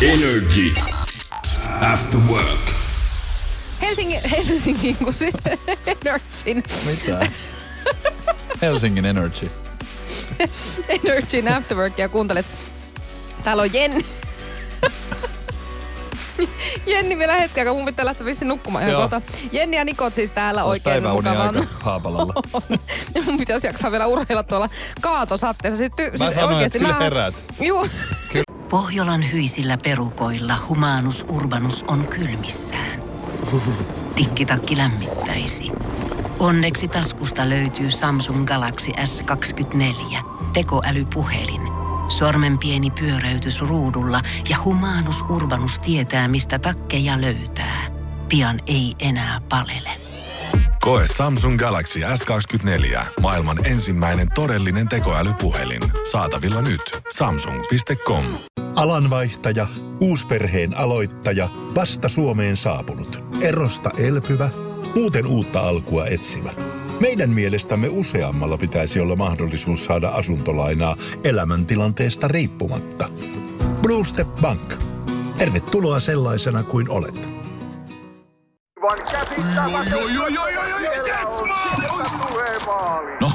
Energy. 0.03 0.75
After 1.81 2.21
work. 2.29 2.59
Helsingin, 3.83 4.21
Helsingin 4.31 4.97
kun 4.97 5.15
siis 5.15 5.35
Energin, 5.87 6.63
Mitä? 6.87 7.27
Helsingin 8.63 9.07
Energy. 9.07 9.51
Energin 10.89 11.53
Afterworkia 11.53 12.09
kuuntelet. 12.09 12.47
Täällä 13.45 13.63
on 13.63 13.73
Jenni. 13.73 14.07
Jenni 16.87 17.19
vielä 17.19 17.37
hetki 17.37 17.61
aikaa, 17.61 17.75
mun 17.75 17.85
pitää 17.85 18.05
lähteä 18.05 18.25
vissiin 18.27 18.49
nukkumaan 18.49 18.83
ihan 18.83 18.93
Joo. 18.93 19.01
kohta. 19.01 19.21
Jenni 19.53 19.77
ja 19.77 19.85
Nikot 19.85 20.15
siis 20.15 20.31
täällä 20.31 20.65
oikein 20.65 20.95
Päiväunia 20.95 21.33
mukavan. 21.33 21.69
haapalalla. 21.83 22.35
Ja 23.15 23.23
mun 23.23 23.39
pitäisi 23.39 23.67
jaksaa 23.67 23.91
vielä 23.91 24.07
urheilla 24.07 24.43
tuolla 24.43 24.69
kaatosatteessa. 25.01 25.79
Siis, 25.79 25.93
ty- 25.93 26.11
Mä 26.13 26.19
siis 26.19 26.35
sanoin, 26.35 26.55
oikeesti 26.55 26.79
että 26.79 26.87
kyllä 26.87 26.99
mä- 26.99 27.05
heräät. 27.05 27.35
Juu. 27.61 27.89
Pohjolan 28.69 29.33
hyisillä 29.33 29.79
perukoilla 29.85 30.55
humanus 30.69 31.25
urbanus 31.29 31.85
on 31.89 32.07
kylmissään. 32.07 33.03
Tikkitakki 34.15 34.77
lämmittäisi. 34.77 35.73
Onneksi 36.39 36.89
taskusta 36.89 37.49
löytyy 37.49 37.91
Samsung 37.91 38.47
Galaxy 38.47 38.91
S24 38.91 40.17
tekoälypuhelin. 40.53 41.76
Sormen 42.09 42.59
pieni 42.59 42.91
pyöräytys 42.91 43.61
ruudulla 43.61 44.21
ja 44.51 44.57
humanus 44.65 45.21
urbanus 45.21 45.79
tietää, 45.79 46.29
mistä 46.29 46.59
takkeja 46.59 47.21
löytää. 47.21 47.87
Pian 48.29 48.61
ei 48.67 48.95
enää 48.99 49.41
palele. 49.49 49.91
Koe 50.81 51.07
Samsung 51.17 51.59
Galaxy 51.59 52.01
S24. 52.01 53.05
Maailman 53.21 53.67
ensimmäinen 53.67 54.29
todellinen 54.35 54.89
tekoälypuhelin. 54.89 55.83
Saatavilla 56.11 56.63
nyt. 56.63 56.81
Samsung.com. 57.15 58.25
Alanvaihtaja, 58.75 59.67
uusperheen 60.01 60.77
aloittaja, 60.77 61.49
vasta 61.75 62.09
Suomeen 62.09 62.57
saapunut, 62.57 63.25
erosta 63.41 63.91
elpyvä, 63.99 64.49
muuten 64.95 65.27
uutta 65.27 65.61
alkua 65.61 66.07
etsimä. 66.07 66.51
Meidän 67.01 67.31
mielestämme 67.31 67.89
useammalla 67.91 68.59
pitäisi 68.59 69.01
olla 69.01 69.17
mahdollisuus 69.17 69.85
saada 69.85 70.09
asuntolainaa 70.09 70.97
elämäntilanteesta 71.25 72.29
riippumatta. 72.29 73.09
Blue 73.83 74.05
Step 74.05 74.29
Bank. 74.41 74.75
Tervetuloa 75.37 76.01
sellaisena 76.01 76.63
kuin 76.63 76.91
olet. 76.91 77.33
No, 83.21 83.33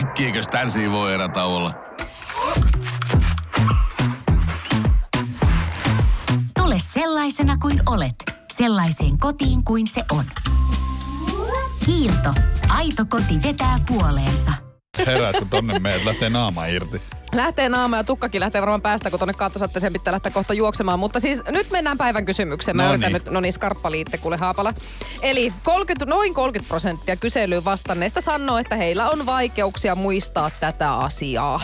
äkkiäkös 0.00 0.46
tän 0.46 0.72
voi 0.92 1.14
erätä 1.14 1.44
olla? 1.44 1.74
Tule 6.58 6.76
sellaisena 6.78 7.56
kuin 7.56 7.82
olet, 7.86 8.14
sellaiseen 8.52 9.18
kotiin 9.18 9.64
kuin 9.64 9.86
se 9.86 10.04
on. 10.12 10.24
Kiilto. 11.86 12.57
Aito 12.68 13.04
koti 13.08 13.42
vetää 13.42 13.78
puoleensa. 13.88 14.52
Heräät, 15.06 15.36
kun 15.38 15.48
tonne 15.48 15.78
meet, 15.78 16.04
lähtee 16.04 16.30
naama 16.30 16.66
irti. 16.66 17.00
Lähtee 17.32 17.68
naama 17.68 17.96
ja 17.96 18.04
tukkakin 18.04 18.40
lähtee 18.40 18.60
varmaan 18.60 18.82
päästä, 18.82 19.10
kun 19.10 19.18
tonne 19.18 19.34
kaatosatteeseen 19.34 19.92
pitää 19.92 20.12
lähteä 20.12 20.32
kohta 20.32 20.54
juoksemaan. 20.54 20.98
Mutta 20.98 21.20
siis 21.20 21.42
nyt 21.48 21.70
mennään 21.70 21.98
päivän 21.98 22.26
kysymykseen. 22.26 22.76
Mä 22.76 22.82
No 22.82 22.88
yritän 22.88 23.12
niin. 23.12 23.22
nyt, 23.24 23.30
no 23.32 23.40
niin, 23.40 23.52
skarppaliitte 23.52 24.18
kuule 24.18 24.36
Haapala. 24.36 24.74
Eli 25.22 25.52
30, 25.64 26.06
noin 26.06 26.34
30 26.34 26.68
prosenttia 26.68 27.16
kyselyyn 27.16 27.64
vastanneista 27.64 28.20
sanoo, 28.20 28.58
että 28.58 28.76
heillä 28.76 29.10
on 29.10 29.26
vaikeuksia 29.26 29.94
muistaa 29.94 30.50
tätä 30.60 30.94
asiaa. 30.94 31.60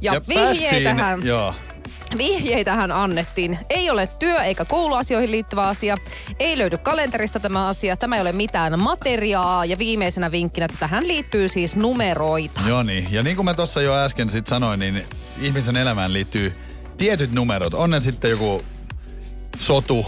Ja, 0.00 0.14
ja 0.14 0.20
vihjeitähän, 0.28 1.26
joo. 1.26 1.54
Vihjeitähän 2.18 2.92
annettiin. 2.92 3.58
Ei 3.70 3.90
ole 3.90 4.08
työ- 4.18 4.42
eikä 4.42 4.64
kouluasioihin 4.64 5.30
liittyvä 5.30 5.62
asia. 5.62 5.96
Ei 6.38 6.58
löydy 6.58 6.78
kalenterista 6.78 7.40
tämä 7.40 7.66
asia. 7.66 7.96
Tämä 7.96 8.16
ei 8.16 8.22
ole 8.22 8.32
mitään 8.32 8.82
materiaa. 8.82 9.64
Ja 9.64 9.78
viimeisenä 9.78 10.30
vinkkinä, 10.30 10.64
että 10.64 10.76
tähän 10.80 11.08
liittyy 11.08 11.48
siis 11.48 11.76
numeroita. 11.76 12.60
Joo 12.66 12.82
niin. 12.82 13.08
Ja 13.10 13.22
niin 13.22 13.36
kuin 13.36 13.44
mä 13.44 13.54
tuossa 13.54 13.82
jo 13.82 13.94
äsken 13.94 14.30
sit 14.30 14.46
sanoin, 14.46 14.80
niin 14.80 15.02
ihmisen 15.40 15.76
elämään 15.76 16.12
liittyy 16.12 16.52
tietyt 16.98 17.32
numerot. 17.32 17.74
On 17.74 17.90
ne 17.90 18.00
sitten 18.00 18.30
joku 18.30 18.62
sotu, 19.58 20.06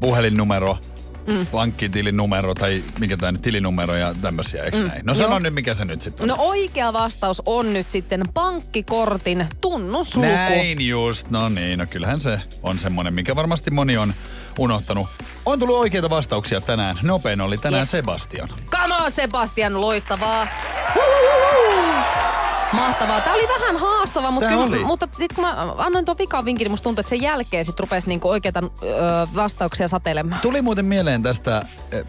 puhelinnumero, 0.00 0.78
mm. 1.26 1.46
pankkitilin 1.46 2.16
numero 2.16 2.54
tai 2.54 2.84
mikä 2.98 3.16
tämä 3.16 3.32
nyt 3.32 3.42
tilinumero 3.42 3.94
ja 3.94 4.14
tämmöisiä, 4.22 4.64
eikö 4.64 4.76
mm. 4.76 4.86
näin? 4.88 5.06
No 5.06 5.14
sano 5.14 5.28
Joo. 5.28 5.38
nyt, 5.38 5.54
mikä 5.54 5.74
se 5.74 5.84
nyt 5.84 6.00
sitten 6.00 6.22
on. 6.22 6.28
No 6.28 6.44
oikea 6.44 6.92
vastaus 6.92 7.42
on 7.46 7.72
nyt 7.72 7.90
sitten 7.90 8.22
pankkikortin 8.34 9.46
tunnusluku. 9.60 10.28
Näin 10.28 10.88
just, 10.88 11.30
no 11.30 11.48
niin, 11.48 11.78
no 11.78 11.86
kyllähän 11.90 12.20
se 12.20 12.40
on 12.62 12.78
semmonen, 12.78 13.14
mikä 13.14 13.36
varmasti 13.36 13.70
moni 13.70 13.96
on 13.96 14.14
unohtanut. 14.58 15.08
On 15.46 15.58
tullut 15.58 15.76
oikeita 15.76 16.10
vastauksia 16.10 16.60
tänään. 16.60 16.98
Nopein 17.02 17.40
oli 17.40 17.58
tänään 17.58 17.80
Yes. 17.80 17.90
Sebastian. 17.90 18.48
Come 18.70 18.94
on, 18.94 19.12
Sebastian, 19.12 19.80
loistavaa. 19.80 20.46
Huhuhu. 20.94 22.39
Mahtavaa. 22.72 23.20
Tämä 23.20 23.34
oli 23.34 23.48
vähän 23.48 23.76
haastava, 23.76 24.30
mutta, 24.30 24.48
kyllä, 24.48 24.64
oli. 24.64 24.84
mutta 24.84 25.08
sitten 25.12 25.34
kun 25.34 25.44
mä 25.44 25.74
annoin 25.78 26.04
tuon 26.04 26.18
vikan 26.18 26.44
vinkin, 26.44 26.64
niin 26.64 26.70
musta 26.70 26.84
tuntuu, 26.84 27.00
että 27.00 27.10
sen 27.10 27.22
jälkeen 27.22 27.64
sit 27.64 27.80
rupesi 27.80 28.08
niinku 28.08 28.28
oikeita 28.28 28.60
ö, 28.62 28.86
vastauksia 29.34 29.88
satelemaan. 29.88 30.40
Tuli 30.40 30.62
muuten 30.62 30.86
mieleen 30.86 31.22
tästä 31.22 31.62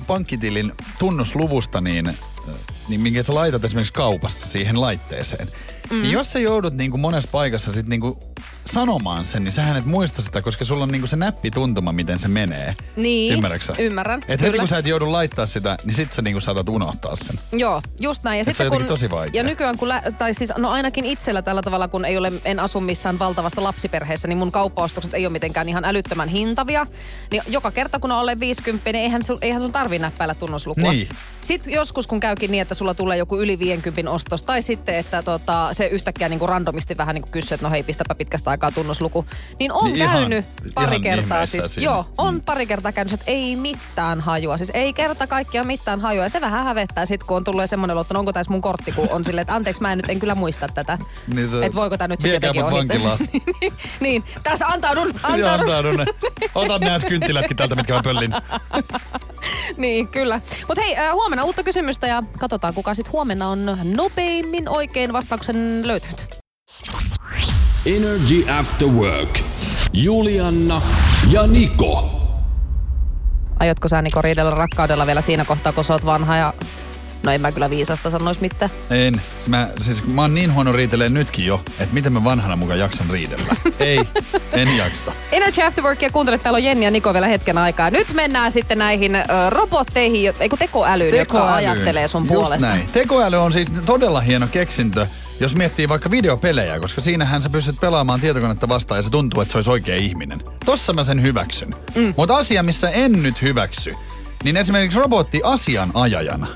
pankkitilin 0.07 0.73
tunnusluvusta, 0.99 1.81
niin, 1.81 2.17
niin 2.89 3.01
minkä 3.01 3.23
sä 3.23 3.35
laitat 3.35 3.65
esimerkiksi 3.65 3.93
kaupassa 3.93 4.47
siihen 4.47 4.81
laitteeseen. 4.81 5.47
Mm. 5.91 6.01
Niin 6.01 6.11
jos 6.11 6.31
sä 6.31 6.39
joudut 6.39 6.73
niin 6.73 6.91
kuin 6.91 7.01
monessa 7.01 7.29
paikassa 7.31 7.73
sit 7.73 7.85
niin 7.85 8.01
kuin 8.01 8.15
sanomaan 8.65 9.25
sen, 9.25 9.43
niin 9.43 9.51
sähän 9.51 9.77
et 9.77 9.85
muista 9.85 10.21
sitä, 10.21 10.41
koska 10.41 10.65
sulla 10.65 10.83
on 10.83 10.89
niin 10.89 11.01
kuin 11.01 11.09
se 11.09 11.15
näppituntuma, 11.15 11.91
miten 11.91 12.19
se 12.19 12.27
menee. 12.27 12.75
Niin, 12.95 13.33
Ymmärrätkö 13.33 13.65
sä? 13.65 13.73
ymmärrän, 13.77 14.23
Et 14.27 14.41
heti 14.41 14.57
kun 14.57 14.67
sä 14.67 14.77
et 14.77 14.85
joudu 14.85 15.11
laittaa 15.11 15.45
sitä, 15.45 15.77
niin 15.83 15.93
sit 15.93 16.13
sä 16.13 16.21
niin 16.21 16.33
kuin 16.33 16.41
saatat 16.41 16.69
unohtaa 16.69 17.15
sen. 17.15 17.39
Joo, 17.51 17.81
just 17.99 18.23
näin. 18.23 18.39
Ja, 18.39 18.43
on 18.59 18.65
jotenkin 18.65 18.87
tosi 18.87 19.09
vaikea. 19.09 19.39
ja 19.41 19.43
nykyään 19.43 19.77
kun, 19.77 19.89
lä- 19.89 20.03
tai 20.17 20.33
siis 20.33 20.53
no 20.57 20.69
ainakin 20.69 21.05
itsellä 21.05 21.41
tällä 21.41 21.61
tavalla, 21.61 21.87
kun 21.87 22.05
ei 22.05 22.17
ole, 22.17 22.31
en 22.45 22.59
asu 22.59 22.79
missään 22.81 23.19
valtavassa 23.19 23.63
lapsiperheessä, 23.63 24.27
niin 24.27 24.37
mun 24.37 24.51
kauppaostokset 24.51 25.13
ei 25.13 25.25
ole 25.25 25.31
mitenkään 25.31 25.69
ihan 25.69 25.85
älyttömän 25.85 26.29
hintavia. 26.29 26.85
Niin 27.31 27.43
joka 27.47 27.71
kerta 27.71 27.99
kun 27.99 28.11
on 28.11 28.17
alle 28.17 28.39
50, 28.39 28.91
niin 28.91 29.03
eihän, 29.03 29.23
sul, 29.23 29.37
eihän 29.41 29.61
sun 29.61 29.71
tarvi 29.71 29.99
näppäillä 29.99 30.35
tunnuslukua. 30.35 30.91
Niin. 30.91 31.09
Sitten 31.41 31.73
joskus 31.73 32.07
kun 32.07 32.19
käykin 32.19 32.51
niin, 32.51 32.61
että 32.61 32.75
sulla 32.75 32.93
tulee 32.93 33.17
joku 33.17 33.39
yli 33.39 33.59
50 33.59 34.11
ostos, 34.11 34.41
tai 34.41 34.61
sitten, 34.61 34.95
että 34.95 35.23
tota, 35.23 35.69
se 35.73 35.85
yhtäkkiä 35.85 36.29
niin 36.29 36.39
kuin 36.39 36.49
randomisti 36.49 36.97
vähän 36.97 37.13
niin 37.13 37.21
kuin 37.21 37.31
kysyy, 37.31 37.55
että 37.55 37.67
no 37.67 37.71
hei, 37.71 37.83
pistäpä 37.83 38.15
pitkästä 38.15 38.50
aikaa 38.51 38.71
tunnusluku. 38.71 39.25
Niin 39.59 39.71
on 39.71 39.83
Niin 39.85 39.95
ihan- 39.95 40.17
käynyt 40.17 40.45
pari 40.75 40.87
ihan 40.87 41.01
kertaa 41.01 41.45
siis. 41.45 41.65
siinä. 41.73 41.85
Joo, 41.91 42.05
on 42.17 42.41
pari 42.41 42.65
kertaa 42.65 42.91
käynyt, 42.91 43.13
että 43.13 43.25
ei 43.27 43.55
mitään 43.55 44.19
hajua. 44.21 44.57
Siis 44.57 44.71
ei 44.73 44.93
kerta 44.93 45.27
kaikkiaan 45.27 45.67
mitään 45.67 45.99
hajua. 45.99 46.23
Ja 46.23 46.29
se 46.29 46.41
vähän 46.41 46.63
hävettää 46.63 47.05
sit, 47.05 47.23
kun 47.23 47.37
on 47.37 47.43
tullut 47.43 47.69
semmoinen 47.69 47.97
että 47.97 48.13
no 48.13 48.19
onko 48.19 48.33
tässä 48.33 48.51
mun 48.51 48.61
kortti, 48.61 48.91
kun 48.91 49.07
on 49.11 49.25
silleen, 49.25 49.41
että 49.41 49.55
anteeksi, 49.55 49.81
mä 49.81 49.91
en 49.91 49.97
nyt 49.97 50.09
en 50.09 50.19
kyllä 50.19 50.35
muista 50.35 50.67
tätä. 50.75 50.97
Niin 51.33 51.49
se- 51.49 51.65
että 51.65 51.75
voiko 51.75 51.97
tämä 51.97 52.07
nyt 52.07 52.21
sitten 52.21 52.33
jotenkin 52.33 52.63
mut 52.63 52.73
ohittaa. 52.73 52.97
vankilaan. 52.97 53.19
niin, 53.99 54.23
tässä 54.43 54.67
antaudun, 54.67 55.11
antaudun. 55.23 55.75
antaudun. 55.75 56.05
Otan 56.55 56.81
nämä 56.81 56.99
kynttilätkin 56.99 57.57
täältä, 57.57 57.75
mitkä 57.75 57.93
mä 57.93 58.03
pöllin. 58.03 58.31
niin, 59.77 60.07
kyllä. 60.07 60.41
Mutta 60.67 60.81
hei, 60.83 60.97
äh, 60.97 61.13
huomenna 61.13 61.43
uutta 61.43 61.63
kysymystä 61.63 62.07
ja 62.07 62.23
katsotaan, 62.39 62.73
kuka 62.73 62.95
sitten 62.95 63.11
huomenna 63.11 63.47
on 63.49 63.77
nopeimmin 63.95 64.69
oikein 64.69 65.13
vastauksen 65.13 65.87
löytänyt. 65.87 66.25
Energy 67.85 68.45
After 68.59 68.87
Work. 68.87 69.39
Julianna 69.93 70.81
ja 71.31 71.47
Niko. 71.47 72.09
Aiotko 73.59 73.87
sä 73.87 74.01
Niko 74.01 74.21
riidellä 74.21 74.51
rakkaudella 74.51 75.05
vielä 75.07 75.21
siinä 75.21 75.45
kohtaa, 75.45 75.71
kun 75.73 75.83
sä 75.83 75.93
oot 75.93 76.05
vanha 76.05 76.35
ja... 76.35 76.53
No 77.23 77.31
en 77.31 77.41
mä 77.41 77.51
kyllä 77.51 77.69
viisasta 77.69 78.09
sanois 78.11 78.41
mitään. 78.41 78.71
En. 78.89 79.21
Mä, 79.47 79.67
siis 79.81 80.03
mä 80.07 80.21
oon 80.21 80.35
niin 80.35 80.53
huono 80.53 80.71
riiteleen 80.71 81.13
nytkin 81.13 81.45
jo, 81.45 81.61
että 81.79 81.93
miten 81.93 82.13
mä 82.13 82.23
vanhana 82.23 82.55
mukaan 82.55 82.79
jaksan 82.79 83.09
riidellä. 83.09 83.55
Ei, 83.79 83.99
en 84.53 84.77
jaksa. 84.77 85.11
Energy 85.31 85.61
After 85.61 85.83
Work 85.83 86.01
ja 86.01 86.09
kuuntelet, 86.09 86.43
täällä 86.43 86.57
on 86.57 86.63
Jenni 86.63 86.85
ja 86.85 86.91
Niko 86.91 87.13
vielä 87.13 87.27
hetken 87.27 87.57
aikaa. 87.57 87.89
Nyt 87.89 88.13
mennään 88.13 88.51
sitten 88.51 88.77
näihin 88.77 89.15
ö, 89.15 89.23
robotteihin, 89.49 90.33
ei 90.39 90.49
kun 90.49 90.59
tekoälyyn, 90.59 91.17
jotka 91.17 91.37
Tekoäly. 91.37 91.55
ajattelee 91.55 92.07
sun 92.07 92.21
Just 92.21 92.33
puolesta. 92.33 92.67
näin. 92.67 92.89
Tekoäly 92.93 93.37
on 93.37 93.53
siis 93.53 93.67
todella 93.85 94.21
hieno 94.21 94.47
keksintö, 94.47 95.07
jos 95.41 95.55
miettii 95.55 95.89
vaikka 95.89 96.11
videopelejä, 96.11 96.79
koska 96.79 97.01
siinähän 97.01 97.41
sä 97.41 97.49
pystyt 97.49 97.75
pelaamaan 97.81 98.19
tietokonetta 98.19 98.67
vastaan 98.67 98.97
ja 98.99 99.03
se 99.03 99.09
tuntuu, 99.09 99.41
että 99.41 99.51
se 99.51 99.57
olisi 99.57 99.69
oikea 99.69 99.95
ihminen. 99.95 100.41
Tossa 100.65 100.93
mä 100.93 101.03
sen 101.03 101.21
hyväksyn. 101.21 101.75
Mm. 101.95 102.13
Mutta 102.17 102.37
asia, 102.37 102.63
missä 102.63 102.89
en 102.89 103.23
nyt 103.23 103.41
hyväksy, 103.41 103.95
niin 104.43 104.57
esimerkiksi 104.57 104.99
robotti 104.99 105.41
asianajajana. 105.43 106.47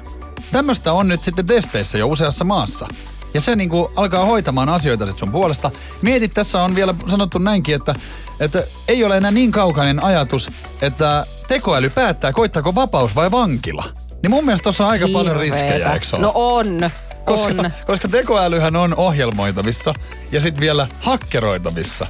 Tämmöistä 0.51 0.93
on 0.93 1.07
nyt 1.07 1.21
sitten 1.21 1.45
testeissä 1.45 1.97
jo 1.97 2.07
useassa 2.07 2.43
maassa. 2.43 2.87
Ja 3.33 3.41
se 3.41 3.55
niinku 3.55 3.91
alkaa 3.95 4.25
hoitamaan 4.25 4.69
asioita 4.69 5.07
sit 5.07 5.17
sun 5.17 5.31
puolesta. 5.31 5.71
Mietit, 6.01 6.33
tässä 6.33 6.63
on 6.63 6.75
vielä 6.75 6.95
sanottu 7.07 7.37
näinkin, 7.37 7.75
että, 7.75 7.93
että 8.39 8.63
ei 8.87 9.03
ole 9.03 9.17
enää 9.17 9.31
niin 9.31 9.51
kaukainen 9.51 10.03
ajatus, 10.03 10.51
että 10.81 11.25
tekoäly 11.47 11.89
päättää, 11.89 12.33
koittaako 12.33 12.75
vapaus 12.75 13.15
vai 13.15 13.31
vankila. 13.31 13.83
Niin 14.23 14.31
mun 14.31 14.45
mielestä 14.45 14.63
tuossa 14.63 14.83
on 14.83 14.89
aika 14.89 15.07
paljon 15.13 15.37
Hirveetä. 15.39 15.55
riskejä, 15.55 15.93
eikö 15.93 16.05
ole? 16.13 16.21
No 16.21 16.31
on, 16.35 16.89
koska, 17.25 17.47
on. 17.47 17.71
koska 17.87 18.07
tekoälyhän 18.07 18.75
on 18.75 18.95
ohjelmoitavissa 18.95 19.93
ja 20.31 20.41
sitten 20.41 20.61
vielä 20.61 20.87
hakkeroitavissa. 20.99 22.07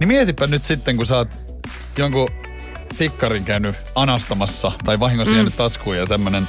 Niin 0.00 0.08
mietipä 0.08 0.46
nyt 0.46 0.64
sitten, 0.64 0.96
kun 0.96 1.06
sä 1.06 1.16
oot 1.16 1.28
jonkun 1.96 2.28
tikkarin 2.98 3.44
käynyt 3.44 3.76
anastamassa 3.94 4.72
tai 4.84 5.00
vahingossa 5.00 5.32
mm. 5.32 5.36
jäänyt 5.36 5.56
taskuun 5.56 5.96
ja 5.96 6.06
tämmönen 6.06 6.48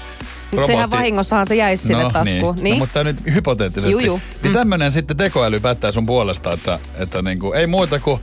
robotti... 0.51 0.72
Sehän 0.72 0.91
vahingossahan 0.91 1.47
se 1.47 1.56
jäisi 1.56 1.88
sinne 1.88 2.04
no, 2.04 2.10
taskuun. 2.10 2.56
Niin. 2.56 2.64
Niin. 2.64 2.74
No, 2.74 2.80
mutta 2.80 3.04
nyt 3.04 3.26
hypoteettisesti. 3.26 3.91
Juu, 3.91 3.99
juu. 3.99 4.22
Niin 4.43 4.54
tämmönen 4.54 4.91
sitten 4.91 5.18
tekoäly 5.18 5.60
päättää 5.60 5.91
sun 5.91 6.06
puolesta, 6.06 6.54
että, 6.54 6.80
että 6.95 7.22
niinku, 7.22 7.51
ei 7.51 7.68
muuta 7.68 7.99
kuin 7.99 8.22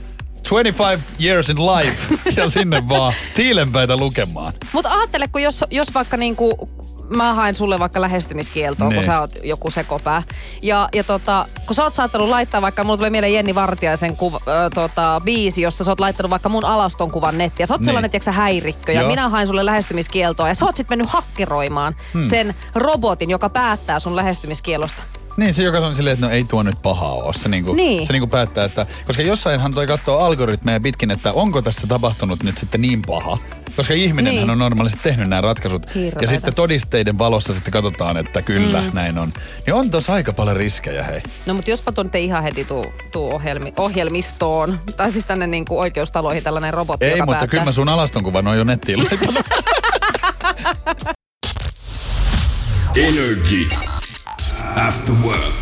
25 0.49 1.03
years 1.19 1.49
in 1.49 1.57
life 1.57 2.15
ja 2.41 2.49
sinne 2.49 2.87
vaan 2.87 3.13
tiilenpäitä 3.35 3.97
lukemaan. 3.97 4.53
Mutta 4.73 4.89
ajattele, 4.89 5.27
kun 5.27 5.41
jos, 5.41 5.65
jos 5.69 5.93
vaikka 5.93 6.17
niinku, 6.17 6.69
mä 7.15 7.33
haen 7.33 7.55
sulle 7.55 7.79
vaikka 7.79 8.01
lähestymiskieltoa, 8.01 8.87
Niin. 8.87 8.95
kun 8.95 9.05
sä 9.05 9.19
oot 9.19 9.31
joku 9.43 9.71
sekopää. 9.71 10.23
Ja, 10.61 10.89
ja 10.95 11.03
tota, 11.03 11.45
kun 11.67 11.75
sä 11.75 11.83
oot 11.83 11.93
saattanut 11.93 12.29
laittaa 12.29 12.61
vaikka, 12.61 12.83
mulla 12.83 12.97
tulee 12.97 13.09
mieleen 13.09 13.33
Jenni 13.33 13.55
Vartiaisen 13.55 14.17
kuva, 14.17 14.39
ö, 14.47 14.69
tota, 14.75 15.21
biisi, 15.23 15.61
jossa 15.61 15.83
sä 15.83 15.91
oot 15.91 15.99
laittanut 15.99 16.29
vaikka 16.29 16.49
mun 16.49 16.65
alaston 16.65 17.11
kuvan 17.11 17.37
nettiä. 17.37 17.65
Sä 17.65 17.73
oot 17.73 17.81
Niin. 17.81 17.85
sellainen, 17.85 18.11
tiedätkö, 18.11 18.31
häirikkö. 18.31 18.91
Ja 18.91 19.01
Joo. 19.01 19.09
minä 19.09 19.29
haen 19.29 19.47
sulle 19.47 19.65
lähestymiskieltoa. 19.65 20.47
Ja 20.47 20.55
sä 20.55 20.65
oot 20.65 20.75
sit 20.75 20.89
mennyt 20.89 21.09
hakkeroimaan 21.09 21.95
hmm. 22.13 22.25
sen 22.25 22.55
robotin, 22.75 23.29
joka 23.29 23.49
päättää 23.49 23.99
sun 23.99 24.15
lähestymiskielosta. 24.15 25.01
Niin, 25.37 25.53
se 25.53 25.63
joka 25.63 25.79
on 25.79 25.95
silleen, 25.95 26.13
että 26.13 26.25
no 26.25 26.31
ei 26.31 26.43
tuo 26.43 26.63
nyt 26.63 26.75
pahaa 26.83 27.13
ole. 27.13 27.33
Se, 27.33 27.49
niinku, 27.49 27.73
Niin. 27.73 28.07
se 28.07 28.13
niinku 28.13 28.27
päättää, 28.27 28.65
että... 28.65 28.85
Koska 29.07 29.21
jossainhan 29.21 29.73
toi 29.73 29.87
katsoo 29.87 30.19
algoritmeja 30.19 30.79
pitkin, 30.79 31.11
että 31.11 31.33
onko 31.33 31.61
tässä 31.61 31.87
tapahtunut 31.87 32.43
nyt 32.43 32.57
sitten 32.57 32.81
niin 32.81 33.01
paha. 33.07 33.37
Koska 33.75 33.93
ihminen 33.93 34.35
Niin. 34.35 34.49
on 34.49 34.59
normaalisti 34.59 34.99
tehnyt 35.03 35.29
nämä 35.29 35.41
ratkaisut. 35.41 35.95
Hirveetä. 35.95 36.17
Ja 36.21 36.27
sitten 36.27 36.55
todisteiden 36.55 37.17
valossa 37.17 37.53
sitten 37.53 37.71
katsotaan, 37.71 38.17
että 38.17 38.41
kyllä, 38.41 38.81
mm. 38.81 38.89
näin 38.93 39.17
on. 39.17 39.33
Niin 39.65 39.73
on 39.73 39.91
tossa 39.91 40.13
aika 40.13 40.33
paljon 40.33 40.57
riskejä, 40.57 41.03
hei. 41.03 41.21
No 41.45 41.53
mutta 41.53 41.71
jospa 41.71 41.91
tuon 41.91 42.09
ihan 42.17 42.43
heti 42.43 42.65
tuu, 42.65 42.93
tuu 43.11 43.33
ohjelmi, 43.33 43.73
ohjelmistoon. 43.77 44.79
Tai 44.97 45.11
siis 45.11 45.25
tänne 45.25 45.47
niinku 45.47 45.79
oikeustaloihin 45.79 46.43
tällainen 46.43 46.73
robotti, 46.73 47.05
Ei, 47.05 47.11
joka 47.11 47.25
mutta 47.25 47.31
päättää. 47.31 47.47
kyllä 47.47 47.65
mä 47.65 47.71
sun 47.71 47.89
alaston 47.89 48.23
kuvan 48.23 48.47
on 48.47 48.57
jo 48.57 48.63
nettiin 48.63 48.99
laittanut. 48.99 49.45
Energy. 52.97 53.69
After 54.87 55.15
work. 55.23 55.53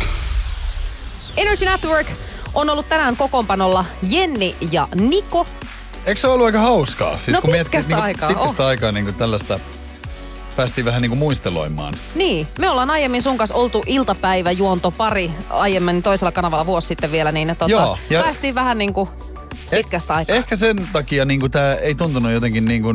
Energy 1.36 1.66
After 1.68 1.90
Work 1.90 2.06
on 2.54 2.70
ollut 2.70 2.88
tänään 2.88 3.16
kokoonpanolla 3.16 3.84
Jenni 4.08 4.56
ja 4.70 4.88
Niko. 4.94 5.46
Eikö 6.06 6.20
se 6.20 6.26
ollut 6.28 6.46
aika 6.46 6.58
hauskaa? 6.60 7.18
Siis 7.18 7.34
No 7.34 7.40
kun 7.40 7.50
miettii, 7.50 7.70
pitkästä 7.70 7.88
niinku, 7.88 8.04
aikaa, 8.04 8.28
Pitkästä 8.28 8.62
oh. 8.62 8.68
aikaa 8.68 8.92
niinku 8.92 9.12
tällaista 9.12 9.60
päästiin 10.56 10.84
vähän 10.84 11.02
niinku 11.02 11.16
muisteloimaan. 11.16 11.94
Niin, 12.14 12.46
me 12.58 12.70
ollaan 12.70 12.90
aiemmin 12.90 13.22
sun 13.22 13.38
kanssa 13.38 13.54
oltu 13.56 13.82
iltapäiväjuonto 13.86 14.90
pari 14.90 15.30
aiemmin 15.50 16.02
toisella 16.02 16.32
kanavalla 16.32 16.66
vuosi 16.66 16.86
sitten 16.86 17.12
vielä, 17.12 17.32
niin 17.32 17.48
tota, 17.48 17.70
Joo, 17.70 17.98
ja- 18.10 18.22
päästiin 18.22 18.54
vähän 18.54 18.78
niinku 18.78 19.08
pitkästä 19.70 20.14
aikaa. 20.14 20.36
Ehkä 20.36 20.56
sen 20.56 20.76
takia 20.92 21.24
niinku 21.24 21.48
tämä 21.48 21.74
ei 21.74 21.94
tuntunut 21.94 22.32
jotenkin 22.32 22.64
niinku 22.64 22.88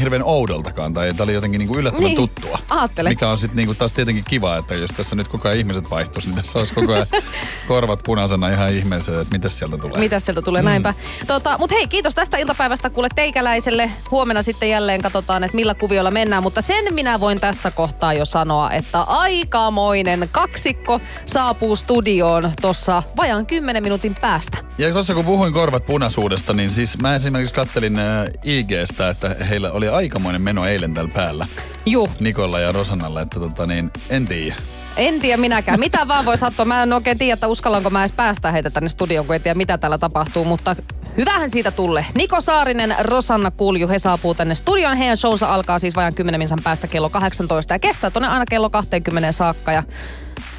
hirveän 0.00 0.22
oudoltakaan, 0.22 0.94
tai 0.94 1.08
tämä 1.08 1.24
oli 1.24 1.34
jotenkin 1.34 1.58
niinku 1.58 1.78
yllättävän 1.78 2.04
Niin, 2.04 2.16
tuttua. 2.16 2.58
aattele. 2.70 3.08
Mikä 3.08 3.28
on 3.28 3.38
sitten 3.38 3.56
niinku 3.56 3.74
taas 3.74 3.92
tietenkin 3.92 4.24
kiva, 4.24 4.56
että 4.56 4.74
jos 4.74 4.90
tässä 4.90 5.16
nyt 5.16 5.28
koko 5.28 5.48
ajan 5.48 5.58
ihmiset 5.58 5.90
vaihtuisi, 5.90 6.28
niin 6.28 6.42
tässä 6.42 6.58
olisi 6.58 6.74
koko 6.74 6.92
ajan 6.92 7.06
korvat 7.68 8.00
punaisena 8.04 8.48
ihan 8.48 8.72
ihmeessä, 8.72 9.20
että 9.20 9.34
mitä 9.36 9.48
sieltä 9.48 9.76
tulee. 9.78 9.98
Mitä 10.00 10.20
sieltä 10.20 10.42
tulee, 10.42 10.62
mm. 10.62 10.66
näinpä. 10.66 10.94
Tota, 11.26 11.58
Mutta 11.58 11.76
hei, 11.76 11.88
kiitos 11.88 12.14
tästä 12.14 12.36
iltapäivästä 12.36 12.90
kuule 12.90 13.08
teikäläiselle. 13.14 13.90
Huomenna 14.10 14.42
sitten 14.42 14.70
jälleen 14.70 15.02
katsotaan, 15.02 15.44
että 15.44 15.54
millä 15.54 15.74
kuvioilla 15.74 16.10
mennään. 16.10 16.42
Mutta 16.42 16.62
sen 16.62 16.94
minä 16.94 17.20
voin 17.20 17.40
tässä 17.40 17.70
kohtaa 17.70 18.14
jo 18.14 18.24
sanoa, 18.24 18.70
että 18.70 19.00
aikamoinen 19.00 20.28
kaksikko 20.32 21.00
saapuu 21.26 21.76
studioon 21.76 22.52
tuossa 22.60 23.02
vajaan 23.16 23.46
10 23.46 23.82
minuutin 23.82 24.16
päästä. 24.20 24.58
Ja 24.78 24.92
tuossa 24.92 25.14
kun 25.14 25.24
puhuin 25.24 25.52
korvat 25.52 25.86
punaisuudesta, 26.14 26.52
niin 26.52 26.70
siis 26.70 26.98
mä 26.98 27.14
esimerkiksi 27.14 27.54
kattelin 27.54 27.98
äh, 27.98 28.26
IGstä, 28.44 29.08
että 29.08 29.36
heillä 29.48 29.72
oli 29.72 29.88
aikamoinen 29.88 30.42
meno 30.42 30.66
eilen 30.66 30.94
täällä 30.94 31.10
päällä. 31.14 31.46
Juh, 31.86 32.10
Nikolla 32.20 32.60
ja 32.60 32.72
Rosannalla, 32.72 33.20
että 33.20 33.40
tota 33.40 33.66
niin, 33.66 33.90
en 34.10 34.26
tiedä. 34.26 34.56
en 34.96 35.20
tiedä 35.20 35.36
minäkään. 35.36 35.80
Mitä 35.80 36.08
vaan 36.08 36.24
voi 36.24 36.38
sattua. 36.38 36.64
Mä 36.64 36.82
en 36.82 36.92
oikein 36.92 37.18
tiedä, 37.18 37.34
että 37.34 37.48
uskallanko 37.48 37.90
mä 37.90 38.02
edes 38.02 38.12
päästä 38.12 38.52
heitä 38.52 38.70
tänne 38.70 38.88
studioon, 38.88 39.26
kun 39.26 39.34
en 39.34 39.42
tiedä 39.42 39.54
mitä 39.54 39.78
täällä 39.78 39.98
tapahtuu. 39.98 40.44
Mutta 40.44 40.76
hyvähän 41.16 41.50
siitä 41.50 41.70
tulle. 41.70 42.06
Niko 42.14 42.40
Saarinen, 42.40 42.94
Rosanna 43.00 43.50
Kulju, 43.50 43.88
he 43.88 43.98
saapuu 43.98 44.34
tänne 44.34 44.54
studioon. 44.54 44.96
Heidän 44.96 45.16
showsa 45.16 45.54
alkaa 45.54 45.78
siis 45.78 45.96
vajan 45.96 46.14
10 46.14 46.40
minsan 46.40 46.58
päästä 46.64 46.86
kello 46.86 47.10
18 47.10 47.74
ja 47.74 47.78
kestää 47.78 48.10
tonne 48.10 48.28
aina 48.28 48.44
kello 48.50 48.70
20 48.70 49.32
saakka. 49.32 49.72
Ja 49.72 49.82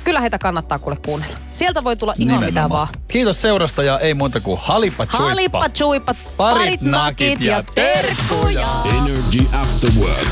kyllä 0.05 0.21
heitä 0.21 0.39
kannattaa 0.39 0.79
kuule 0.79 0.97
kuunnella. 1.05 1.37
Sieltä 1.49 1.83
voi 1.83 1.97
tulla 1.97 2.13
ihan 2.17 2.43
mitä 2.43 2.69
vaan. 2.69 2.87
Kiitos 3.07 3.41
seurasta 3.41 3.83
ja 3.83 3.99
ei 3.99 4.13
muuta 4.13 4.39
kuin 4.39 4.59
halippa 4.63 5.05
chuippa. 5.05 5.27
Halippa, 5.27 5.69
chuippa, 5.69 6.13
Parit 6.13 6.37
parit 6.37 6.81
nakit 6.81 7.41
ja 7.41 7.63
terkkuja. 7.75 8.67
Energy 8.85 9.57
After 9.61 9.89
Work. 9.99 10.27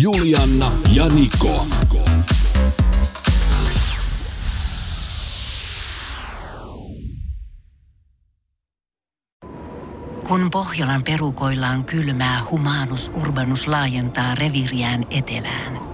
Julianna 0.00 0.72
ja 0.92 1.08
Niko. 1.08 1.66
Kun 10.28 10.50
Pohjolan 10.50 11.02
perukoillaan 11.02 11.84
kylmää, 11.84 12.40
humanus 12.50 13.10
urbanus 13.14 13.66
laajentaa 13.66 14.34
reviriään 14.34 15.06
etelään. 15.10 15.93